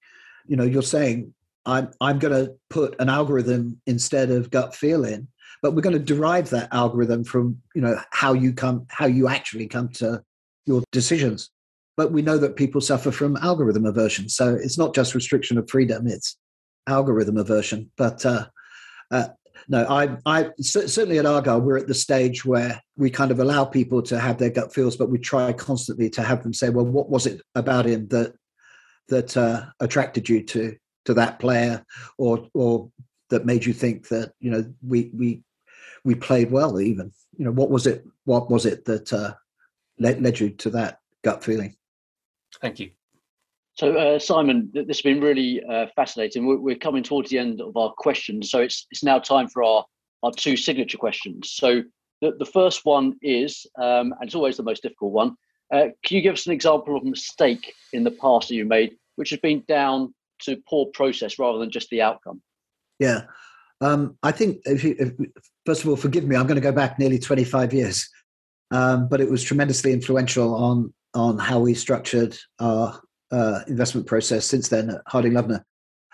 You 0.46 0.58
know 0.58 0.64
you're 0.64 0.82
saying 0.82 1.34
I'm 1.66 1.92
I'm 2.02 2.20
going 2.20 2.34
to 2.34 2.54
put 2.70 2.96
an 3.00 3.10
algorithm 3.10 3.82
instead 3.88 4.30
of 4.30 4.52
gut 4.52 4.76
feeling, 4.76 5.28
but 5.62 5.74
we're 5.74 5.82
going 5.82 5.98
to 5.98 6.14
derive 6.14 6.50
that 6.50 6.70
algorithm 6.72 7.24
from 7.24 7.62
you 7.74 7.82
know 7.82 8.00
how 8.12 8.34
you 8.34 8.54
come 8.54 8.86
how 8.90 9.06
you 9.06 9.28
actually 9.28 9.68
come 9.68 9.90
to 9.90 10.24
your 10.66 10.84
decisions. 10.92 11.50
But 11.98 12.12
we 12.12 12.22
know 12.22 12.38
that 12.38 12.56
people 12.56 12.82
suffer 12.82 13.12
from 13.12 13.38
algorithm 13.38 13.86
aversion, 13.86 14.30
so 14.30 14.56
it's 14.56 14.78
not 14.78 14.96
just 14.96 15.16
restriction 15.16 15.58
of 15.58 15.70
freedom; 15.70 16.08
it's 16.08 16.38
algorithm 16.88 17.38
aversion. 17.38 17.92
But 17.98 18.26
uh, 18.26 18.48
uh, 19.12 19.30
no, 19.68 19.86
I, 19.90 20.18
I 20.26 20.50
certainly 20.62 21.20
at 21.20 21.26
Argyle 21.26 21.60
we're 21.60 21.78
at 21.78 21.88
the 21.88 21.94
stage 21.94 22.46
where 22.46 22.82
we 22.96 23.10
kind 23.10 23.32
of 23.32 23.40
allow 23.40 23.66
people 23.66 24.02
to 24.04 24.20
have 24.20 24.38
their 24.38 24.50
gut 24.50 24.74
feels, 24.74 24.96
but 24.96 25.10
we 25.10 25.20
try 25.20 25.52
constantly 25.52 26.10
to 26.12 26.24
have 26.24 26.42
them 26.44 26.54
say, 26.54 26.70
"Well, 26.70 26.86
what 26.86 27.10
was 27.10 27.26
it 27.26 27.42
about 27.56 27.86
him 27.86 28.08
that 28.10 28.34
that 29.10 29.36
uh, 29.36 29.66
attracted 29.80 30.30
you 30.30 30.44
to 30.44 30.76
to 31.06 31.14
that 31.16 31.40
player 31.40 31.84
or 32.18 32.48
or 32.54 32.90
that 33.30 33.46
made 33.46 33.66
you 33.66 33.74
think 33.74 34.08
that 34.08 34.32
you 34.40 34.52
know 34.52 34.66
we 34.86 35.12
we 35.14 35.42
we 36.04 36.16
played 36.16 36.52
well 36.52 36.80
even 36.80 37.12
you 37.38 37.46
know 37.46 37.52
what 37.52 37.70
was 37.70 37.86
it 37.88 38.06
what 38.26 38.50
was 38.50 38.66
it 38.66 38.86
that 38.86 39.12
uh, 39.12 39.34
led, 40.00 40.22
led 40.22 40.40
you 40.40 40.50
to 40.52 40.70
that 40.72 41.00
gut 41.24 41.44
feeling. 41.44 41.76
Thank 42.62 42.80
you. 42.80 42.92
So 43.74 43.96
uh, 43.96 44.20
simon 44.20 44.70
this 44.74 44.98
has 44.98 45.02
been 45.02 45.22
really 45.22 45.64
uh, 45.64 45.88
fascinating. 45.96 46.46
We're, 46.46 46.60
we're, 46.60 46.76
coming 46.76 47.04
towards 47.04 47.30
the 47.30 47.40
end 47.40 47.62
of 47.62 47.78
our 47.78 47.94
questions 47.98 48.52
so 48.52 48.60
it's 48.60 48.86
it's 48.92 49.04
now 49.04 49.20
time 49.20 49.48
for 49.48 49.64
our 49.64 49.86
our 50.24 50.32
two 50.32 50.58
signature 50.58 50.98
questions. 50.98 51.52
So 51.52 51.84
the, 52.22 52.34
the 52.38 52.46
first 52.46 52.84
one 52.84 53.16
is 53.22 53.66
um, 53.78 54.14
and 54.20 54.24
it's 54.24 54.36
always 54.36 54.58
the 54.58 54.64
most 54.64 54.84
difficult 54.84 55.14
one 55.14 55.36
uh, 55.74 55.88
can 56.04 56.18
you 56.18 56.22
give 56.22 56.34
us 56.34 56.48
an 56.48 56.52
example 56.52 56.98
of 56.98 57.04
a 57.04 57.10
mistake 57.10 57.74
in 57.94 58.04
the 58.04 58.12
past 58.12 58.50
that 58.50 58.56
you 58.56 58.66
made 58.66 58.98
which 59.16 59.30
has 59.30 59.40
been 59.40 59.64
down 59.68 60.14
to 60.40 60.58
poor 60.68 60.88
process 60.94 61.38
rather 61.38 61.60
than 61.60 61.70
just 61.70 61.90
the 61.90 62.02
outcome? 62.02 62.42
Yeah. 62.98 63.24
Um, 63.82 64.18
I 64.24 64.32
think, 64.32 64.62
if 64.66 64.84
you, 64.84 64.96
if, 64.98 65.14
first 65.66 65.84
of 65.84 65.90
all, 65.90 65.96
forgive 65.96 66.26
me, 66.26 66.36
I'm 66.36 66.48
going 66.48 66.56
to 66.56 66.62
go 66.62 66.72
back 66.72 67.00
nearly 67.00 67.20
25 67.20 67.74
years, 67.74 68.10
um, 68.72 69.08
but 69.08 69.22
it 69.22 69.30
was 69.30 69.44
tremendously 69.44 69.92
influential 69.92 70.54
on 70.56 70.94
on 71.14 71.40
how 71.40 71.60
we 71.60 71.74
structured 71.74 72.38
our 72.60 73.02
uh, 73.32 73.62
investment 73.68 74.06
process 74.06 74.46
since 74.46 74.70
then 74.70 74.90
at 74.92 75.02
Harding 75.08 75.34
Loevner. 75.34 75.64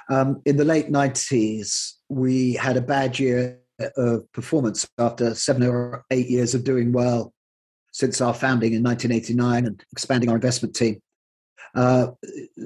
Um, 0.09 0.41
in 0.45 0.57
the 0.57 0.65
late 0.65 0.89
90s, 0.89 1.93
we 2.09 2.53
had 2.53 2.77
a 2.77 2.81
bad 2.81 3.17
year 3.19 3.59
of 3.97 4.31
performance 4.31 4.87
after 4.97 5.35
seven 5.35 5.63
or 5.63 6.05
eight 6.11 6.29
years 6.29 6.55
of 6.55 6.63
doing 6.63 6.93
well 6.93 7.33
since 7.91 8.21
our 8.21 8.33
founding 8.33 8.73
in 8.73 8.83
1989 8.83 9.65
and 9.65 9.83
expanding 9.91 10.29
our 10.29 10.35
investment 10.35 10.75
team. 10.75 11.01
Uh, 11.75 12.07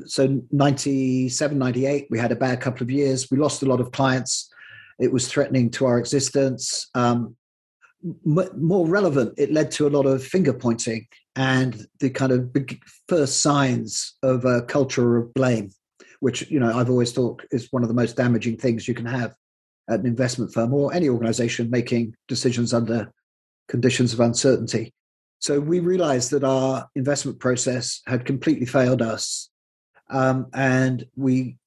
so 0.06 0.42
97, 0.52 1.58
98, 1.58 2.08
we 2.12 2.20
had 2.20 2.32
a 2.32 2.36
bad 2.36 2.62
couple 2.62 2.84
of 2.84 2.92
years. 2.92 3.30
We 3.32 3.38
lost 3.38 3.64
a 3.64 3.66
lot 3.66 3.80
of 3.80 3.92
clients. 3.92 4.52
It 5.00 5.12
was 5.12 5.28
threatening 5.28 5.72
to 5.72 5.86
our 5.86 5.98
existence. 5.98 6.90
Um, 6.94 7.36
more 8.02 8.88
relevant, 8.88 9.34
it 9.38 9.52
led 9.52 9.72
to 9.72 9.88
a 9.88 9.90
lot 9.90 10.06
of 10.06 10.24
finger 10.24 10.54
pointing 10.54 11.08
and 11.36 11.86
the 12.00 12.10
kind 12.10 12.32
of 12.32 12.50
first 13.08 13.42
signs 13.42 14.16
of 14.24 14.46
a 14.46 14.62
culture 14.64 15.18
of 15.18 15.34
blame, 15.34 15.72
which 16.20 16.50
you 16.50 16.60
know 16.60 16.78
I've 16.78 16.90
always 16.90 17.12
thought 17.12 17.44
is 17.52 17.68
one 17.72 17.84
of 17.84 17.90
the 17.90 17.96
most 17.96 18.16
damaging 18.16 18.58
things 18.58 18.88
you 18.88 18.94
can 18.94 19.06
have 19.06 19.34
at 19.90 20.00
an 20.00 20.06
investment 20.06 20.54
firm 20.54 20.74
or 20.74 20.94
any 20.94 21.10
organization 21.10 21.70
making 21.70 22.16
decisions 22.28 22.74
under 22.74 23.12
conditions 23.68 24.14
of 24.14 24.20
uncertainty. 24.20 24.94
So 25.40 25.60
we 25.60 25.80
realized 25.80 26.32
that 26.32 26.44
our 26.44 26.88
investment 26.96 27.40
process 27.40 28.02
had 28.06 28.26
completely 28.26 28.66
failed 28.66 29.02
us, 29.02 29.50
um, 30.10 30.48
and 30.54 31.06
we 31.16 31.58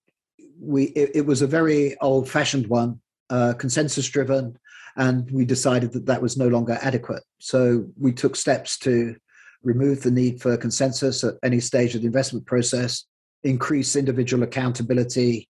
we 0.59 0.85
it, 0.85 1.11
it 1.15 1.27
was 1.27 1.43
a 1.43 1.47
very 1.47 1.99
old 2.01 2.29
fashioned 2.29 2.67
one, 2.69 3.01
uh, 3.31 3.55
consensus 3.55 4.09
driven, 4.09 4.59
and 4.97 5.31
we 5.31 5.45
decided 5.45 5.93
that 5.93 6.07
that 6.07 6.23
was 6.23 6.37
no 6.37 6.49
longer 6.49 6.79
adequate. 6.83 7.23
So 7.39 7.87
we 7.99 8.13
took 8.13 8.37
steps 8.37 8.79
to 8.81 9.17
remove 9.63 10.03
the 10.03 10.11
need 10.11 10.41
for 10.41 10.57
consensus 10.57 11.25
at 11.25 11.35
any 11.43 11.61
stage 11.61 11.95
of 11.95 12.03
the 12.03 12.07
investment 12.07 12.47
process, 12.47 13.05
increase 13.43 13.97
individual 13.97 14.43
accountability, 14.43 15.49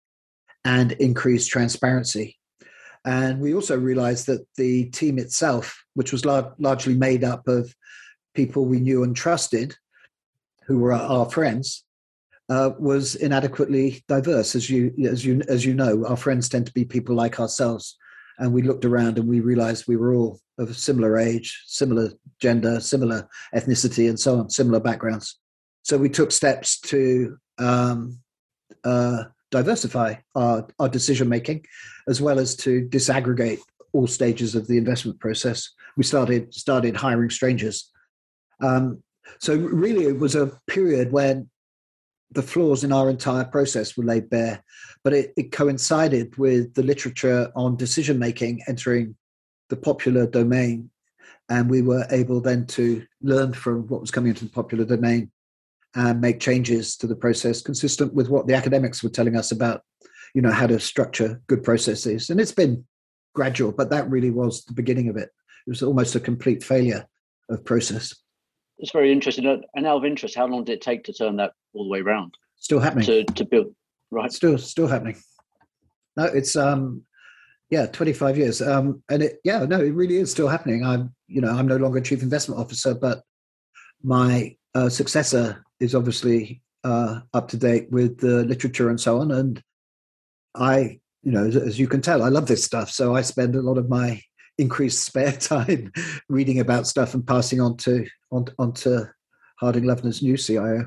and 0.65 0.93
increase 0.93 1.47
transparency. 1.47 2.39
And 3.05 3.41
we 3.41 3.55
also 3.55 3.77
realized 3.77 4.27
that 4.27 4.47
the 4.57 4.85
team 4.91 5.19
itself, 5.19 5.85
which 5.95 6.13
was 6.13 6.25
lar- 6.25 6.55
largely 6.59 6.95
made 6.95 7.25
up 7.25 7.49
of 7.49 7.75
people 8.35 8.65
we 8.65 8.81
knew 8.81 9.03
and 9.03 9.17
trusted, 9.17 9.75
who 10.67 10.79
were 10.79 10.93
our 10.93 11.29
friends, 11.29 11.85
uh, 12.49 12.71
was 12.79 13.17
inadequately 13.17 14.05
diverse. 14.09 14.55
As 14.55 14.71
you 14.71 14.93
as 15.05 15.25
you 15.25 15.43
as 15.49 15.65
you 15.65 15.75
know, 15.75 16.05
our 16.07 16.17
friends 16.17 16.49
tend 16.49 16.67
to 16.67 16.73
be 16.73 16.85
people 16.85 17.17
like 17.17 17.41
ourselves, 17.41 17.97
and 18.43 18.53
we 18.53 18.63
looked 18.63 18.85
around 18.85 19.19
and 19.19 19.29
we 19.29 19.39
realized 19.39 19.87
we 19.87 19.97
were 19.97 20.15
all 20.15 20.41
of 20.59 20.77
similar 20.77 21.17
age, 21.17 21.63
similar 21.67 22.11
gender, 22.41 22.81
similar 22.81 23.29
ethnicity, 23.55 24.09
and 24.09 24.19
so 24.19 24.41
on, 24.41 24.51
similar 24.51 24.81
backgrounds. 24.81 25.39
So 25.85 25.97
we 25.97 26.09
took 26.09 26.33
steps 26.33 26.81
to 26.81 27.39
um, 27.59 28.19
uh, 28.83 29.25
diversify 29.53 30.17
our, 30.35 30.67
our 30.81 30.89
decision 30.89 31.29
making, 31.29 31.65
as 32.09 32.21
well 32.21 32.41
as 32.41 32.57
to 32.57 32.89
disaggregate 32.89 33.61
all 33.93 34.09
stages 34.09 34.57
of 34.57 34.67
the 34.67 34.77
investment 34.77 35.21
process. 35.21 35.71
We 35.97 36.03
started 36.03 36.53
started 36.53 36.97
hiring 36.97 37.31
strangers. 37.31 37.93
Um, 38.61 39.05
so 39.39 39.55
really, 39.55 40.07
it 40.07 40.19
was 40.19 40.35
a 40.35 40.51
period 40.67 41.13
when 41.13 41.49
the 42.35 42.43
flaws 42.43 42.85
in 42.85 42.93
our 42.93 43.11
entire 43.11 43.45
process 43.45 43.97
were 43.97 44.05
laid 44.05 44.31
bare, 44.31 44.63
but 45.05 45.13
it, 45.13 45.33
it 45.37 45.53
coincided 45.53 46.37
with 46.39 46.75
the 46.75 46.83
literature 46.83 47.51
on 47.55 47.77
decision 47.77 48.19
making 48.19 48.63
entering 48.69 49.17
the 49.69 49.77
popular 49.77 50.27
domain, 50.27 50.91
and 51.49 51.69
we 51.69 51.83
were 51.83 52.07
able 52.11 52.41
then 52.41 52.67
to 52.67 53.05
learn 53.23 53.53
from 53.53 53.87
what 53.89 54.01
was 54.01 54.11
coming 54.11 54.31
into 54.31 54.45
the 54.45 54.51
popular 54.51 54.85
domain 54.85 55.31
and 55.95 56.21
make 56.21 56.41
changes 56.41 56.97
to 56.97 57.07
the 57.07 57.17
process 57.17 57.61
consistent 57.61 58.15
with 58.15 58.29
what 58.29 58.47
the 58.47 58.55
academics 58.55 59.03
were 59.03 59.11
telling 59.11 59.37
us 59.37 59.53
about, 59.53 59.83
you 60.35 60.41
know, 60.41 60.51
how 60.51 60.67
to 60.67 60.81
structure 60.81 61.41
good 61.47 61.63
processes. 61.63 62.31
And 62.31 62.41
it's 62.41 62.53
been 62.53 62.85
gradual, 63.35 63.73
but 63.73 63.91
that 63.91 64.11
really 64.11 64.31
was 64.31 64.65
the 64.65 64.73
beginning 64.73 65.09
of 65.09 65.17
it. 65.17 65.31
It 65.67 65.71
was 65.71 65.83
almost 65.83 66.15
a 66.15 66.21
complete 66.21 66.65
failure 66.65 67.07
of 67.51 67.65
process. 67.65 68.15
It's 68.83 68.93
very 68.93 69.13
interesting. 69.13 69.47
And 69.75 69.87
out 69.87 69.97
of 69.97 70.05
interest, 70.05 70.35
how 70.35 70.47
long 70.47 70.65
did 70.65 70.75
it 70.75 70.81
take 70.81 71.05
to 71.05 71.13
turn 71.13 71.37
that 71.37 71.53
all 71.73 71.85
the 71.85 71.91
way 71.91 72.01
around? 72.01 72.35
Still 72.57 72.81
happening. 72.81 73.07
To, 73.07 73.25
to 73.25 73.45
build, 73.45 73.75
right? 74.11 74.31
Still, 74.31 74.59
still 74.59 74.89
happening. 74.89 75.17
No, 76.17 76.25
it's 76.25 76.57
um, 76.57 77.03
yeah, 77.71 77.87
25 77.87 78.37
years. 78.37 78.61
Um, 78.61 79.03
and 79.09 79.23
it, 79.23 79.39
yeah, 79.45 79.65
no, 79.65 79.81
it 79.81 79.95
really 79.95 80.17
is 80.17 80.31
still 80.31 80.49
happening. 80.49 80.85
I'm, 80.85 81.15
you 81.29 81.41
know, 81.41 81.51
I'm 81.51 81.67
no 81.67 81.77
longer 81.77 82.01
chief 82.01 82.23
investment 82.23 82.61
officer, 82.61 82.93
but 82.93 83.23
my 84.03 84.57
uh, 84.75 84.89
successor 84.89 85.65
is 85.81 85.95
obviously 85.95 86.61
uh, 86.85 87.21
up 87.33 87.49
to 87.49 87.57
date 87.57 87.91
with 87.91 88.19
the 88.19 88.45
literature 88.45 88.91
and 88.91 89.01
so 89.01 89.21
on. 89.21 89.31
And 89.31 89.63
I, 90.55 91.01
you 91.23 91.31
know, 91.31 91.47
as, 91.47 91.57
as 91.57 91.79
you 91.79 91.87
can 91.87 92.03
tell, 92.03 92.23
I 92.23 92.29
love 92.29 92.47
this 92.47 92.65
stuff. 92.65 92.91
So 92.91 93.15
I 93.15 93.23
spend 93.23 93.55
a 93.55 93.63
lot 93.63 93.79
of 93.79 93.89
my 93.89 94.21
increased 94.59 95.05
spare 95.07 95.33
time 95.33 95.93
reading 96.29 96.61
about 96.61 96.87
stuff 96.87 97.15
and 97.15 97.27
passing 97.27 97.61
on 97.61 97.77
to 97.79 98.07
on, 98.31 98.47
on 98.59 98.73
to 98.73 99.11
Harding 99.61 99.85
Loevner's 99.85 100.23
new 100.23 100.37
CIO. 100.37 100.87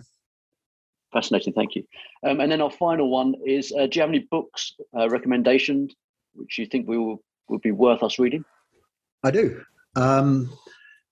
Fascinating, 1.14 1.54
thank 1.54 1.76
you. 1.76 1.84
Um, 2.26 2.42
and 2.42 2.52
then 2.52 2.62
our 2.62 2.72
final 2.72 3.10
one 3.10 3.36
is: 3.46 3.72
uh, 3.72 3.88
Do 3.88 3.98
you 3.98 4.02
have 4.02 4.10
any 4.10 4.28
books 4.32 4.74
uh, 4.98 5.10
recommendations 5.10 5.96
which 6.34 6.58
you 6.58 6.66
think 6.66 6.88
we 6.88 6.98
will 6.98 7.24
would 7.48 7.62
be 7.62 7.72
worth 7.72 8.04
us 8.04 8.20
reading? 8.20 8.44
I 9.24 9.32
do. 9.32 9.62
Um, 9.96 10.52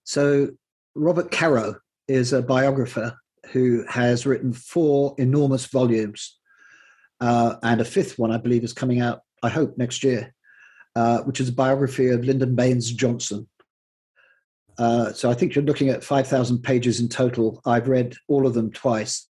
so 0.03 0.49
Robert 0.95 1.31
Caro 1.31 1.75
is 2.07 2.33
a 2.33 2.41
biographer 2.41 3.17
who 3.51 3.85
has 3.87 4.25
written 4.25 4.53
four 4.53 5.15
enormous 5.17 5.65
volumes, 5.65 6.37
uh, 7.21 7.55
and 7.63 7.81
a 7.81 7.85
fifth 7.85 8.19
one, 8.19 8.31
I 8.31 8.37
believe, 8.37 8.63
is 8.63 8.73
coming 8.73 8.99
out. 8.99 9.21
I 9.41 9.49
hope 9.49 9.77
next 9.77 10.03
year, 10.03 10.33
uh, 10.95 11.19
which 11.21 11.39
is 11.39 11.49
a 11.49 11.53
biography 11.53 12.09
of 12.09 12.25
Lyndon 12.25 12.55
Baines 12.55 12.91
Johnson. 12.91 13.47
Uh, 14.77 15.13
so 15.13 15.29
I 15.29 15.33
think 15.33 15.53
you're 15.55 15.63
looking 15.63 15.89
at 15.89 16.03
5,000 16.03 16.59
pages 16.59 16.99
in 16.99 17.09
total. 17.09 17.61
I've 17.65 17.87
read 17.87 18.15
all 18.27 18.47
of 18.47 18.53
them 18.53 18.71
twice. 18.71 19.27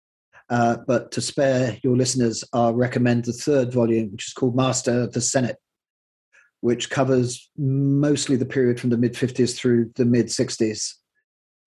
Uh, 0.49 0.77
but 0.87 1.11
to 1.11 1.21
spare 1.21 1.77
your 1.83 1.97
listeners, 1.97 2.43
I'll 2.53 2.73
recommend 2.73 3.25
the 3.25 3.33
third 3.33 3.73
volume, 3.73 4.11
which 4.11 4.27
is 4.27 4.33
called 4.33 4.55
Master 4.55 5.01
of 5.01 5.13
the 5.13 5.21
Senate, 5.21 5.57
which 6.61 6.89
covers 6.89 7.49
mostly 7.57 8.37
the 8.37 8.45
period 8.45 8.79
from 8.79 8.89
the 8.89 8.97
mid 8.97 9.13
50s 9.13 9.55
through 9.55 9.91
the 9.95 10.05
mid 10.05 10.27
60s. 10.27 10.93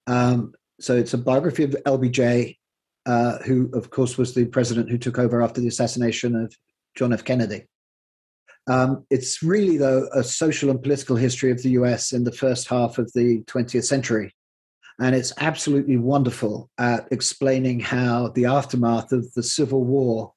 Um, 0.07 0.55
so 0.81 0.97
it's 0.97 1.13
a 1.13 1.19
biography 1.19 1.65
of 1.65 1.77
LBJ, 1.87 2.57
uh, 3.05 3.39
who, 3.39 3.71
of 3.75 3.91
course, 3.91 4.17
was 4.17 4.35
the 4.35 4.47
president 4.47 4.91
who 4.91 4.99
took 4.99 5.19
over 5.19 5.43
after 5.43 5.61
the 5.61 5.69
assassination 5.69 6.35
of 6.35 6.55
John 6.97 7.13
F. 7.13 7.25
Kennedy. 7.25 7.67
Um, 8.69 9.05
it's 9.11 9.43
really, 9.43 9.77
though, 9.77 10.09
a 10.13 10.23
social 10.23 10.71
and 10.71 10.83
political 10.83 11.17
history 11.17 11.51
of 11.51 11.63
the 11.63 11.71
US 11.71 12.13
in 12.13 12.25
the 12.25 12.33
first 12.33 12.69
half 12.69 12.99
of 12.99 13.11
the 13.13 13.43
20th 13.47 13.85
century. 13.85 14.35
And 15.01 15.15
it's 15.15 15.33
absolutely 15.39 15.97
wonderful 15.97 16.71
at 16.79 17.09
explaining 17.11 17.81
how 17.81 18.29
the 18.29 18.45
aftermath 18.45 19.13
of 19.13 19.33
the 19.33 19.43
Civil 19.43 19.85
War 19.85 20.33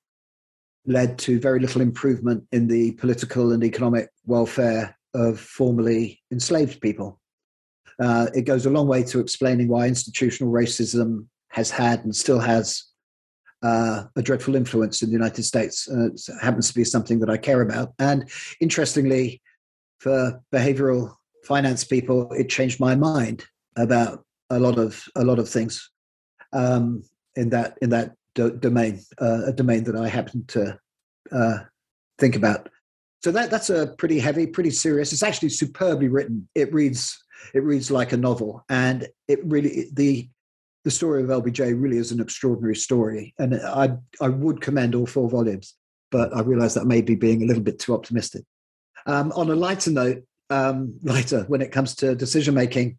led 0.86 1.18
to 1.20 1.40
very 1.40 1.60
little 1.60 1.82
improvement 1.82 2.46
in 2.52 2.68
the 2.68 2.94
political 2.94 3.52
and 3.52 3.64
economic 3.64 4.10
welfare 4.26 4.98
of 5.14 5.40
formerly 5.40 6.22
enslaved 6.32 6.82
people. 6.82 7.20
Uh, 8.00 8.28
it 8.34 8.44
goes 8.44 8.66
a 8.66 8.70
long 8.70 8.88
way 8.88 9.04
to 9.04 9.20
explaining 9.20 9.68
why 9.68 9.88
institutional 9.88 10.52
racism 10.52 11.28
has 11.50 11.70
had 11.70 12.04
and 12.04 12.16
still 12.16 12.40
has 12.40 12.86
uh, 13.64 14.04
a 14.16 14.22
dreadful 14.22 14.56
influence 14.56 15.02
in 15.02 15.10
the 15.10 15.14
United 15.14 15.44
States. 15.44 15.90
Uh, 15.90 16.08
it 16.08 16.22
happens 16.42 16.68
to 16.68 16.76
be 16.76 16.84
something 16.84 17.20
that 17.20 17.30
I 17.30 17.38
care 17.38 17.62
about. 17.62 17.94
And 17.98 18.30
interestingly, 18.60 19.42
for 20.00 20.42
behavioral 20.54 21.16
finance 21.46 21.84
people, 21.84 22.32
it 22.34 22.50
changed 22.50 22.80
my 22.80 22.96
mind 22.96 23.46
about 23.78 24.26
a 24.50 24.60
lot 24.60 24.78
of 24.78 25.04
a 25.16 25.24
lot 25.24 25.40
of 25.40 25.50
things 25.50 25.90
um, 26.52 27.04
in 27.36 27.50
that 27.50 27.78
in 27.82 27.90
that 27.92 28.16
do- 28.36 28.58
domain, 28.58 29.02
uh, 29.22 29.46
a 29.48 29.54
domain 29.54 29.86
that 29.86 29.96
I 29.96 30.10
happen 30.10 30.46
to 30.48 30.78
uh, 31.32 31.60
think 32.20 32.36
about. 32.36 32.70
So 33.24 33.32
that 33.32 33.50
that's 33.50 33.70
a 33.70 33.96
pretty 33.98 34.20
heavy, 34.20 34.46
pretty 34.46 34.72
serious. 34.72 35.14
It's 35.14 35.24
actually 35.24 35.50
superbly 35.50 36.10
written. 36.10 36.48
It 36.54 36.74
reads 36.74 37.18
it 37.54 37.64
reads 37.64 37.90
like 37.90 38.12
a 38.12 38.18
novel, 38.18 38.66
and 38.70 39.08
it 39.28 39.40
really 39.46 39.88
the 39.94 40.30
the 40.84 40.92
story 40.92 41.24
of 41.24 41.30
LBJ 41.30 41.82
really 41.82 41.98
is 41.98 42.12
an 42.12 42.20
extraordinary 42.20 42.76
story, 42.76 43.34
and 43.40 43.56
I 43.56 43.96
I 44.22 44.30
would 44.30 44.62
commend 44.62 44.96
all 44.96 45.06
four 45.06 45.30
volumes, 45.30 45.76
but 46.12 46.36
I 46.36 46.42
realise 46.42 46.74
that 46.74 46.86
may 46.86 47.02
be 47.02 47.16
being 47.16 47.42
a 47.42 47.46
little 47.46 47.64
bit 47.64 47.80
too 47.80 47.94
optimistic. 47.94 48.44
Um, 49.06 49.32
on 49.34 49.50
a 49.50 49.56
lighter 49.56 49.92
note, 49.92 50.24
um, 50.50 50.96
lighter 51.04 51.44
when 51.48 51.62
it 51.62 51.72
comes 51.72 51.96
to 51.96 52.16
decision 52.16 52.54
making, 52.54 52.98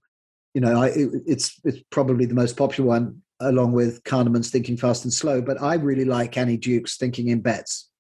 you 0.55 0.61
know, 0.61 0.81
I, 0.81 0.89
it, 0.89 1.11
it's 1.27 1.61
it's 1.65 1.81
probably 1.91 2.25
the 2.25 2.35
most 2.35 2.57
popular 2.57 2.89
one, 2.89 3.23
along 3.41 3.73
with 3.73 4.03
Kahneman's 4.05 4.51
Thinking 4.51 4.77
Fast 4.79 5.05
and 5.05 5.13
Slow. 5.13 5.43
But 5.43 5.61
I 5.61 5.75
really 5.75 6.07
like 6.07 6.39
Annie 6.39 6.57
Duke's 6.57 6.97
Thinking 6.97 7.29
in 7.29 7.41
Bets. 7.41 7.91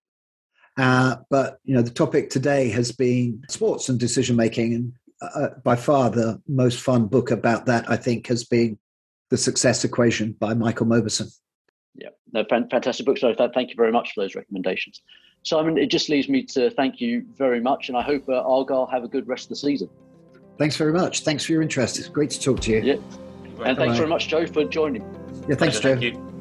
Uh, 0.78 1.16
but 1.30 1.58
you 1.64 1.74
know, 1.74 1.82
the 1.82 1.90
topic 1.90 2.30
today 2.30 2.70
has 2.70 2.90
been 2.90 3.42
sports 3.50 3.90
and 3.90 4.00
decision 4.00 4.34
making, 4.34 4.74
and 4.74 4.92
uh, 5.20 5.48
by 5.62 5.76
far 5.76 6.10
the 6.10 6.40
most 6.48 6.80
fun 6.80 7.06
book 7.06 7.30
about 7.30 7.66
that, 7.66 7.88
I 7.90 7.96
think, 7.96 8.26
has 8.28 8.44
been 8.44 8.78
The 9.30 9.36
Success 9.36 9.84
Equation 9.84 10.32
by 10.32 10.54
Michael 10.54 10.86
Mauboussin. 10.86 11.34
Yeah, 11.94 12.10
no, 12.32 12.44
fantastic 12.48 13.06
book. 13.06 13.18
So 13.18 13.34
thank 13.34 13.70
you 13.70 13.76
very 13.76 13.92
much 13.92 14.12
for 14.14 14.22
those 14.22 14.34
recommendations. 14.34 15.00
Simon, 15.44 15.76
it 15.76 15.90
just 15.90 16.08
leaves 16.08 16.28
me 16.28 16.42
to 16.44 16.70
thank 16.70 17.00
you 17.00 17.24
very 17.36 17.60
much, 17.60 17.88
and 17.88 17.98
I 17.98 18.02
hope 18.02 18.28
uh, 18.28 18.42
Argyle 18.42 18.86
have 18.86 19.04
a 19.04 19.08
good 19.08 19.28
rest 19.28 19.44
of 19.44 19.48
the 19.50 19.56
season. 19.56 19.88
Thanks 20.58 20.76
very 20.76 20.92
much. 20.92 21.22
Thanks 21.22 21.44
for 21.44 21.52
your 21.52 21.62
interest. 21.62 21.98
It's 21.98 22.08
great 22.08 22.30
to 22.30 22.40
talk 22.40 22.60
to 22.60 22.70
you. 22.70 22.80
Yeah. 22.80 22.94
And 23.64 23.76
thanks 23.76 23.96
very 23.96 24.08
much, 24.08 24.28
Joe, 24.28 24.46
for 24.46 24.64
joining. 24.64 25.02
Yeah, 25.48 25.56
thanks, 25.56 25.80
Joe. 25.80 25.98
Thank 25.98 26.33